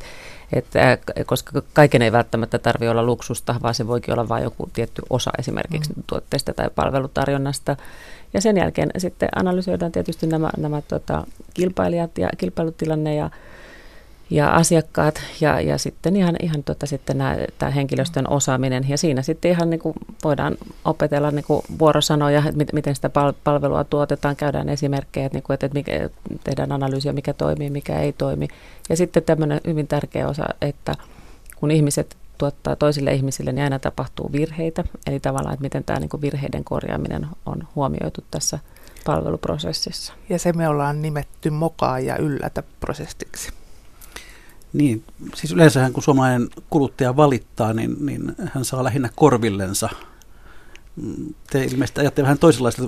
että, 0.52 0.92
että, 0.92 1.24
koska 1.26 1.62
kaiken 1.72 2.02
ei 2.02 2.12
välttämättä 2.12 2.58
tarvitse 2.58 2.90
olla 2.90 3.02
luksusta, 3.02 3.54
vaan 3.62 3.74
se 3.74 3.86
voikin 3.86 4.14
olla 4.14 4.28
vain 4.28 4.44
joku 4.44 4.70
tietty 4.72 5.02
osa 5.10 5.30
esimerkiksi 5.38 5.92
mm. 5.96 6.02
tuotteesta 6.06 6.52
tai 6.52 6.70
palvelutarjonnasta. 6.74 7.76
Ja 8.34 8.40
sen 8.40 8.56
jälkeen 8.56 8.90
sitten 8.98 9.28
analysoidaan 9.36 9.92
tietysti 9.92 10.26
nämä, 10.26 10.50
nämä 10.56 10.82
tota, 10.82 11.26
kilpailijat 11.54 12.18
ja 12.18 12.28
kilpailutilanne 12.38 13.14
ja 13.14 13.30
ja 14.30 14.50
asiakkaat 14.54 15.22
ja, 15.40 15.60
ja 15.60 15.78
sitten 15.78 16.16
ihan, 16.16 16.36
ihan 16.42 16.64
tota, 16.64 16.86
sitten 16.86 17.18
nämä, 17.18 17.36
tämä 17.58 17.70
henkilöstön 17.70 18.30
osaaminen. 18.30 18.88
Ja 18.88 18.98
siinä 18.98 19.22
sitten 19.22 19.50
ihan 19.50 19.70
niin 19.70 19.80
kuin 19.80 19.94
voidaan 20.24 20.56
opetella 20.84 21.30
niin 21.30 21.44
kuin 21.44 21.62
vuorosanoja, 21.78 22.42
että 22.46 22.74
miten 22.74 22.94
sitä 22.94 23.10
palvelua 23.44 23.84
tuotetaan, 23.84 24.36
käydään 24.36 24.68
esimerkkejä, 24.68 25.26
että, 25.26 25.36
niin 25.36 25.42
kuin, 25.42 25.54
että 25.54 25.68
mikä, 25.74 26.10
tehdään 26.44 26.72
analyysiä, 26.72 27.12
mikä 27.12 27.32
toimii, 27.32 27.70
mikä 27.70 28.00
ei 28.00 28.12
toimi. 28.12 28.48
Ja 28.88 28.96
sitten 28.96 29.22
tämmöinen 29.22 29.60
hyvin 29.66 29.86
tärkeä 29.86 30.28
osa, 30.28 30.44
että 30.60 30.94
kun 31.56 31.70
ihmiset 31.70 32.16
tuottaa 32.38 32.76
toisille 32.76 33.14
ihmisille, 33.14 33.52
niin 33.52 33.64
aina 33.64 33.78
tapahtuu 33.78 34.32
virheitä. 34.32 34.84
Eli 35.06 35.20
tavallaan, 35.20 35.54
että 35.54 35.62
miten 35.62 35.84
tämä 35.84 36.00
niin 36.00 36.08
kuin 36.08 36.20
virheiden 36.20 36.64
korjaaminen 36.64 37.26
on 37.46 37.68
huomioitu 37.74 38.24
tässä 38.30 38.58
palveluprosessissa. 39.06 40.12
Ja 40.28 40.38
se 40.38 40.52
me 40.52 40.68
ollaan 40.68 41.02
nimetty 41.02 41.50
mokaa 41.50 42.00
ja 42.00 42.16
yllätä 42.16 42.62
prosessiksi. 42.80 43.63
Niin, 44.74 45.04
siis 45.34 45.52
yleensähän 45.52 45.92
kun 45.92 46.02
suomalainen 46.02 46.48
kuluttaja 46.70 47.16
valittaa, 47.16 47.72
niin, 47.72 48.06
niin 48.06 48.34
hän 48.54 48.64
saa 48.64 48.84
lähinnä 48.84 49.10
korvillensa. 49.14 49.88
Te 51.50 51.64
ilmeisesti 51.64 52.00
ajatte 52.00 52.22
vähän 52.22 52.38
toisenlaista 52.38 52.82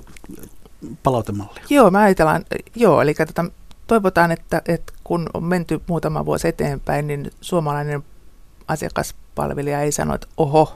palautemallia. 1.02 1.64
Joo, 1.70 1.90
mä 1.90 2.00
ajatellaan, 2.00 2.44
joo, 2.74 3.02
eli 3.02 3.14
tota, 3.14 3.44
toivotaan, 3.86 4.32
että, 4.32 4.62
että 4.68 4.92
kun 5.04 5.26
on 5.34 5.44
menty 5.44 5.80
muutama 5.86 6.26
vuosi 6.26 6.48
eteenpäin, 6.48 7.06
niin 7.06 7.30
suomalainen 7.40 8.04
asiakaspalvelija 8.68 9.80
ei 9.80 9.92
sano, 9.92 10.14
että 10.14 10.26
oho, 10.36 10.74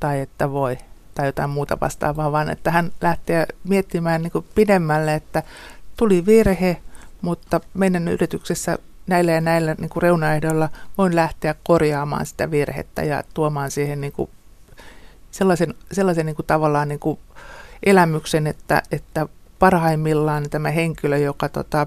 tai 0.00 0.20
että 0.20 0.50
voi, 0.50 0.78
tai 1.14 1.26
jotain 1.26 1.50
muuta 1.50 1.78
vastaavaa, 1.80 2.32
vaan 2.32 2.50
että 2.50 2.70
hän 2.70 2.92
lähtee 3.00 3.46
miettimään 3.64 4.22
niin 4.22 4.44
pidemmälle, 4.54 5.14
että 5.14 5.42
tuli 5.96 6.26
virhe, 6.26 6.76
mutta 7.22 7.60
meidän 7.74 8.08
yrityksessä 8.08 8.78
näillä 9.06 9.32
ja 9.32 9.40
näillä 9.40 9.74
niin 9.78 9.90
kuin 9.90 10.02
reunaehdoilla 10.02 10.68
voin 10.98 11.16
lähteä 11.16 11.54
korjaamaan 11.64 12.26
sitä 12.26 12.50
virhettä 12.50 13.02
ja 13.02 13.22
tuomaan 13.34 13.70
siihen 13.70 14.00
niin 14.00 14.12
kuin 14.12 14.30
sellaisen, 15.30 15.74
sellaisen 15.92 16.26
niin 16.26 16.36
kuin 16.36 16.46
tavallaan 16.46 16.88
niin 16.88 16.98
kuin 16.98 17.18
elämyksen, 17.82 18.46
että, 18.46 18.82
että 18.92 19.26
parhaimmillaan 19.58 20.50
tämä 20.50 20.70
henkilö, 20.70 21.18
joka 21.18 21.48
tota, 21.48 21.86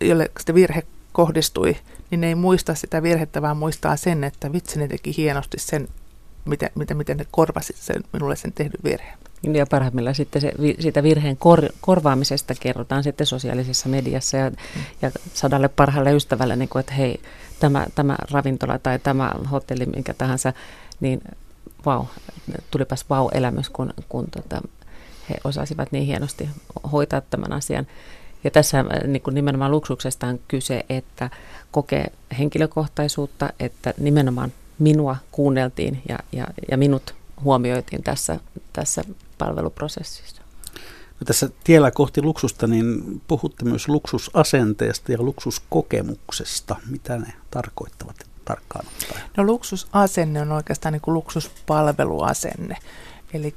jolle 0.00 0.30
sitä 0.38 0.54
virhe 0.54 0.82
kohdistui, 1.12 1.76
niin 2.10 2.24
ei 2.24 2.34
muista 2.34 2.74
sitä 2.74 3.02
virhettä, 3.02 3.42
vaan 3.42 3.56
muistaa 3.56 3.96
sen, 3.96 4.24
että 4.24 4.52
vitsi 4.52 4.78
ne 4.78 4.88
teki 4.88 5.16
hienosti 5.16 5.58
sen, 5.58 5.88
miten, 6.44 6.70
miten, 6.74 6.96
miten 6.96 7.16
ne 7.16 7.26
korvasi 7.30 7.72
sen, 7.76 8.04
minulle 8.12 8.36
sen 8.36 8.52
tehdyn 8.52 8.80
virheen. 8.84 9.18
Niin, 9.42 9.56
ja 9.56 9.66
parhaimmillaan 9.66 10.14
sitten 10.14 10.42
se, 10.42 10.52
siitä 10.80 11.02
virheen 11.02 11.36
kor, 11.36 11.62
korvaamisesta 11.80 12.54
kerrotaan 12.60 13.02
sitten 13.02 13.26
sosiaalisessa 13.26 13.88
mediassa 13.88 14.36
ja, 14.36 14.50
ja 15.02 15.10
sadalle 15.34 15.68
parhaalle 15.68 16.12
ystävälle, 16.12 16.56
niin 16.56 16.68
kuin, 16.68 16.80
että 16.80 16.92
hei, 16.92 17.20
tämä, 17.60 17.86
tämä 17.94 18.16
ravintola 18.30 18.78
tai 18.78 18.98
tämä 18.98 19.32
hotelli, 19.50 19.86
minkä 19.86 20.14
tahansa, 20.14 20.52
niin 21.00 21.20
vau, 21.86 22.04
tulipas 22.70 23.04
vau-elämys, 23.10 23.70
kun, 23.70 23.94
kun 24.08 24.26
tota, 24.30 24.62
he 25.30 25.34
osasivat 25.44 25.92
niin 25.92 26.06
hienosti 26.06 26.50
hoitaa 26.92 27.20
tämän 27.20 27.52
asian. 27.52 27.86
Ja 28.44 28.50
tässä 28.50 28.78
äh, 28.78 28.86
niin 29.06 29.22
kuin 29.22 29.34
nimenomaan 29.34 29.70
luksuksesta 29.70 30.26
on 30.26 30.40
kyse, 30.48 30.84
että 30.88 31.30
kokee 31.70 32.12
henkilökohtaisuutta, 32.38 33.52
että 33.60 33.94
nimenomaan 33.98 34.52
minua 34.78 35.16
kuunneltiin 35.32 36.02
ja, 36.08 36.18
ja, 36.32 36.46
ja 36.70 36.78
minut 36.78 37.14
huomioitiin 37.44 38.02
tässä, 38.02 38.40
tässä 38.72 39.04
palveluprosessissa. 39.44 40.42
No 41.20 41.24
tässä 41.24 41.50
tiellä 41.64 41.90
kohti 41.90 42.22
luksusta, 42.22 42.66
niin 42.66 43.20
puhutte 43.28 43.64
myös 43.64 43.88
luksusasenteesta 43.88 45.12
ja 45.12 45.18
luksuskokemuksesta. 45.22 46.76
Mitä 46.90 47.18
ne 47.18 47.32
tarkoittavat 47.50 48.16
tarkkaan 48.44 48.86
ottaen? 48.86 49.30
No 49.36 49.44
luksusasenne 49.44 50.40
on 50.40 50.52
oikeastaan 50.52 50.92
niin 50.92 51.00
kuin 51.00 51.14
luksuspalveluasenne. 51.14 52.76
Eli 53.34 53.54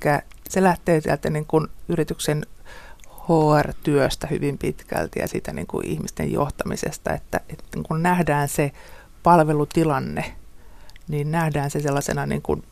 se 0.50 0.64
lähtee 0.64 1.02
sieltä 1.02 1.30
niin 1.30 1.46
kuin 1.46 1.68
yrityksen 1.90 2.46
HR-työstä 3.08 4.28
hyvin 4.28 4.58
pitkälti 4.58 5.20
ja 5.20 5.28
siitä 5.28 5.54
niin 5.54 5.68
kuin 5.68 5.88
ihmisten 5.88 6.32
johtamisesta, 6.32 7.14
että, 7.14 7.40
että 7.50 7.64
niin 7.76 7.84
kun 7.84 8.04
nähdään 8.04 8.50
se 8.50 8.72
palvelutilanne, 9.24 10.36
niin 11.08 11.32
nähdään 11.32 11.72
se 11.72 11.80
sellaisena 11.80 12.26
niin 12.26 12.42
kuin 12.42 12.64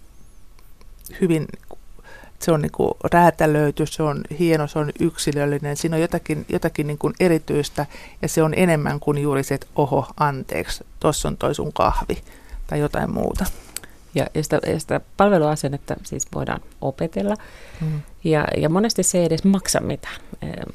hyvin, 1.22 1.48
se 2.44 2.52
on 2.52 2.62
niin 2.62 2.72
kuin 2.72 2.92
räätälöity, 3.14 3.86
se 3.86 4.04
on 4.04 4.22
hieno, 4.40 4.68
se 4.68 4.80
on 4.80 4.92
yksilöllinen, 5.00 5.78
siinä 5.78 5.96
on 5.96 6.02
jotakin, 6.02 6.46
jotakin 6.50 6.88
niin 6.88 6.98
kuin 6.98 7.14
erityistä 7.20 7.86
ja 8.22 8.28
se 8.28 8.44
on 8.44 8.54
enemmän 8.58 9.00
kuin 9.00 9.18
juuri 9.18 9.44
se, 9.44 9.56
että 9.56 9.68
oho, 9.76 10.08
anteeksi, 10.20 10.86
tuossa 11.00 11.28
on 11.28 11.38
toi 11.38 11.56
sun 11.56 11.74
kahvi 11.74 12.24
tai 12.68 12.80
jotain 12.80 13.12
muuta. 13.12 13.46
Ja, 14.16 14.28
ja, 14.34 14.44
sitä, 14.44 14.60
ja 14.68 14.80
sitä 14.80 15.02
palveluasennetta 15.18 15.96
siis 16.04 16.28
voidaan 16.36 16.62
opetella. 16.82 17.36
Mm. 17.82 18.02
Ja, 18.24 18.48
ja 18.58 18.70
monesti 18.70 19.04
se 19.04 19.18
ei 19.18 19.26
edes 19.26 19.44
maksa 19.44 19.80
mitään. 19.80 20.16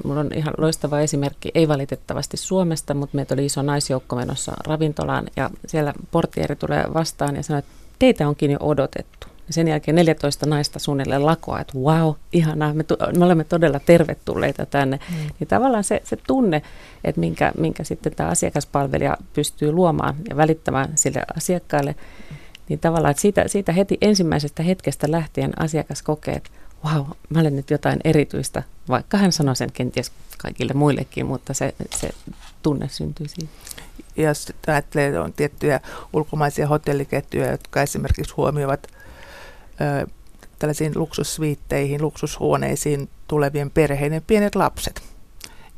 Mulla 0.03 0.19
on 0.19 0.29
ihan 0.35 0.53
loistava 0.57 0.99
esimerkki, 0.99 1.51
ei 1.53 1.67
valitettavasti 1.67 2.37
Suomesta, 2.37 2.93
mutta 2.93 3.15
meitä 3.15 3.33
oli 3.33 3.45
iso 3.45 3.61
naisjoukko 3.61 4.15
menossa 4.15 4.51
ravintolaan 4.65 5.27
ja 5.35 5.49
siellä 5.67 5.93
portieri 6.11 6.55
tulee 6.55 6.85
vastaan 6.93 7.35
ja 7.35 7.43
sanoo, 7.43 7.59
että 7.59 7.71
teitä 7.99 8.27
onkin 8.27 8.51
jo 8.51 8.57
odotettu. 8.61 9.28
Ja 9.49 9.53
sen 9.53 9.67
jälkeen 9.67 9.95
14 9.95 10.45
naista 10.45 10.79
suunnilleen 10.79 11.25
lakoa, 11.25 11.59
että 11.59 11.77
wow, 11.77 12.13
ihanaa, 12.33 12.73
me, 12.73 12.83
tu- 12.83 12.97
me 13.17 13.25
olemme 13.25 13.43
todella 13.43 13.79
tervetulleita 13.79 14.65
tänne. 14.65 14.99
Mm. 15.09 15.15
Niin 15.39 15.47
tavallaan 15.47 15.83
se, 15.83 16.01
se 16.03 16.17
tunne, 16.27 16.61
että 17.03 17.19
minkä, 17.19 17.51
minkä 17.57 17.83
sitten 17.83 18.15
tämä 18.15 18.29
asiakaspalvelija 18.29 19.17
pystyy 19.33 19.71
luomaan 19.71 20.15
ja 20.29 20.37
välittämään 20.37 20.91
sille 20.95 21.23
asiakkaalle, 21.37 21.95
niin 22.69 22.79
tavallaan, 22.79 23.11
että 23.11 23.21
siitä, 23.21 23.47
siitä 23.47 23.71
heti 23.71 23.97
ensimmäisestä 24.01 24.63
hetkestä 24.63 25.11
lähtien 25.11 25.61
asiakas 25.61 26.01
kokee, 26.01 26.33
että 26.33 26.49
wow, 26.85 27.05
mä 27.29 27.39
olen 27.39 27.55
nyt 27.55 27.69
jotain 27.69 27.99
erityistä, 28.03 28.63
vaikka 28.89 29.17
hän 29.17 29.31
sanoi 29.31 29.55
sen 29.55 29.71
kenties 29.71 30.11
kaikille 30.37 30.73
muillekin, 30.73 31.25
mutta 31.25 31.53
se, 31.53 31.73
se 31.95 32.09
tunne 32.61 32.89
syntyy 32.91 33.27
siitä. 33.27 33.53
Ja 34.15 34.33
sitten 34.33 34.73
ajattelee, 34.73 35.19
on 35.19 35.33
tiettyjä 35.33 35.79
ulkomaisia 36.13 36.67
hotelliketjuja, 36.67 37.51
jotka 37.51 37.81
esimerkiksi 37.81 38.33
huomioivat 38.37 38.87
tällaisiin 40.59 40.93
luksussviitteihin, 40.95 42.01
luksushuoneisiin 42.01 43.09
tulevien 43.27 43.71
perheiden 43.71 44.23
pienet 44.27 44.55
lapset. 44.55 45.01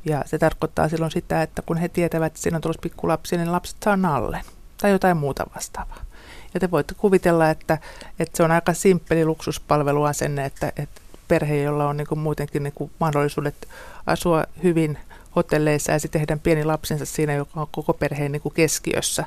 Ja 0.05 0.23
se 0.25 0.37
tarkoittaa 0.37 0.89
silloin 0.89 1.11
sitä, 1.11 1.41
että 1.41 1.61
kun 1.61 1.77
he 1.77 1.89
tietävät, 1.89 2.25
että 2.25 2.39
siinä 2.39 2.55
on 2.55 2.61
tulossa 2.61 2.81
pikkulapsia, 2.81 3.37
niin 3.37 3.51
lapset 3.51 3.77
saa 3.83 3.97
nallen 3.97 4.43
tai 4.81 4.91
jotain 4.91 5.17
muuta 5.17 5.45
vastaavaa. 5.55 6.05
Ja 6.53 6.59
te 6.59 6.71
voitte 6.71 6.93
kuvitella, 6.97 7.49
että, 7.49 7.77
että 8.19 8.37
se 8.37 8.43
on 8.43 8.51
aika 8.51 8.73
simppeli 8.73 9.25
luksuspalveluasenne, 9.25 10.45
että, 10.45 10.73
että 10.77 11.01
perhe, 11.27 11.61
jolla 11.61 11.87
on 11.87 11.97
niin 11.97 12.07
kuin 12.07 12.19
muutenkin 12.19 12.63
niin 12.63 12.73
kuin 12.73 12.91
mahdollisuudet 12.99 13.67
asua 14.05 14.43
hyvin 14.63 14.97
hotelleissa 15.35 15.91
ja 15.91 15.99
sitten 15.99 16.21
tehdään 16.21 16.39
pieni 16.39 16.63
lapsensa 16.63 17.05
siinä, 17.05 17.33
joka 17.33 17.61
on 17.61 17.67
koko 17.71 17.93
perheen 17.93 18.31
niin 18.31 18.41
kuin 18.41 18.53
keskiössä, 18.53 19.25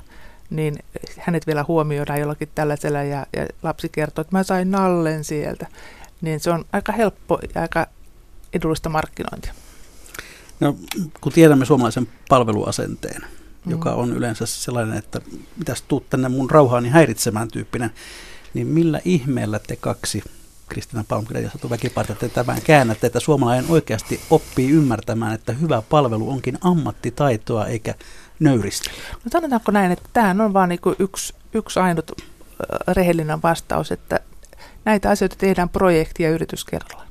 niin 0.57 0.78
hänet 1.18 1.46
vielä 1.46 1.64
huomioidaan 1.68 2.20
jollakin 2.20 2.48
tällaisella 2.55 3.02
ja, 3.02 3.26
ja 3.36 3.46
lapsi 3.62 3.88
kertoo, 3.88 4.22
että 4.22 4.36
mä 4.36 4.42
sain 4.42 4.70
nallen 4.70 5.24
sieltä. 5.24 5.66
Niin 6.20 6.40
se 6.40 6.50
on 6.50 6.64
aika 6.72 6.92
helppo 6.92 7.38
ja 7.55 7.61
aika 7.61 7.86
edullista 8.52 8.88
markkinointia. 8.88 9.55
No, 10.61 10.76
kun 11.20 11.32
tiedämme 11.32 11.64
suomalaisen 11.64 12.09
palveluasenteen, 12.28 13.22
mm. 13.64 13.70
joka 13.70 13.92
on 13.92 14.12
yleensä 14.12 14.46
sellainen, 14.46 14.98
että 14.98 15.20
mitäs 15.57 15.82
tuut 15.82 16.11
tänne 16.11 16.28
mun 16.28 16.50
rauhaani 16.50 16.88
häiritsemään 16.88 17.48
tyyppinen, 17.48 17.90
niin 18.55 18.66
millä 18.66 19.00
ihmeellä 19.05 19.59
te 19.59 19.76
kaksi, 19.76 20.22
Kristina 20.68 21.05
Palmgren 21.09 21.42
ja 21.42 21.50
Satu 21.50 21.70
Väkiparta, 21.70 22.14
te 22.14 22.28
tämän 22.28 22.62
käännätte, 22.62 23.07
että 23.07 23.20
suomalainen 23.20 23.70
oikeasti 23.70 24.20
oppii 24.30 24.70
ymmärtämään, 24.70 25.34
että 25.34 25.52
hyvä 25.52 25.82
palvelu 25.82 26.30
onkin 26.30 26.59
ammattitaitoa 26.61 27.66
eikä 27.66 27.94
nöyristelyä? 28.41 28.99
No 29.12 29.30
sanotaanko 29.32 29.72
näin, 29.72 29.93
että 29.93 30.09
tämähän 30.12 30.41
on 30.41 30.53
vain 30.53 30.68
niin 30.68 30.80
yksi, 30.99 31.35
yksi 31.55 31.80
ainut 31.80 32.11
rehellinen 32.89 33.43
vastaus, 33.43 33.93
että 33.93 34.20
näitä 34.85 35.11
asioita 35.11 35.37
tehdään 35.37 35.68
projekti 35.68 36.22
ja 36.22 36.30
yritys 36.30 36.64
kerralla. 36.64 37.05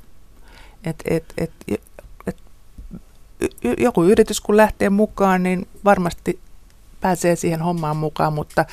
Et, 0.84 1.03
et, 1.05 1.34
et, 1.38 1.51
et, 1.67 2.38
joku 3.78 4.03
yritys 4.03 4.41
kun 4.41 4.57
lähtee 4.57 4.89
mukaan, 4.89 5.43
niin 5.43 5.67
varmasti 5.86 6.39
pääsee 7.01 7.36
siihen 7.36 7.61
hommaan 7.61 7.97
mukaan, 7.97 8.34
mutta 8.34 8.65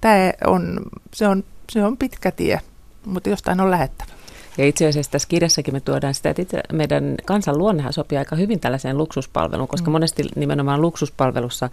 tämä 0.00 0.32
on, 0.46 0.80
se, 1.14 1.28
on, 1.28 1.44
se 1.70 1.84
on 1.84 1.96
pitkä 1.96 2.30
tie, 2.30 2.60
mutta 3.04 3.30
jostain 3.30 3.60
on 3.60 3.70
lähettävä. 3.70 4.15
Ja 4.58 4.66
itse 4.66 4.86
asiassa 4.86 5.12
tässä 5.12 5.28
kirjassakin 5.28 5.74
me 5.74 5.80
tuodaan 5.80 6.14
sitä, 6.14 6.30
että 6.30 6.42
itse 6.42 6.60
meidän 6.72 7.14
kansan 7.24 7.58
luonnehan 7.58 7.92
sopii 7.92 8.18
aika 8.18 8.36
hyvin 8.36 8.60
tällaiseen 8.60 8.98
luksuspalveluun, 8.98 9.68
koska 9.68 9.90
mm. 9.90 9.92
monesti 9.92 10.22
nimenomaan 10.36 10.80
luksuspalvelussa 10.80 11.70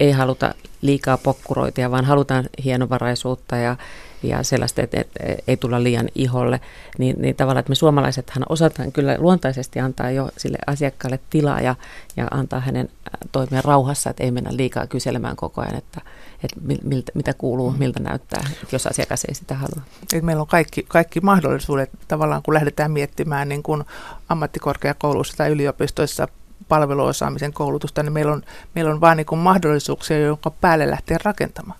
ei 0.00 0.12
haluta 0.12 0.54
liikaa 0.82 1.18
pokkuroitia, 1.18 1.90
vaan 1.90 2.04
halutaan 2.04 2.44
hienovaraisuutta 2.64 3.56
ja, 3.56 3.76
ja 4.22 4.42
sellaista, 4.42 4.82
että, 4.82 5.00
että 5.00 5.24
ei 5.48 5.56
tulla 5.56 5.82
liian 5.82 6.08
iholle. 6.14 6.60
Niin, 6.98 7.16
niin 7.18 7.36
tavallaan, 7.36 7.60
että 7.60 7.70
me 7.70 7.74
suomalaisethan 7.74 8.46
osataan 8.48 8.92
kyllä 8.92 9.16
luontaisesti 9.18 9.80
antaa 9.80 10.10
jo 10.10 10.30
sille 10.36 10.58
asiakkaalle 10.66 11.20
tilaa 11.30 11.60
ja, 11.60 11.74
ja 12.16 12.28
antaa 12.30 12.60
hänen 12.60 12.88
toimia 13.32 13.62
rauhassa, 13.62 14.10
että 14.10 14.24
ei 14.24 14.30
mennä 14.30 14.56
liikaa 14.56 14.86
kyselemään 14.86 15.36
koko 15.36 15.60
ajan, 15.60 15.76
että, 15.76 16.00
että 16.44 16.60
miltä, 16.84 17.12
mitä 17.14 17.34
kuuluu, 17.34 17.70
mm. 17.70 17.78
miltä 17.78 18.00
näyttää, 18.00 18.44
jos 18.72 18.86
asiakas 18.86 19.24
ei 19.24 19.34
sitä 19.34 19.54
halua. 19.54 19.82
Et 20.12 20.22
meillä 20.22 20.40
on 20.40 20.46
kaikki, 20.46 20.84
kaikki 20.88 21.20
mahdollisuudet 21.20 21.90
tavallaan, 22.08 22.42
kun 22.42 22.54
lähdetään 22.54 22.90
miettimään 22.90 23.48
niin 23.48 23.62
kuin 23.62 23.84
ammattikorkeakouluissa 24.28 25.36
tai 25.36 25.50
yliopistoissa 25.50 26.28
palveluosaamisen 26.68 27.52
koulutusta, 27.52 28.02
niin 28.02 28.12
meillä 28.12 28.32
on, 28.32 28.42
meillä 28.74 28.90
on 28.90 29.00
vain 29.00 29.16
niin 29.16 29.38
mahdollisuuksia, 29.38 30.18
jonka 30.18 30.50
päälle 30.50 30.90
lähteä 30.90 31.18
rakentamaan. 31.24 31.78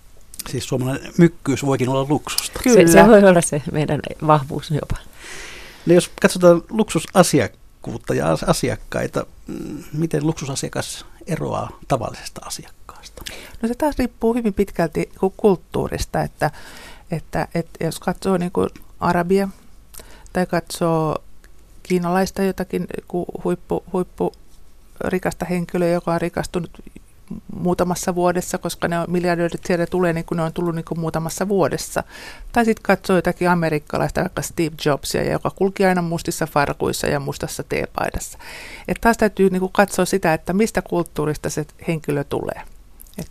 Siis 0.49 0.69
suomalainen 0.69 1.13
mykkyys 1.19 1.67
voikin 1.67 1.89
olla 1.89 2.07
luksusta. 2.09 2.61
Kyllä. 2.63 2.89
Se, 2.89 2.93
se 2.93 3.07
voi 3.07 3.25
olla 3.25 3.41
se 3.41 3.63
meidän 3.73 4.01
vahvuus 4.27 4.71
jopa. 4.71 4.97
No 5.87 5.95
jos 5.95 6.11
katsotaan 6.21 6.63
luksusasiakkuutta 6.71 8.15
ja 8.15 8.37
asiakkaita, 8.47 9.27
mm, 9.47 9.85
miten 9.93 10.27
luksusasiakas 10.27 11.07
eroaa 11.27 11.71
tavallisesta 11.89 12.41
asiakkaasta? 12.45 13.23
No 13.63 13.69
se 13.69 13.75
taas 13.75 13.99
riippuu 13.99 14.35
hyvin 14.35 14.55
pitkälti 14.55 15.11
kulttuurista, 15.37 16.23
että, 16.23 16.51
että, 17.11 17.49
että 17.55 17.85
jos 17.85 18.01
katsoo 18.01 18.37
niin 18.37 18.53
kuin 18.53 18.69
Arabia 19.01 19.49
tai 20.33 20.47
katsoo 20.47 21.23
kiinalaista 21.83 22.43
jotakin 22.43 22.87
huippu, 23.45 23.85
huippu 23.93 24.33
rikasta 25.05 25.45
henkilöä, 25.45 25.89
joka 25.89 26.13
on 26.13 26.21
rikastunut 26.21 26.71
muutamassa 27.53 28.15
vuodessa, 28.15 28.59
koska 28.59 28.89
ne 28.89 28.97
miljardöörit 29.09 29.65
sieltä 29.67 29.87
tulee 29.87 30.13
niin 30.13 30.25
kuin 30.25 30.37
ne 30.37 30.43
on 30.43 30.53
tullut 30.53 30.75
niin 30.75 30.85
kuin 30.85 31.01
muutamassa 31.01 31.49
vuodessa. 31.49 32.05
Tai 32.53 32.65
sitten 32.65 32.83
katsoo 32.83 33.17
jotakin 33.17 33.51
amerikkalaista, 33.51 34.21
vaikka 34.21 34.43
Steve 34.43 34.77
Jobsia, 34.85 35.31
joka 35.33 35.51
kulki 35.51 35.85
aina 35.85 36.03
mustissa 36.03 36.47
farkuissa 36.47 37.07
ja 37.07 37.21
mustassa 37.21 37.63
teepaidassa. 37.63 38.39
Et 38.89 38.99
taas 39.01 39.17
täytyy 39.17 39.51
niin 39.51 39.61
kuin 39.61 39.73
katsoa 39.73 40.05
sitä, 40.05 40.35
että 40.35 40.53
mistä 40.53 40.83
kulttuurista 40.83 41.51
se 41.51 41.67
henkilö 41.89 42.25
tulee. 42.25 42.63
Et 43.19 43.31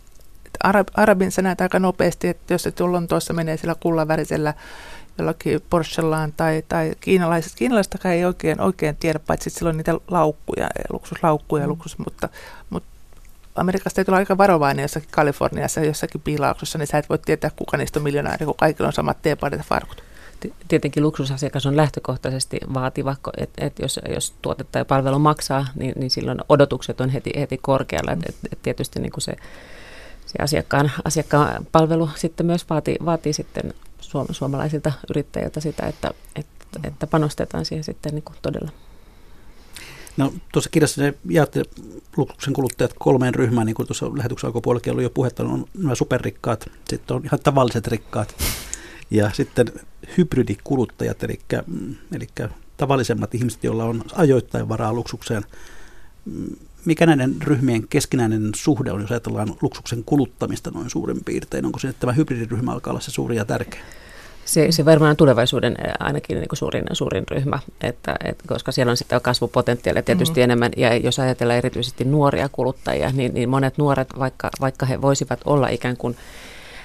Arab, 0.62 0.88
Arabin 0.94 1.32
sä 1.32 1.42
näet 1.42 1.60
aika 1.60 1.78
nopeasti, 1.78 2.28
että 2.28 2.54
jos 2.54 2.66
et 2.66 2.80
tuossa 3.08 3.32
menee 3.32 3.56
sillä 3.56 3.74
kullavärisellä 3.80 4.54
jollakin 5.18 5.60
Porschellaan 5.70 6.32
tai, 6.36 6.62
tai 6.68 6.94
kiinalaiset. 7.00 7.52
Kiinalaistakaan 7.56 8.14
ei 8.14 8.24
oikein, 8.24 8.60
oikein 8.60 8.96
tiedä, 8.96 9.18
paitsi 9.18 9.64
on 9.64 9.76
niitä 9.76 9.94
laukkuja, 10.08 10.68
luksuslaukkuja, 10.92 11.64
mm. 11.64 11.68
luksus, 11.68 11.98
mutta, 11.98 12.28
mutta 12.70 12.88
Amerikasta 13.54 14.00
ei 14.00 14.04
tule 14.04 14.16
aika 14.16 14.38
varovainen 14.38 14.82
jossakin 14.82 15.08
Kaliforniassa, 15.12 15.80
jossakin 15.80 16.20
piilauksessa, 16.20 16.78
niin 16.78 16.86
sä 16.86 16.98
et 16.98 17.08
voi 17.08 17.18
tietää, 17.18 17.50
kuka 17.56 17.76
niistä 17.76 17.98
on 17.98 18.02
miljonääri, 18.02 18.46
kun 18.46 18.54
kaikilla 18.56 18.86
on 18.86 18.92
samat 18.92 19.22
teepaidat 19.22 19.58
ja 19.58 19.64
farkut. 19.64 20.02
Tietenkin 20.68 21.02
luksusasiakas 21.02 21.66
on 21.66 21.76
lähtökohtaisesti 21.76 22.58
vaativa, 22.74 23.16
että 23.36 23.64
et 23.66 23.78
jos, 23.78 24.00
jos 24.08 24.34
tuote 24.42 24.64
tai 24.64 24.84
palvelu 24.84 25.18
maksaa, 25.18 25.66
niin, 25.74 25.92
niin 25.96 26.10
silloin 26.10 26.38
odotukset 26.48 27.00
on 27.00 27.08
heti, 27.10 27.30
heti 27.38 27.58
korkealla. 27.58 28.14
Mm. 28.14 28.22
Et, 28.28 28.36
et 28.52 28.58
tietysti 28.62 29.00
niin 29.00 29.12
kuin 29.12 29.22
se, 29.22 29.32
se 30.26 30.38
asiakkaan, 30.42 30.92
asiakkaan 31.04 31.66
palvelu 31.72 32.10
sitten 32.14 32.46
myös 32.46 32.70
vaatii, 32.70 32.96
vaatii 33.04 33.32
sitten 33.32 33.74
suom- 34.16 34.34
suomalaisilta 34.34 34.92
yrittäjiltä 35.10 35.60
sitä, 35.60 35.86
että, 35.86 36.10
että, 36.36 36.80
että 36.84 37.06
panostetaan 37.06 37.64
siihen 37.64 37.84
sitten 37.84 38.14
niin 38.14 38.22
kuin 38.22 38.36
todella. 38.42 38.70
No 40.16 40.32
tuossa 40.52 40.70
kirjassa 40.70 41.02
ne 41.02 41.14
jaatte 41.28 41.62
luksuksen 42.16 42.54
kuluttajat 42.54 42.92
kolmeen 42.98 43.34
ryhmään, 43.34 43.66
niin 43.66 43.74
kuin 43.74 43.86
tuossa 43.86 44.16
lähetyksen 44.16 44.48
alkupuolellakin 44.48 44.92
oli 44.92 45.02
jo 45.02 45.10
puhetta, 45.10 45.42
on 45.42 45.64
nämä 45.78 45.94
superrikkaat, 45.94 46.70
sitten 46.88 47.16
on 47.16 47.24
ihan 47.24 47.40
tavalliset 47.40 47.86
rikkaat 47.86 48.34
ja 49.10 49.30
sitten 49.32 49.72
hybridikuluttajat, 50.18 51.22
eli, 51.22 51.40
eli 52.12 52.28
tavallisemmat 52.76 53.34
ihmiset, 53.34 53.64
joilla 53.64 53.84
on 53.84 54.02
ajoittain 54.14 54.68
varaa 54.68 54.92
luksukseen. 54.92 55.42
Mikä 56.84 57.06
näiden 57.06 57.42
ryhmien 57.42 57.88
keskinäinen 57.88 58.50
suhde 58.56 58.92
on, 58.92 59.00
jos 59.00 59.10
ajatellaan 59.10 59.54
luksuksen 59.62 60.04
kuluttamista 60.04 60.70
noin 60.70 60.90
suurin 60.90 61.24
piirtein? 61.24 61.64
Onko 61.64 61.78
se, 61.78 61.88
että 61.88 62.00
tämä 62.00 62.12
hybridiryhmä 62.12 62.72
alkaa 62.72 62.90
olla 62.90 63.00
se 63.00 63.10
suuri 63.10 63.36
ja 63.36 63.44
tärkeä? 63.44 63.80
Se, 64.46 64.72
se 64.72 64.84
varmaan 64.84 65.10
on 65.10 65.16
tulevaisuuden 65.16 65.76
ainakin 65.98 66.38
niin 66.38 66.48
kuin 66.48 66.56
suurin, 66.56 66.84
suurin 66.92 67.24
ryhmä, 67.30 67.58
että, 67.80 68.16
että, 68.24 68.44
koska 68.48 68.72
siellä 68.72 68.90
on 68.90 68.96
sitä 68.96 69.20
kasvupotentiaalia 69.20 70.02
tietysti 70.02 70.40
mm-hmm. 70.40 70.44
enemmän. 70.44 70.72
Ja 70.76 70.96
jos 70.96 71.18
ajatellaan 71.18 71.58
erityisesti 71.58 72.04
nuoria 72.04 72.48
kuluttajia, 72.52 73.12
niin, 73.12 73.34
niin 73.34 73.48
monet 73.48 73.78
nuoret, 73.78 74.08
vaikka, 74.18 74.50
vaikka 74.60 74.86
he 74.86 75.02
voisivat 75.02 75.40
olla 75.44 75.68
ikään 75.68 75.96
kuin 75.96 76.16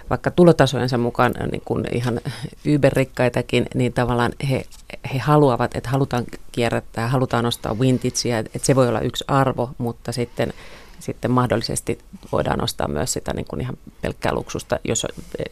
vaikka 0.09 0.31
tulotasojensa 0.31 0.97
mukaan 0.97 1.33
niin 1.51 1.61
kuin 1.65 1.85
ihan 1.91 2.21
yberrikkaitakin, 2.65 3.65
niin 3.75 3.93
tavallaan 3.93 4.31
he, 4.49 4.65
he 5.13 5.19
haluavat, 5.19 5.75
että 5.75 5.89
halutaan 5.89 6.25
kierrättää, 6.51 7.07
halutaan 7.07 7.45
ostaa 7.45 7.79
vintagea, 7.79 8.39
että 8.39 8.65
se 8.65 8.75
voi 8.75 8.87
olla 8.87 9.01
yksi 9.01 9.23
arvo, 9.27 9.69
mutta 9.77 10.11
sitten 10.11 10.53
sitten 11.01 11.31
mahdollisesti 11.31 11.99
voidaan 12.31 12.63
ostaa 12.63 12.87
myös 12.87 13.13
sitä 13.13 13.33
niin 13.33 13.45
kuin 13.45 13.61
ihan 13.61 13.77
pelkkää 14.01 14.33
luksusta. 14.33 14.79
Jos 14.83 15.07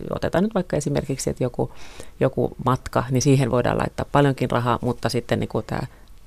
otetaan 0.09 0.43
nyt 0.43 0.53
vaikka 0.53 0.77
esimerkiksi, 0.77 1.29
että 1.29 1.43
joku, 1.43 1.71
joku 2.19 2.55
matka, 2.65 3.03
niin 3.11 3.21
siihen 3.21 3.51
voidaan 3.51 3.77
laittaa 3.77 4.05
paljonkin 4.11 4.51
rahaa, 4.51 4.79
mutta 4.81 5.09
sitten 5.09 5.39
niin 5.39 5.47
kuin 5.47 5.65
tämä 5.65 5.81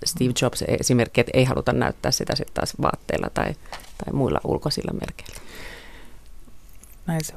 Steve 0.04 0.32
Jobs 0.42 0.64
esimerkki, 0.80 1.20
että 1.20 1.32
ei 1.34 1.44
haluta 1.44 1.72
näyttää 1.72 2.10
sitä 2.10 2.36
sitten 2.36 2.54
taas 2.54 2.74
vaatteilla 2.82 3.30
tai, 3.34 3.54
tai 4.04 4.12
muilla 4.12 4.40
ulkoisilla 4.44 4.92
merkeillä. 4.92 5.40
Näin 7.06 7.24
se 7.24 7.34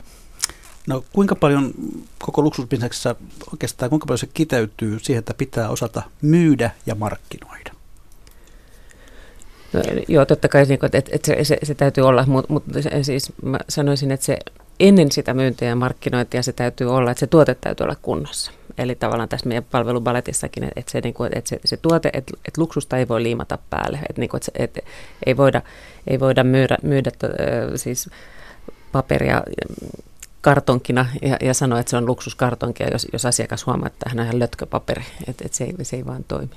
No 0.88 1.04
kuinka 1.14 1.36
paljon 1.36 1.74
koko 2.20 2.42
luksusbisneksessä 2.42 3.16
oikeastaan, 3.52 3.90
kuinka 3.90 4.06
paljon 4.06 4.18
se 4.18 4.28
kiteytyy 4.34 5.00
siihen, 5.00 5.20
että 5.20 5.34
pitää 5.34 5.70
osata 5.70 6.02
myydä 6.22 6.72
ja 6.86 6.96
markkinoida? 6.96 7.75
No, 9.76 9.82
joo, 10.08 10.26
totta 10.26 10.48
kai 10.48 10.66
niin 10.66 10.80
että, 10.86 10.98
että 10.98 11.26
se, 11.26 11.44
se, 11.44 11.58
se 11.64 11.76
täytyy 11.76 12.08
olla, 12.08 12.26
mutta, 12.28 12.54
mutta 12.54 12.72
siis 13.02 13.34
mä 13.44 13.60
sanoisin, 13.70 14.12
että 14.12 14.26
se 14.26 14.38
ennen 14.80 15.12
sitä 15.12 15.34
myyntiä 15.34 15.68
ja 15.68 15.76
markkinointia 15.76 16.44
se 16.44 16.54
täytyy 16.54 16.96
olla, 16.96 17.12
että 17.12 17.20
se 17.20 17.28
tuote 17.28 17.56
täytyy 17.56 17.84
olla 17.84 17.96
kunnossa. 18.02 18.52
Eli 18.78 18.96
tavallaan 18.96 19.30
tässä 19.30 19.48
meidän 19.48 19.64
palvelubaletissakin, 19.72 20.64
että 20.64 20.92
se, 20.92 21.02
niin 21.02 21.14
kuin, 21.14 21.38
että 21.38 21.50
se, 21.50 21.60
se 21.66 21.78
tuote, 21.78 22.10
että, 22.14 22.34
että 22.46 22.62
luksusta 22.62 22.98
ei 22.98 23.08
voi 23.08 23.24
liimata 23.24 23.58
päälle, 23.70 24.00
että, 24.10 24.20
niin 24.20 24.30
kuin, 24.30 24.42
että, 24.48 24.64
että 24.64 24.82
ei 25.26 25.38
voida, 25.38 25.62
ei 26.08 26.20
voida 26.20 26.44
myydä, 26.44 26.78
myydä 26.84 27.12
siis 27.76 28.10
paperia 28.92 29.44
kartonkina 30.42 31.06
ja, 31.22 31.38
ja 31.42 31.54
sanoa, 31.54 31.80
että 31.80 31.90
se 31.90 31.98
on 31.98 32.06
luksuskartonki, 32.06 32.84
ja 32.84 32.90
jos, 32.92 33.08
jos 33.14 33.26
asiakas 33.26 33.66
huomaa, 33.66 33.88
että 33.88 34.10
hän 34.10 34.20
on 34.20 34.26
ihan 34.26 34.40
lötköpaperi, 34.40 35.04
että, 35.28 35.46
että 35.46 35.58
se, 35.58 35.64
ei, 35.64 35.74
se 35.82 35.96
ei 35.96 36.06
vaan 36.06 36.24
toimi. 36.28 36.56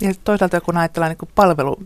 Ja 0.00 0.14
toisaalta 0.24 0.60
kun 0.60 0.76
ajatellaan 0.76 1.16
niin 1.20 1.30
palvelu, 1.34 1.78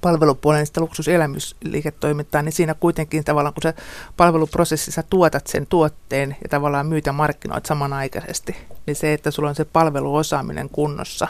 palvelupuolen 0.00 0.66
sitä 0.66 0.80
luksuselämysliiketoimintaa, 0.80 2.42
niin 2.42 2.52
siinä 2.52 2.74
kuitenkin 2.74 3.24
tavallaan, 3.24 3.54
kun 3.54 3.62
se 3.62 3.74
palveluprosessissa 4.16 5.02
tuotat 5.02 5.46
sen 5.46 5.66
tuotteen 5.66 6.36
ja 6.42 6.48
tavallaan 6.48 6.86
myytä 6.86 7.12
markkinoit 7.12 7.66
samanaikaisesti, 7.66 8.56
niin 8.86 8.96
se, 8.96 9.12
että 9.12 9.30
sulla 9.30 9.48
on 9.48 9.54
se 9.54 9.64
palveluosaaminen 9.64 10.68
kunnossa, 10.68 11.28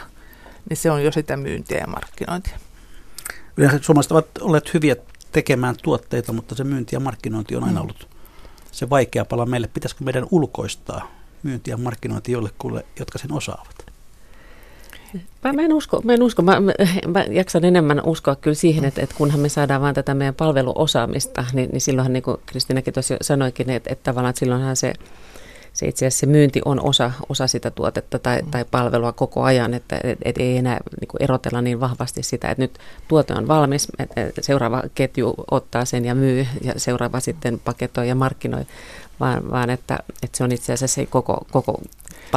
niin 0.69 0.77
se 0.77 0.91
on 0.91 1.03
jo 1.03 1.11
sitä 1.11 1.37
myyntiä 1.37 1.77
ja 1.77 1.87
markkinointia. 1.87 2.59
Yleensä 3.57 3.79
suomalaiset 3.81 4.11
ovat 4.11 4.27
olleet 4.41 4.73
hyviä 4.73 4.95
tekemään 5.31 5.75
tuotteita, 5.83 6.33
mutta 6.33 6.55
se 6.55 6.63
myynti 6.63 6.95
ja 6.95 6.99
markkinointi 6.99 7.55
on 7.55 7.63
aina 7.63 7.79
mm. 7.79 7.81
ollut 7.81 8.07
se 8.71 8.89
vaikea 8.89 9.25
pala 9.25 9.45
meille. 9.45 9.67
Pitäisikö 9.67 10.03
meidän 10.03 10.27
ulkoistaa 10.31 11.11
myynti 11.43 11.71
ja 11.71 11.77
markkinointi 11.77 12.31
jollekulle, 12.31 12.85
jotka 12.99 13.17
sen 13.17 13.31
osaavat? 13.31 13.94
Mä, 15.43 15.53
mä 15.53 15.61
en 15.61 15.73
usko, 15.73 16.01
mä, 16.03 16.13
en 16.13 16.23
usko. 16.23 16.41
Mä, 16.41 16.59
mä, 16.59 16.73
mä 17.07 17.25
jaksan 17.29 17.65
enemmän 17.65 18.01
uskoa 18.05 18.35
kyllä 18.35 18.55
siihen, 18.55 18.85
että, 18.85 19.01
että 19.01 19.15
kunhan 19.17 19.39
me 19.39 19.49
saadaan 19.49 19.81
vaan 19.81 19.95
tätä 19.95 20.13
meidän 20.13 20.35
palveluosaamista, 20.35 21.45
niin, 21.53 21.69
niin 21.69 21.81
silloinhan 21.81 22.13
niin 22.13 22.23
kuin 22.23 22.37
Kristinakin 22.45 22.93
tuossa 22.93 23.17
sanoikin, 23.21 23.69
että, 23.69 23.93
että 23.93 24.03
tavallaan 24.03 24.29
että 24.29 24.39
silloinhan 24.39 24.75
se 24.75 24.93
se 25.75 25.87
itse 25.87 26.05
asiassa 26.05 26.19
se 26.19 26.25
myynti 26.25 26.61
on 26.65 26.81
osa, 26.83 27.11
osa 27.29 27.47
sitä 27.47 27.71
tuotetta 27.71 28.19
tai, 28.19 28.41
mm. 28.41 28.51
tai 28.51 28.65
palvelua 28.71 29.11
koko 29.11 29.43
ajan, 29.43 29.73
että 29.73 29.99
et, 30.03 30.17
et 30.25 30.37
ei 30.37 30.57
enää 30.57 30.79
niin 30.99 31.07
kuin 31.07 31.23
erotella 31.23 31.61
niin 31.61 31.79
vahvasti 31.79 32.23
sitä, 32.23 32.51
että 32.51 32.61
nyt 32.61 32.79
tuote 33.07 33.33
on 33.33 33.47
valmis, 33.47 33.87
että 33.99 34.41
seuraava 34.41 34.83
ketju 34.95 35.33
ottaa 35.51 35.85
sen 35.85 36.05
ja 36.05 36.15
myy 36.15 36.47
ja 36.61 36.73
seuraava 36.77 37.19
sitten 37.19 37.59
paketoi 37.59 38.07
ja 38.07 38.15
markkinoi, 38.15 38.65
vaan, 39.19 39.51
vaan 39.51 39.69
että, 39.69 39.99
että 40.23 40.37
se 40.37 40.43
on 40.43 40.51
itse 40.51 40.73
asiassa 40.73 40.95
se 40.95 41.05
koko, 41.05 41.47
koko 41.51 41.81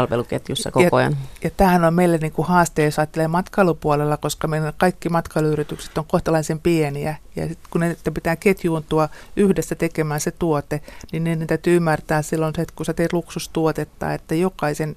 palveluketjussa 0.01 0.70
koko 0.70 0.96
ajan. 0.96 1.12
Ja, 1.12 1.18
ja 1.44 1.51
tämähän 1.51 1.84
on 1.84 1.94
meille 1.94 2.18
niin 2.18 2.32
kuin 2.32 2.49
haaste, 2.49 2.84
jos 2.84 2.99
ajattelee 2.99 3.28
matkailupuolella, 3.28 4.16
koska 4.16 4.49
meidän 4.49 4.72
kaikki 4.76 5.09
matkailuyritykset 5.09 5.99
on 5.99 6.05
kohtalaisen 6.05 6.61
pieniä. 6.61 7.16
Ja 7.36 7.49
sit 7.49 7.59
kun 7.70 7.80
ne 7.80 7.96
pitää 8.14 8.36
ketjuuntua 8.36 9.09
yhdessä 9.36 9.74
tekemään 9.74 10.20
se 10.20 10.30
tuote, 10.30 10.80
niin 11.12 11.24
ne 11.24 11.46
täytyy 11.46 11.76
ymmärtää 11.76 12.22
silloin, 12.22 12.55
että 12.59 12.74
kun 12.76 12.86
sä 12.86 12.94
teet 12.94 13.12
luksustuotetta, 13.12 14.14
että 14.14 14.34
jokaisen 14.34 14.96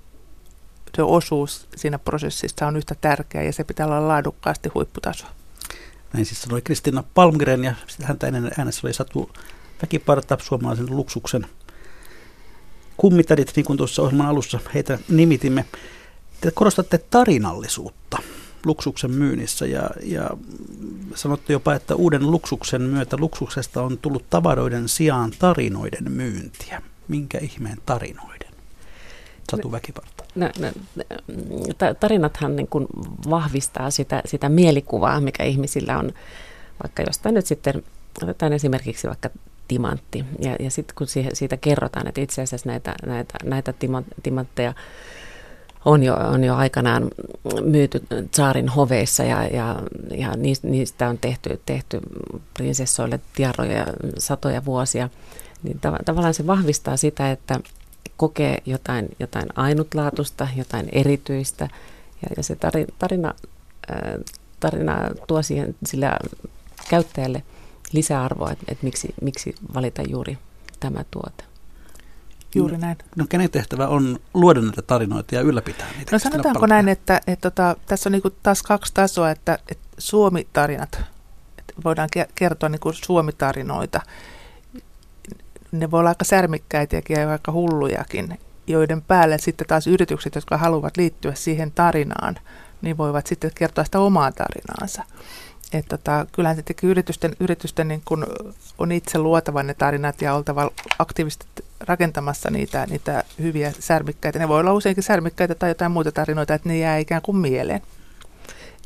se 0.96 1.04
osuus 1.04 1.68
siinä 1.76 2.00
prosessissa 2.00 2.68
on 2.68 2.78
yhtä 2.78 2.96
tärkeä 3.02 3.44
ja 3.44 3.54
se 3.54 3.64
pitää 3.64 3.86
olla 3.86 4.08
laadukkaasti 4.08 4.70
huipputaso. 4.70 5.26
Näin 6.14 6.26
siis 6.26 6.42
sanoi 6.42 6.62
Kristina 6.62 7.04
Palmgren 7.14 7.64
ja 7.64 7.74
häntä 8.04 8.28
ennen 8.28 8.52
äänessä 8.58 8.88
oli 8.88 8.94
Satu 8.94 9.30
Väkiparta, 9.82 10.38
suomalaisen 10.42 10.96
luksuksen 10.96 11.46
kummitädit, 13.02 13.52
niin 13.56 13.66
kuin 13.66 13.78
tuossa 13.78 14.02
ohjelman 14.02 14.28
alussa 14.28 14.60
heitä 14.74 15.00
nimitimme. 15.10 15.66
Te 16.42 16.52
korostatte 16.52 16.98
tarinallisuutta 16.98 18.18
luksuksen 18.66 19.12
myynnissä 19.12 19.66
ja, 19.66 19.90
ja 20.04 20.30
sanotte 21.16 21.54
jopa, 21.54 21.76
että 21.76 21.96
uuden 21.96 22.32
luksuksen 22.32 22.82
myötä 22.82 23.18
luksuksesta 23.20 23.82
on 23.82 23.98
tullut 23.98 24.30
tavaroiden 24.30 24.90
sijaan 24.90 25.32
tarinoiden 25.40 26.12
myyntiä. 26.12 26.82
Minkä 27.08 27.38
ihmeen 27.38 27.78
tarinoiden? 27.86 28.52
Satu 29.52 29.72
Väkiparta. 29.72 30.24
No, 30.36 30.50
no, 30.60 30.72
tarinathan 32.00 32.56
niin 32.56 32.68
kuin 32.68 32.88
vahvistaa 33.30 33.92
sitä, 33.92 34.22
sitä 34.26 34.50
mielikuvaa, 34.50 35.22
mikä 35.22 35.44
ihmisillä 35.44 36.00
on, 36.00 36.12
vaikka 36.84 37.04
jostain 37.04 37.36
nyt 37.36 37.46
sitten, 37.46 37.84
otetaan 38.24 38.54
esimerkiksi 38.54 39.08
vaikka 39.08 39.30
timantti. 39.72 40.26
Ja, 40.40 40.56
ja 40.60 40.72
sitten 40.72 40.96
kun 40.96 41.08
siihen, 41.08 41.36
siitä 41.36 41.58
kerrotaan, 41.58 42.08
että 42.08 42.22
itse 42.22 42.42
asiassa 42.42 42.70
näitä, 42.70 42.96
näitä, 43.06 43.38
näitä 43.44 43.74
timantteja 44.24 44.74
on 45.86 46.04
jo, 46.04 46.16
on 46.16 46.44
jo 46.44 46.56
aikanaan 46.56 47.08
myyty 47.62 48.04
saarin 48.36 48.70
hoveissa 48.70 49.24
ja, 49.24 49.44
ja, 49.44 49.82
ja 50.12 50.34
niistä 50.64 51.10
on 51.10 51.18
tehty, 51.18 51.62
tehty 51.66 52.00
prinsessoille 52.54 53.20
tiaroja 53.36 53.88
satoja 54.18 54.66
vuosia, 54.66 55.10
niin 55.64 55.80
tav- 55.86 56.04
tavallaan 56.06 56.34
se 56.34 56.48
vahvistaa 56.48 56.98
sitä, 56.98 57.32
että 57.32 57.60
kokee 58.18 58.58
jotain, 58.66 59.10
jotain 59.20 59.48
ainutlaatuista, 59.56 60.48
jotain 60.58 60.90
erityistä 60.92 61.68
ja, 62.22 62.30
ja 62.38 62.44
se 62.44 62.58
tarina, 63.00 63.34
tarina 64.60 65.10
tuo 65.28 65.42
siihen 65.42 65.76
sillä 65.86 66.18
käyttäjälle– 66.90 67.44
lisäarvoa, 67.92 68.52
että, 68.52 68.66
että 68.68 68.84
miksi, 68.84 69.16
miksi 69.22 69.56
valita 69.74 70.02
juuri 70.02 70.38
tämä 70.80 71.06
tuote. 71.12 71.44
Juuri 72.56 72.78
näin. 72.78 72.98
No 73.16 73.26
kenen 73.30 73.50
tehtävä 73.50 73.88
on 73.88 74.20
luoda 74.34 74.62
näitä 74.62 74.82
tarinoita 74.82 75.36
ja 75.36 75.42
ylläpitää 75.42 75.88
niitä? 75.98 76.16
No 76.16 76.20
sanotaanko 76.20 76.66
näin, 76.66 76.90
että, 76.90 77.18
että, 77.18 77.32
että 77.32 77.52
tota, 77.52 77.76
tässä 77.86 78.10
on 78.10 78.12
niin 78.12 78.22
taas 78.44 78.64
kaksi 78.64 78.94
tasoa, 78.94 79.32
että, 79.32 79.60
että 79.70 79.88
Suomi-tarinat, 79.98 81.02
että 81.58 81.74
voidaan 81.84 82.10
kertoa 82.36 82.70
niin 82.70 82.80
kuin 82.80 82.96
Suomi-tarinoita. 82.96 84.02
Ne 85.72 85.92
voi 85.92 86.00
olla 86.00 86.10
aika 86.10 86.26
särmikkäitäkin 86.26 87.20
ja 87.20 87.32
aika 87.32 87.52
hullujakin, 87.52 88.40
joiden 88.68 89.02
päälle 89.02 89.38
sitten 89.38 89.68
taas 89.68 89.88
yritykset, 89.88 90.36
jotka 90.36 90.58
haluavat 90.58 90.98
liittyä 90.98 91.34
siihen 91.36 91.72
tarinaan, 91.72 92.36
niin 92.82 92.98
voivat 92.98 93.28
sitten 93.28 93.52
kertoa 93.56 93.84
sitä 93.84 94.00
omaa 94.00 94.32
tarinaansa. 94.32 95.04
Että 95.74 95.98
tota, 95.98 96.26
kyllähän 96.32 96.56
tietenkin 96.56 96.90
yritysten, 96.90 97.36
yritysten 97.40 97.88
niin 97.88 98.02
kun 98.06 98.28
on 98.78 98.92
itse 98.92 99.18
luotava 99.18 99.64
ne 99.64 99.74
tarinat 99.74 100.22
ja 100.22 100.34
oltava 100.34 100.72
aktiivisesti 101.00 101.46
rakentamassa 101.80 102.50
niitä, 102.50 102.86
niitä 102.90 103.24
hyviä 103.40 103.74
särmikkäitä. 103.80 104.40
Ne 104.40 104.48
voi 104.48 104.60
olla 104.60 104.74
useinkin 104.74 105.04
särmikkäitä 105.04 105.56
tai 105.56 105.70
jotain 105.70 105.92
muita 105.92 106.12
tarinoita, 106.12 106.54
että 106.54 106.70
ne 106.70 106.78
jää 106.78 106.98
ikään 106.98 107.22
kuin 107.22 107.38
mieleen. 107.38 107.82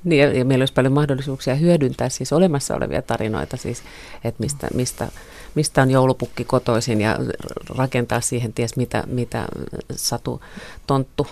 Niin, 0.04 0.38
ja, 0.38 0.46
meillä 0.46 0.62
olisi 0.62 0.74
paljon 0.74 0.94
mahdollisuuksia 0.94 1.56
hyödyntää 1.56 2.10
siis 2.10 2.34
olemassa 2.34 2.76
olevia 2.76 3.02
tarinoita, 3.02 3.58
siis, 3.58 3.84
että 4.24 4.44
mistä, 4.44 4.68
mistä, 4.74 5.08
mistä 5.56 5.82
on 5.82 5.92
joulupukki 5.92 6.44
kotoisin 6.44 7.02
ja 7.02 7.20
rakentaa 7.78 8.22
siihen 8.22 8.54
ties 8.54 8.76
mitä, 8.76 9.04
mitä 9.08 9.46
satu, 9.92 10.42
tonttu 10.88 11.28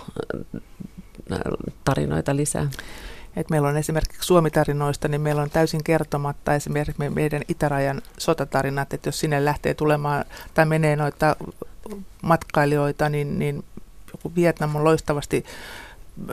tarinoita 1.84 2.36
lisää. 2.36 2.70
Et 3.36 3.50
meillä 3.50 3.68
on 3.68 3.76
esimerkiksi 3.76 4.26
Suomitarinoista, 4.26 5.08
niin 5.08 5.20
meillä 5.20 5.42
on 5.42 5.50
täysin 5.50 5.84
kertomatta 5.84 6.54
esimerkiksi 6.54 7.08
meidän 7.08 7.42
itärajan 7.48 8.02
sotatarinat, 8.18 8.92
että 8.94 9.08
jos 9.08 9.20
sinne 9.20 9.44
lähtee 9.44 9.74
tulemaan 9.74 10.24
tai 10.54 10.66
menee 10.66 10.96
noita 10.96 11.36
matkailijoita, 12.22 13.08
niin, 13.08 13.38
niin 13.38 13.64
joku 14.12 14.32
Vietnam 14.34 14.76
on 14.76 14.84
loistavasti 14.84 15.44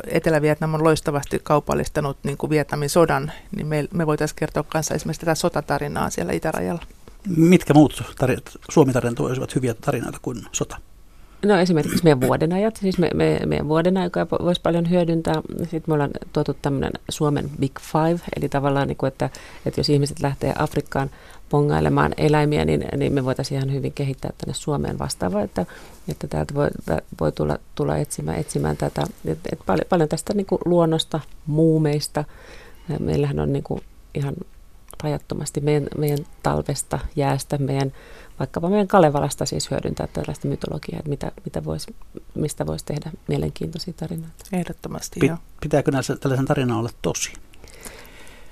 Etelä-Vietnam 0.08 0.74
on 0.74 0.84
loistavasti 0.84 1.40
kaupallistanut 1.44 2.18
niin 2.24 2.38
kuin 2.38 2.50
Vietnamin 2.50 2.90
sodan, 2.90 3.32
niin 3.56 3.68
me, 3.68 3.88
me 3.94 4.08
voitaisiin 4.08 4.36
kertoa 4.36 4.64
kanssa 4.64 4.94
esimerkiksi 4.94 5.20
tätä 5.20 5.36
sotatarinaa 5.36 6.10
siellä 6.10 6.34
itärajalla. 6.34 6.82
Mitkä 7.38 7.74
muut 7.74 8.04
tarinat, 8.20 8.52
Suomi-tarinat 8.72 9.20
olisivat 9.20 9.56
hyviä 9.56 9.74
tarinoita 9.74 10.20
kuin 10.22 10.46
sota? 10.52 10.78
No 11.46 11.60
esimerkiksi 11.60 12.04
meidän 12.04 12.22
vuodenajat, 12.22 12.76
siis 12.76 12.98
me, 12.98 13.10
me, 13.14 13.40
meidän 13.46 13.68
vuodenaikaa 13.68 14.28
voisi 14.30 14.62
paljon 14.62 14.90
hyödyntää. 14.90 15.42
Sitten 15.60 15.84
me 15.88 15.94
ollaan 15.94 16.12
tuotu 16.34 16.58
tämmöinen 16.62 16.92
Suomen 17.10 17.50
Big 17.60 17.80
Five, 17.80 18.20
eli 18.38 18.50
tavallaan, 18.50 18.88
niin 18.88 18.98
kuin, 18.98 19.08
että, 19.08 19.30
että 19.66 19.80
jos 19.80 19.90
ihmiset 19.90 20.20
lähtee 20.20 20.54
Afrikkaan 20.60 21.10
pongailemaan 21.50 22.14
eläimiä, 22.18 22.66
niin, 22.66 22.86
niin 22.98 23.14
me 23.14 23.26
voitaisiin 23.26 23.58
ihan 23.58 23.74
hyvin 23.74 23.94
kehittää 23.94 24.32
tänne 24.38 24.54
Suomeen 24.54 25.00
vastaavaa, 25.00 25.42
että, 25.42 25.66
että 26.08 26.28
täältä 26.28 26.54
voi, 26.54 26.68
voi 27.20 27.32
tulla, 27.32 27.58
tulla 27.76 27.98
etsimään, 27.98 28.40
etsimään 28.40 28.78
tätä. 28.78 29.04
Et, 29.26 29.40
et 29.52 29.60
paljon, 29.66 29.86
paljon 29.90 30.10
tästä 30.10 30.34
niin 30.34 30.46
kuin 30.46 30.62
luonnosta, 30.66 31.20
muumeista. 31.46 32.24
Meillähän 33.00 33.40
on 33.40 33.54
niin 33.54 33.64
kuin 33.64 33.82
ihan 34.16 34.36
rajattomasti 35.04 35.62
meidän, 35.62 35.88
meidän 35.98 36.26
talvesta, 36.44 37.00
jäästä, 37.16 37.58
meidän, 37.58 37.92
vaikkapa 38.42 38.70
meidän 38.70 38.88
Kalevalasta 38.88 39.46
siis 39.46 39.72
hyödyntää 39.72 40.08
tällaista 40.08 40.48
mytologiaa, 40.48 41.00
että 41.00 41.10
mitä, 41.10 41.32
mitä 41.46 41.66
vois, 41.66 41.88
mistä 42.36 42.66
voisi 42.66 42.86
tehdä 42.86 43.12
mielenkiintoisia 43.28 43.94
tarinoita. 43.94 44.46
Ehdottomasti, 44.54 45.20
Pi- 45.20 45.32
Pitääkö 45.62 45.92
näissä, 45.92 46.16
tällaisen 46.16 46.46
tarinan 46.46 46.78
olla 46.78 46.90
tosi? 47.02 47.34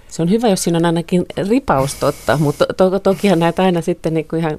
Se 0.08 0.22
on 0.22 0.30
hyvä, 0.30 0.48
jos 0.48 0.64
siinä 0.64 0.78
on 0.78 0.86
ainakin 0.86 1.26
ripaus 1.50 1.96
totta, 1.96 2.38
mutta 2.38 2.66
to, 2.78 2.90
to, 2.90 3.00
tokihan 3.00 3.40
näitä 3.40 3.64
aina 3.64 3.82
sitten 3.82 4.14
niin 4.14 4.28
kuin 4.28 4.40
ihan 4.40 4.58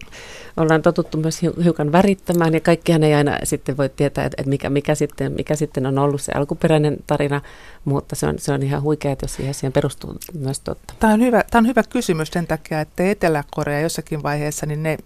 ollaan 0.57 0.83
totuttu 0.83 1.19
myös 1.19 1.43
hiukan 1.65 1.93
värittämään 1.93 2.55
ja 2.55 2.61
kaikkihan 2.61 3.03
ei 3.03 3.15
aina 3.15 3.39
sitten 3.45 3.77
voi 3.77 3.89
tietää, 3.89 4.25
että 4.25 4.43
mikä, 4.47 4.71
mikä, 4.71 4.95
sitten, 4.95 5.33
mikä 5.33 5.57
sitten 5.57 5.87
on 5.87 5.99
ollut 5.99 6.21
se 6.21 6.33
alkuperäinen 6.33 6.97
tarina, 7.07 7.41
mutta 7.85 8.17
se 8.17 8.27
on, 8.27 8.39
se 8.39 8.53
on 8.53 8.63
ihan 8.63 8.83
huikea, 8.83 9.17
jos 9.23 9.35
siihen, 9.35 9.55
siihen 9.55 9.73
perustuu 9.73 10.15
myös 10.35 10.61
totta. 10.61 10.95
Tämä 11.01 11.13
on, 11.13 11.21
hyvä, 11.21 11.45
tämä 11.51 11.61
on 11.61 11.67
hyvä 11.67 11.83
kysymys 11.83 12.29
sen 12.29 12.47
takia, 12.47 12.81
että 12.81 13.11
Etelä-Korea 13.11 13.81
jossakin 13.81 14.23
vaiheessa 14.23 14.67
niin 14.67 14.83
ne 14.83 14.99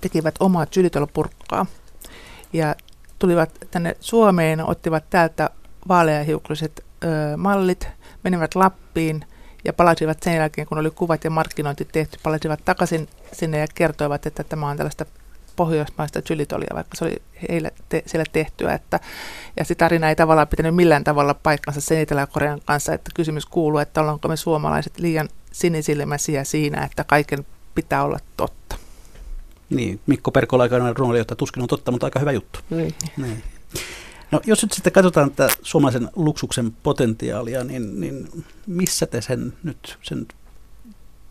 tekivät 0.00 0.34
omaa 0.40 0.66
chilitolopurkkaa 0.66 1.66
ja 2.52 2.74
tulivat 3.18 3.50
tänne 3.70 3.96
Suomeen, 4.00 4.68
ottivat 4.68 5.10
täältä 5.10 5.50
vaaleahiukliset 5.88 6.84
ö, 7.04 7.36
mallit, 7.36 7.88
menivät 8.22 8.54
Lappiin– 8.54 9.24
ja 9.66 9.72
palasivat 9.72 10.22
sen 10.22 10.36
jälkeen, 10.36 10.66
kun 10.66 10.78
oli 10.78 10.90
kuvat 10.90 11.24
ja 11.24 11.30
markkinointi 11.30 11.84
tehty, 11.84 12.18
palasivat 12.22 12.64
takaisin 12.64 13.08
sinne 13.32 13.58
ja 13.58 13.66
kertoivat, 13.74 14.26
että 14.26 14.44
tämä 14.44 14.68
on 14.68 14.76
tällaista 14.76 15.06
pohjoismaista 15.56 16.22
chylitolia, 16.22 16.74
vaikka 16.74 16.96
se 16.96 17.04
oli 17.04 17.22
heille 17.48 17.72
te, 17.88 18.02
siellä 18.06 18.24
tehtyä. 18.32 18.72
Että, 18.72 19.00
ja 19.56 19.64
se 19.64 19.74
tarina 19.74 20.08
ei 20.08 20.16
tavallaan 20.16 20.48
pitänyt 20.48 20.74
millään 20.74 21.04
tavalla 21.04 21.34
paikkansa 21.34 21.80
sen 21.80 21.98
Etelä-Korean 21.98 22.60
kanssa, 22.64 22.94
että 22.94 23.10
kysymys 23.14 23.46
kuuluu, 23.46 23.78
että 23.78 24.00
ollaanko 24.00 24.28
me 24.28 24.36
suomalaiset 24.36 24.98
liian 24.98 25.28
sinisilmäisiä 25.52 26.44
siinä, 26.44 26.84
että 26.84 27.04
kaiken 27.04 27.46
pitää 27.74 28.04
olla 28.04 28.18
totta. 28.36 28.76
Niin, 29.70 30.00
Mikko 30.06 30.30
Perkola 30.30 30.62
aikainen 30.62 30.96
runoilijoita 30.96 31.36
tuskin 31.36 31.62
on 31.62 31.68
totta, 31.68 31.90
mutta 31.90 32.06
aika 32.06 32.20
hyvä 32.20 32.32
juttu. 32.32 32.60
Niin. 32.70 32.94
niin. 33.16 33.42
No, 34.30 34.40
jos 34.46 34.62
nyt 34.62 34.72
sitten 34.72 34.92
katsotaan 34.92 35.30
tätä 35.30 35.54
suomalaisen 35.62 36.10
luksuksen 36.16 36.72
potentiaalia, 36.82 37.64
niin, 37.64 38.00
niin 38.00 38.44
missä 38.66 39.06
te 39.06 39.20
sen 39.20 39.52
nyt 39.62 39.98
sen 40.02 40.26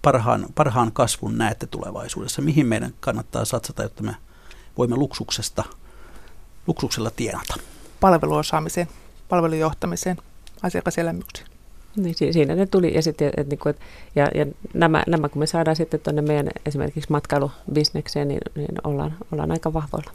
parhaan, 0.01 0.45
parhaan 0.55 0.91
kasvun 0.91 1.37
näette 1.37 1.67
tulevaisuudessa? 1.67 2.41
Mihin 2.41 2.67
meidän 2.67 2.93
kannattaa 2.99 3.45
satsata, 3.45 3.83
jotta 3.83 4.03
me 4.03 4.15
voimme 4.77 4.95
luksuksesta, 4.95 5.63
luksuksella 6.67 7.11
tienata? 7.11 7.55
Palveluosaamiseen, 7.99 8.87
palvelujohtamiseen, 9.29 10.17
asiakaselämyksiin. 10.61 11.54
Niin, 11.95 12.15
siinä 12.33 12.55
ne 12.55 12.65
tuli 12.65 12.93
ja, 12.93 13.01
sitten, 13.01 13.31
et, 13.37 13.47
niin 13.47 13.59
kuin, 13.59 13.69
et, 13.69 13.81
ja, 14.15 14.29
ja 14.35 14.45
nämä, 14.73 15.03
nämä, 15.07 15.29
kun 15.29 15.39
me 15.39 15.47
saadaan 15.47 15.75
sitten 15.75 15.99
tuonne 15.99 16.21
meidän 16.21 16.49
esimerkiksi 16.65 17.11
matkailubisnekseen, 17.11 18.27
niin, 18.27 18.41
niin 18.55 18.75
ollaan, 18.83 19.17
ollaan 19.31 19.51
aika 19.51 19.73
vahvoilla 19.73 20.11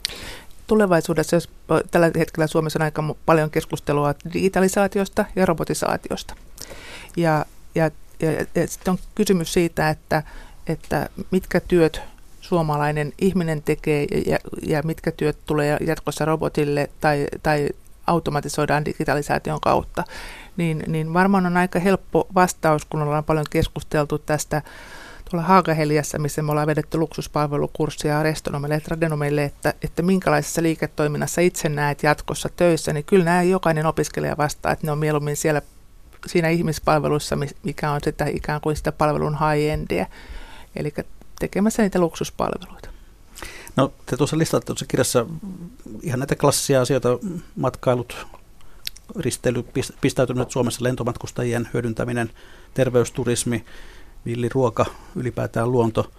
tulevaisuudessa, 0.71 1.35
jos 1.35 1.49
tällä 1.91 2.11
hetkellä 2.17 2.47
Suomessa 2.47 2.79
on 2.79 2.83
aika 2.83 3.15
paljon 3.25 3.49
keskustelua 3.49 4.15
digitalisaatiosta 4.33 5.25
ja 5.35 5.45
robotisaatiosta. 5.45 6.35
Ja, 7.17 7.45
ja, 7.75 7.91
ja, 8.19 8.31
ja 8.31 8.67
sitten 8.67 8.91
on 8.91 8.97
kysymys 9.15 9.53
siitä, 9.53 9.89
että, 9.89 10.23
että 10.67 11.09
mitkä 11.31 11.59
työt 11.59 12.01
suomalainen 12.41 13.13
ihminen 13.21 13.61
tekee 13.63 14.07
ja, 14.25 14.39
ja 14.67 14.81
mitkä 14.83 15.11
työt 15.11 15.37
tulee 15.45 15.77
jatkossa 15.87 16.25
robotille 16.25 16.89
tai, 17.01 17.27
tai 17.43 17.69
automatisoidaan 18.07 18.85
digitalisaation 18.85 19.61
kautta, 19.61 20.03
niin, 20.61 20.83
niin 20.87 21.13
varmaan 21.13 21.45
on 21.45 21.57
aika 21.57 21.79
helppo 21.79 22.27
vastaus, 22.35 22.85
kun 22.85 23.01
ollaan 23.01 23.23
paljon 23.23 23.45
keskusteltu 23.49 24.17
tästä 24.17 24.61
tuolla 25.29 25.47
Haagaheliassa, 25.47 26.19
missä 26.19 26.41
me 26.41 26.51
ollaan 26.51 26.67
vedetty 26.67 26.97
luksuspalvelukurssia 26.97 28.23
restonomille 28.23 28.75
ja 28.75 28.81
tradenomille, 28.81 29.43
että, 29.43 29.73
että 29.83 30.01
minkälaisessa 30.01 30.61
liiketoiminnassa 30.61 31.41
itse 31.41 31.69
näet 31.69 32.03
jatkossa 32.03 32.49
töissä, 32.55 32.93
niin 32.93 33.05
kyllä 33.05 33.25
nämä 33.25 33.43
jokainen 33.43 33.85
opiskelija 33.85 34.37
vastaa, 34.37 34.71
että 34.71 34.87
ne 34.87 34.91
on 34.91 34.97
mieluummin 34.97 35.37
siellä 35.37 35.61
siinä 36.27 36.49
ihmispalveluissa, 36.49 37.37
mikä 37.63 37.91
on 37.91 37.99
sitä 38.03 38.25
ikään 38.25 38.61
kuin 38.61 38.75
sitä 38.75 38.91
palvelun 38.91 39.37
high-endia, 39.37 40.05
eli 40.75 40.93
tekemässä 41.39 41.83
niitä 41.83 41.99
luksuspalveluita. 41.99 42.89
No 43.75 43.93
te 44.05 44.17
tuossa 44.17 44.37
listaatte 44.37 44.65
tuossa 44.65 44.85
kirjassa 44.85 45.25
ihan 46.01 46.19
näitä 46.19 46.35
klassisia 46.35 46.81
asioita, 46.81 47.09
matkailut, 47.55 48.27
risteily, 49.19 49.65
pistäytynyt 50.01 50.51
Suomessa 50.51 50.83
lentomatkustajien 50.83 51.69
hyödyntäminen, 51.73 52.29
terveysturismi, 52.73 53.65
villiruoka, 54.25 54.85
ylipäätään 55.15 55.71
luonto. 55.71 56.11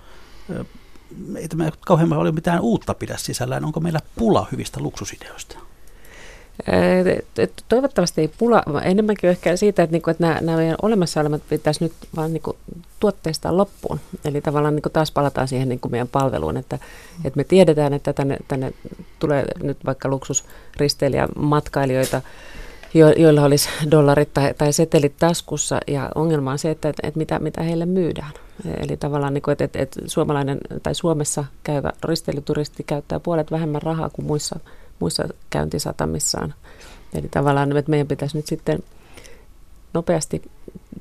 Ei 1.36 1.48
tämä 1.48 1.70
kauhean 1.80 2.08
paljon 2.08 2.34
mitään 2.34 2.60
uutta 2.60 2.94
pidä 2.94 3.16
sisällään. 3.16 3.64
Onko 3.64 3.80
meillä 3.80 4.00
pula 4.16 4.46
hyvistä 4.52 4.80
luksusideoista? 4.80 5.58
Toivottavasti 7.68 8.20
ei 8.20 8.28
pula, 8.38 8.62
enemmänkin 8.82 9.30
ehkä 9.30 9.56
siitä, 9.56 9.82
että, 9.82 9.92
niinku, 9.92 10.10
että 10.10 10.26
nämä, 10.26 10.40
nämä 10.40 10.58
meidän 10.58 10.76
olemassa 10.82 11.20
olemat 11.20 11.42
pitäisi 11.48 11.84
nyt 11.84 11.92
vaan 12.16 12.32
niinku 12.32 12.56
tuotteistaa 13.00 13.56
loppuun. 13.56 14.00
Eli 14.24 14.40
tavallaan 14.40 14.74
niinku 14.74 14.90
taas 14.90 15.10
palataan 15.10 15.48
siihen 15.48 15.68
niinku 15.68 15.88
meidän 15.88 16.08
palveluun, 16.08 16.56
että, 16.56 16.78
että 17.24 17.36
me 17.36 17.44
tiedetään, 17.44 17.92
että 17.92 18.12
tänne, 18.12 18.36
tänne 18.48 18.72
tulee 19.18 19.44
nyt 19.62 19.78
vaikka 19.84 20.08
luksusristeilijä 20.08 21.28
matkailijoita, 21.36 22.22
jo, 22.94 23.10
joilla 23.10 23.42
olisi 23.42 23.68
dollarit 23.90 24.34
tai, 24.34 24.54
tai 24.54 24.72
setelit 24.72 25.16
taskussa. 25.18 25.80
Ja 25.86 26.10
ongelma 26.14 26.50
on 26.52 26.58
se, 26.58 26.70
että, 26.70 26.88
että, 26.88 27.06
että 27.06 27.18
mitä, 27.18 27.38
mitä 27.38 27.62
heille 27.62 27.86
myydään. 27.86 28.32
Eli 28.76 28.96
tavallaan, 28.96 29.34
niin 29.34 29.42
kuin, 29.42 29.52
että, 29.52 29.64
että, 29.64 29.78
että 29.78 30.00
suomalainen 30.06 30.58
tai 30.82 30.94
Suomessa 30.94 31.44
käyvä 31.64 31.92
risteilyturisti 32.04 32.82
käyttää 32.82 33.20
puolet 33.20 33.50
vähemmän 33.50 33.82
rahaa 33.82 34.10
kuin 34.10 34.26
muissa, 34.26 34.60
muissa 34.98 35.28
käyntisatamissaan. 35.50 36.54
Eli 37.14 37.28
tavallaan 37.28 37.76
että 37.76 37.90
meidän 37.90 38.06
pitäisi 38.06 38.36
nyt 38.36 38.46
sitten 38.46 38.82
nopeasti 39.94 40.42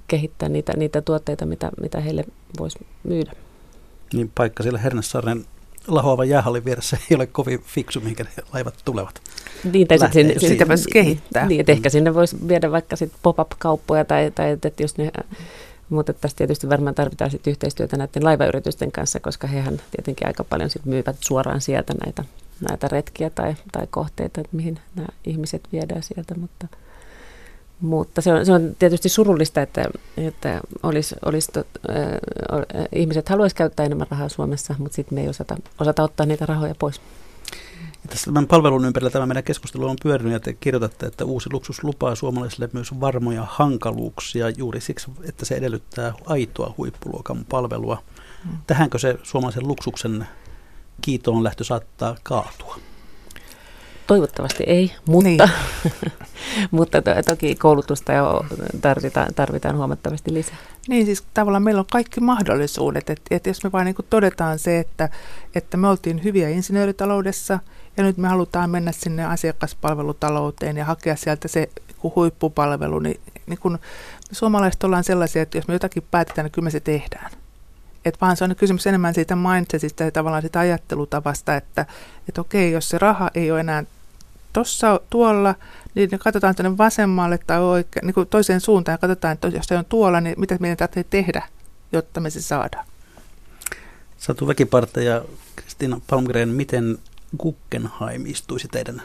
kehittää 0.07 0.49
niitä, 0.49 0.73
niitä 0.77 1.01
tuotteita, 1.01 1.45
mitä, 1.45 1.71
mitä 1.81 1.99
heille 1.99 2.25
voisi 2.59 2.79
myydä. 3.03 3.31
Niin 4.13 4.31
paikka 4.35 4.63
siellä 4.63 4.79
Hernäsaaren 4.79 5.45
lahoavan 5.87 6.29
jäähallin 6.29 6.65
vieressä 6.65 6.97
ei 7.09 7.15
ole 7.15 7.27
kovin 7.27 7.61
fiksu, 7.61 7.99
mihinkä 7.99 8.23
ne 8.23 8.29
laivat 8.53 8.73
tulevat. 8.85 9.21
Niin, 9.73 9.87
tai 9.87 9.99
sitten 9.99 10.13
sinne, 10.13 10.39
sinne 10.39 10.67
voisi 10.67 10.89
kehittää. 10.93 11.45
Niin, 11.45 11.59
että 11.59 11.71
ehkä 11.71 11.89
sinne 11.89 12.13
voisi 12.13 12.37
viedä 12.47 12.71
vaikka 12.71 12.95
sit 12.95 13.11
pop-up-kauppoja, 13.21 14.05
tai, 14.05 14.31
tai 14.35 14.51
että 14.51 14.83
jos 14.83 14.97
ne, 14.97 15.11
mutta 15.89 16.13
tässä 16.13 16.37
tietysti 16.37 16.69
varmaan 16.69 16.95
tarvitaan 16.95 17.31
sit 17.31 17.47
yhteistyötä 17.47 17.97
näiden 17.97 18.23
laivayritysten 18.23 18.91
kanssa, 18.91 19.19
koska 19.19 19.47
hehän 19.47 19.81
tietenkin 19.91 20.27
aika 20.27 20.43
paljon 20.43 20.69
sit 20.69 20.85
myyvät 20.85 21.15
suoraan 21.19 21.61
sieltä 21.61 21.93
näitä, 22.05 22.23
näitä 22.69 22.87
retkiä 22.87 23.29
tai, 23.29 23.55
tai 23.71 23.87
kohteita, 23.89 24.41
että 24.41 24.55
mihin 24.55 24.79
nämä 24.95 25.07
ihmiset 25.25 25.67
viedään 25.71 26.03
sieltä, 26.03 26.35
mutta– 26.35 26.67
mutta 27.81 28.21
se 28.21 28.33
on, 28.33 28.45
se 28.45 28.51
on 28.51 28.75
tietysti 28.79 29.09
surullista, 29.09 29.61
että, 29.61 29.85
että 30.17 30.61
olisi, 30.83 31.15
olisi 31.25 31.51
tot, 31.51 31.67
äh, 31.89 32.85
ihmiset 32.95 33.29
haluaisivat 33.29 33.57
käyttää 33.57 33.85
enemmän 33.85 34.07
rahaa 34.09 34.29
Suomessa, 34.29 34.75
mutta 34.77 34.95
sitten 34.95 35.15
me 35.15 35.21
ei 35.21 35.29
osata, 35.29 35.55
osata 35.79 36.03
ottaa 36.03 36.25
niitä 36.25 36.45
rahoja 36.45 36.75
pois. 36.79 37.01
Ja 38.03 38.09
tässä 38.09 38.25
tämän 38.25 38.47
palvelun 38.47 38.85
ympärillä 38.85 39.09
tämä 39.09 39.25
meidän 39.25 39.43
keskustelu 39.43 39.89
on 39.89 39.95
pyörinyt 40.03 40.33
ja 40.33 40.39
te 40.39 40.53
kirjoitatte, 40.53 41.05
että 41.05 41.25
uusi 41.25 41.49
luksus 41.53 41.83
lupaa 41.83 42.15
suomalaisille 42.15 42.69
myös 42.73 42.99
varmoja 42.99 43.47
hankaluuksia 43.49 44.49
juuri 44.49 44.81
siksi, 44.81 45.11
että 45.23 45.45
se 45.45 45.55
edellyttää 45.55 46.13
aitoa 46.25 46.73
huippuluokan 46.77 47.45
palvelua. 47.49 48.03
Hmm. 48.45 48.57
Tähänkö 48.67 48.99
se 48.99 49.19
suomalaisen 49.23 49.67
luksuksen 49.67 50.27
kiitoon 51.01 51.43
lähtö 51.43 51.63
saattaa 51.63 52.15
kaatua? 52.23 52.77
Toivottavasti 54.11 54.63
ei, 54.67 54.91
mutta, 55.05 55.29
niin. 55.29 55.39
mutta 56.71 57.01
to, 57.01 57.11
toki 57.25 57.55
koulutusta 57.55 58.13
jo 58.13 58.45
tarvitaan, 58.81 59.33
tarvitaan 59.33 59.77
huomattavasti 59.77 60.33
lisää. 60.33 60.55
Niin, 60.87 61.05
siis 61.05 61.23
tavallaan 61.33 61.63
meillä 61.63 61.79
on 61.79 61.85
kaikki 61.91 62.19
mahdollisuudet. 62.19 63.09
Että 63.09 63.35
et 63.35 63.47
jos 63.47 63.63
me 63.63 63.71
vain 63.71 63.85
niin 63.85 63.95
todetaan 64.09 64.59
se, 64.59 64.79
että, 64.79 65.09
että 65.55 65.77
me 65.77 65.87
oltiin 65.87 66.23
hyviä 66.23 66.49
insinööritaloudessa 66.49 67.59
ja 67.97 68.03
nyt 68.03 68.17
me 68.17 68.27
halutaan 68.27 68.69
mennä 68.69 68.91
sinne 68.91 69.25
asiakaspalvelutalouteen 69.25 70.77
ja 70.77 70.85
hakea 70.85 71.15
sieltä 71.15 71.47
se 71.47 71.69
huippupalvelu, 72.15 72.99
niin, 72.99 73.19
niin 73.47 73.59
kun 73.59 73.79
suomalaiset 74.31 74.83
ollaan 74.83 75.03
sellaisia, 75.03 75.41
että 75.41 75.57
jos 75.57 75.67
me 75.67 75.73
jotakin 75.73 76.03
päätetään, 76.11 76.45
niin 76.45 76.51
kyllä 76.51 76.65
me 76.65 76.71
se 76.71 76.79
tehdään. 76.79 77.31
Et 78.05 78.21
vaan 78.21 78.37
se 78.37 78.43
on 78.43 78.55
kysymys 78.55 78.87
enemmän 78.87 79.13
siitä 79.13 79.35
mindsetistä 79.35 80.03
ja 80.03 80.11
tavallaan 80.11 80.43
siitä 80.43 80.59
ajattelutavasta, 80.59 81.55
että, 81.55 81.85
että 82.29 82.41
okei, 82.41 82.71
jos 82.71 82.89
se 82.89 82.97
raha 82.97 83.31
ei 83.35 83.51
ole 83.51 83.59
enää 83.59 83.83
tuossa 84.53 84.99
tuolla, 85.09 85.55
niin 85.95 86.09
katsotaan 86.09 86.55
tuonne 86.55 86.77
vasemmalle 86.77 87.39
tai 87.47 87.61
oikein, 87.61 88.05
niin 88.05 88.13
kuin 88.13 88.27
toiseen 88.27 88.61
suuntaan 88.61 88.93
ja 88.93 88.97
katsotaan, 88.97 89.33
että 89.33 89.47
jos 89.47 89.65
se 89.65 89.77
on 89.77 89.85
tuolla, 89.85 90.21
niin 90.21 90.35
mitä 90.37 90.57
meidän 90.59 90.77
täytyy 90.77 91.03
tehdä, 91.03 91.47
jotta 91.91 92.19
me 92.19 92.29
se 92.29 92.41
saadaan. 92.41 92.85
Satu 94.17 94.47
Väkiparta 94.47 95.01
ja 95.01 95.21
Kristiina 95.55 96.01
Palmgren, 96.09 96.49
miten 96.49 96.97
Guggenheim 97.37 98.25
istuisi 98.25 98.67
teidän 98.67 99.01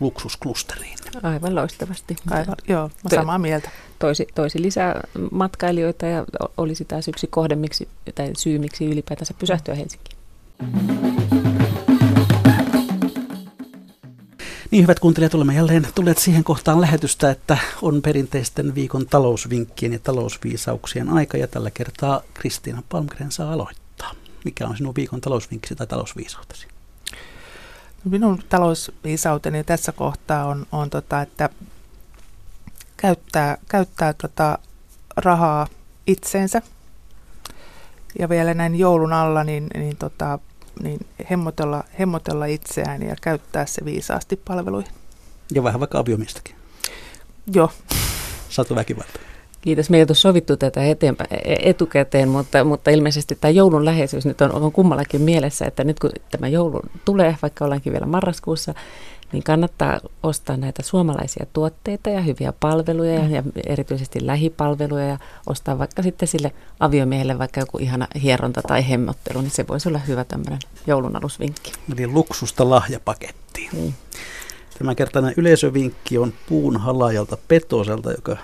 luksusklusteriin? 0.00 0.98
Aivan 1.22 1.54
loistavasti. 1.54 2.16
Aivan, 2.30 2.56
joo, 2.68 2.90
mä 3.04 3.10
samaa 3.16 3.38
mieltä. 3.38 3.70
Toisi, 3.98 4.26
toisi 4.34 4.62
lisää 4.62 5.00
matkailijoita 5.30 6.06
ja 6.06 6.24
olisi 6.56 6.84
taas 6.84 7.08
yksi 7.08 7.26
kohde, 7.26 7.54
miksi, 7.54 7.88
tai 8.14 8.30
syy, 8.36 8.58
miksi 8.58 8.86
ylipäätänsä 8.86 9.34
pysähtyä 9.38 9.74
Helsinkiin. 9.74 10.18
Niin 14.72 14.82
hyvät 14.82 15.00
kuuntelijat, 15.00 15.34
olemme 15.34 15.54
jälleen 15.54 15.88
tulleet 15.94 16.18
siihen 16.18 16.44
kohtaan 16.44 16.80
lähetystä, 16.80 17.30
että 17.30 17.58
on 17.82 18.02
perinteisten 18.02 18.74
viikon 18.74 19.06
talousvinkkien 19.06 19.92
ja 19.92 19.98
talousviisauksien 19.98 21.08
aika 21.08 21.36
ja 21.36 21.48
tällä 21.48 21.70
kertaa 21.70 22.22
Kristiina 22.34 22.82
Palmgren 22.88 23.32
saa 23.32 23.52
aloittaa. 23.52 24.10
Mikä 24.44 24.66
on 24.66 24.76
sinun 24.76 24.94
viikon 24.94 25.20
talousvinkkisi 25.20 25.74
tai 25.74 25.86
talousviisautesi? 25.86 26.66
Minun 28.04 28.42
talousviisauteni 28.48 29.64
tässä 29.64 29.92
kohtaa 29.92 30.46
on, 30.46 30.66
on 30.72 30.90
tota, 30.90 31.22
että 31.22 31.48
käyttää, 32.96 33.58
käyttää 33.68 34.12
tota 34.12 34.58
rahaa 35.16 35.66
itseensä. 36.06 36.62
Ja 38.18 38.28
vielä 38.28 38.54
näin 38.54 38.74
joulun 38.74 39.12
alla, 39.12 39.44
niin, 39.44 39.66
niin 39.74 39.96
tota, 39.96 40.38
niin 40.82 41.06
hemmotella, 41.30 41.84
hemmotella 41.98 42.44
itseään 42.44 43.02
ja 43.02 43.16
käyttää 43.22 43.66
se 43.66 43.84
viisaasti 43.84 44.36
palveluihin. 44.36 44.92
Ja 45.54 45.62
vähän 45.62 45.80
vaikka 45.80 45.98
aviomistakin. 45.98 46.56
Joo. 47.54 47.70
Satu 48.48 48.74
väkivalta. 48.74 49.20
Kiitos. 49.60 49.90
Me 49.90 49.96
ei 49.96 50.02
ole 50.02 50.14
sovittu 50.14 50.56
tätä 50.56 50.84
eteenpäin, 50.84 51.30
e- 51.32 51.70
etukäteen, 51.70 52.28
mutta, 52.28 52.64
mutta 52.64 52.90
ilmeisesti 52.90 53.38
tämä 53.40 53.50
joulun 53.50 53.84
läheisyys 53.84 54.26
nyt 54.26 54.40
on, 54.40 54.52
on 54.52 54.72
kummallakin 54.72 55.20
mielessä, 55.20 55.64
että 55.64 55.84
nyt 55.84 55.98
kun 56.00 56.10
tämä 56.30 56.48
joulu 56.48 56.80
tulee, 57.04 57.36
vaikka 57.42 57.64
ollaankin 57.64 57.92
vielä 57.92 58.06
marraskuussa, 58.06 58.74
niin 59.32 59.42
kannattaa 59.42 60.00
ostaa 60.22 60.56
näitä 60.56 60.82
suomalaisia 60.82 61.46
tuotteita 61.52 62.10
ja 62.10 62.20
hyviä 62.20 62.52
palveluja 62.60 63.14
ja, 63.14 63.28
ja 63.28 63.42
erityisesti 63.66 64.26
lähipalveluja 64.26 65.06
ja 65.06 65.18
ostaa 65.46 65.78
vaikka 65.78 66.02
sitten 66.02 66.28
sille 66.28 66.52
aviomiehelle 66.80 67.38
vaikka 67.38 67.60
joku 67.60 67.78
ihana 67.78 68.06
hieronta 68.22 68.62
tai 68.62 68.88
hemmottelu, 68.88 69.40
niin 69.40 69.50
se 69.50 69.68
voisi 69.68 69.88
olla 69.88 69.98
hyvä 69.98 70.24
tämmöinen 70.24 70.58
joulunalusvinkki. 70.86 71.72
Eli 71.92 72.06
luksusta 72.06 72.70
lahjapakettiin. 72.70 73.70
Niin. 73.72 73.94
Tämänkertainen 74.78 75.34
yleisövinkki 75.36 76.18
on 76.18 76.32
puun 76.48 76.76
halajalta 76.76 77.38
Petoselta, 77.48 78.12
joka 78.12 78.36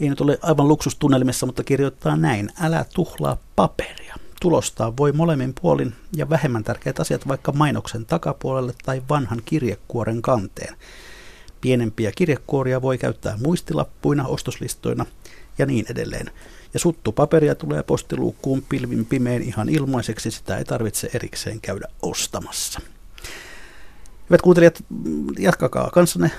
ei 0.00 0.08
nyt 0.08 0.20
ole 0.20 0.38
aivan 0.42 0.68
luksustunnelmissa, 0.68 1.46
mutta 1.46 1.64
kirjoittaa 1.64 2.16
näin. 2.16 2.50
Älä 2.60 2.84
tuhlaa 2.94 3.36
paperia 3.56 4.16
tulostaa 4.40 4.96
voi 4.96 5.12
molemmin 5.12 5.54
puolin 5.60 5.94
ja 6.16 6.30
vähemmän 6.30 6.64
tärkeät 6.64 7.00
asiat 7.00 7.28
vaikka 7.28 7.52
mainoksen 7.52 8.06
takapuolelle 8.06 8.72
tai 8.84 9.02
vanhan 9.08 9.42
kirjekuoren 9.44 10.22
kanteen. 10.22 10.76
Pienempiä 11.60 12.12
kirjekuoria 12.16 12.82
voi 12.82 12.98
käyttää 12.98 13.38
muistilappuina, 13.42 14.26
ostoslistoina 14.26 15.06
ja 15.58 15.66
niin 15.66 15.86
edelleen. 15.90 16.30
Ja 16.74 16.80
suttupaperia 16.80 17.54
tulee 17.54 17.82
postiluukkuun 17.82 18.62
pilvin 18.68 19.06
pimein 19.06 19.42
ihan 19.42 19.68
ilmaiseksi, 19.68 20.30
sitä 20.30 20.58
ei 20.58 20.64
tarvitse 20.64 21.10
erikseen 21.14 21.60
käydä 21.60 21.88
ostamassa. 22.02 22.80
Hyvät 24.30 24.42
kuuntelijat, 24.42 24.84
jatkakaa 25.38 25.90
kanssanne, 25.90 26.30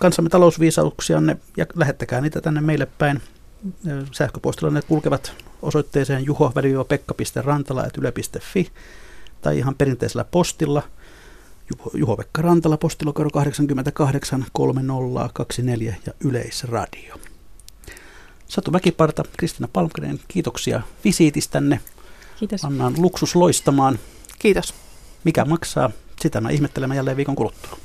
kanssamme 0.00 0.28
talousviisauksianne 0.28 1.36
ja 1.56 1.66
lähettäkää 1.74 2.20
niitä 2.20 2.40
tänne 2.40 2.60
meille 2.60 2.86
päin. 2.86 3.22
Sähköpostilla 4.12 4.70
ne 4.70 4.82
kulkevat 4.82 5.32
osoitteeseen 5.62 6.26
juho-pekka.rantala.yle.fi 6.26 8.70
tai 9.42 9.58
ihan 9.58 9.74
perinteisellä 9.74 10.24
postilla. 10.24 10.82
Juho-Pekka 11.94 12.42
Rantala, 12.42 12.76
postilokero 12.76 13.30
88 13.30 14.46
3024 14.52 15.94
ja 16.06 16.12
Yleisradio. 16.24 17.16
Satu 18.48 18.72
Väkiparta, 18.72 19.24
Kristina 19.36 19.68
Palmgren, 19.72 20.20
kiitoksia 20.28 20.82
visiitistänne. 21.04 21.80
Kiitos. 22.38 22.64
Annaan 22.64 22.94
luksus 22.98 23.36
loistamaan. 23.36 23.98
Kiitos. 24.38 24.74
Mikä 25.24 25.44
maksaa? 25.44 25.90
Sitä 26.20 26.40
mä 26.40 26.50
ihmettelemme 26.50 26.96
jälleen 26.96 27.16
viikon 27.16 27.36
kuluttua. 27.36 27.78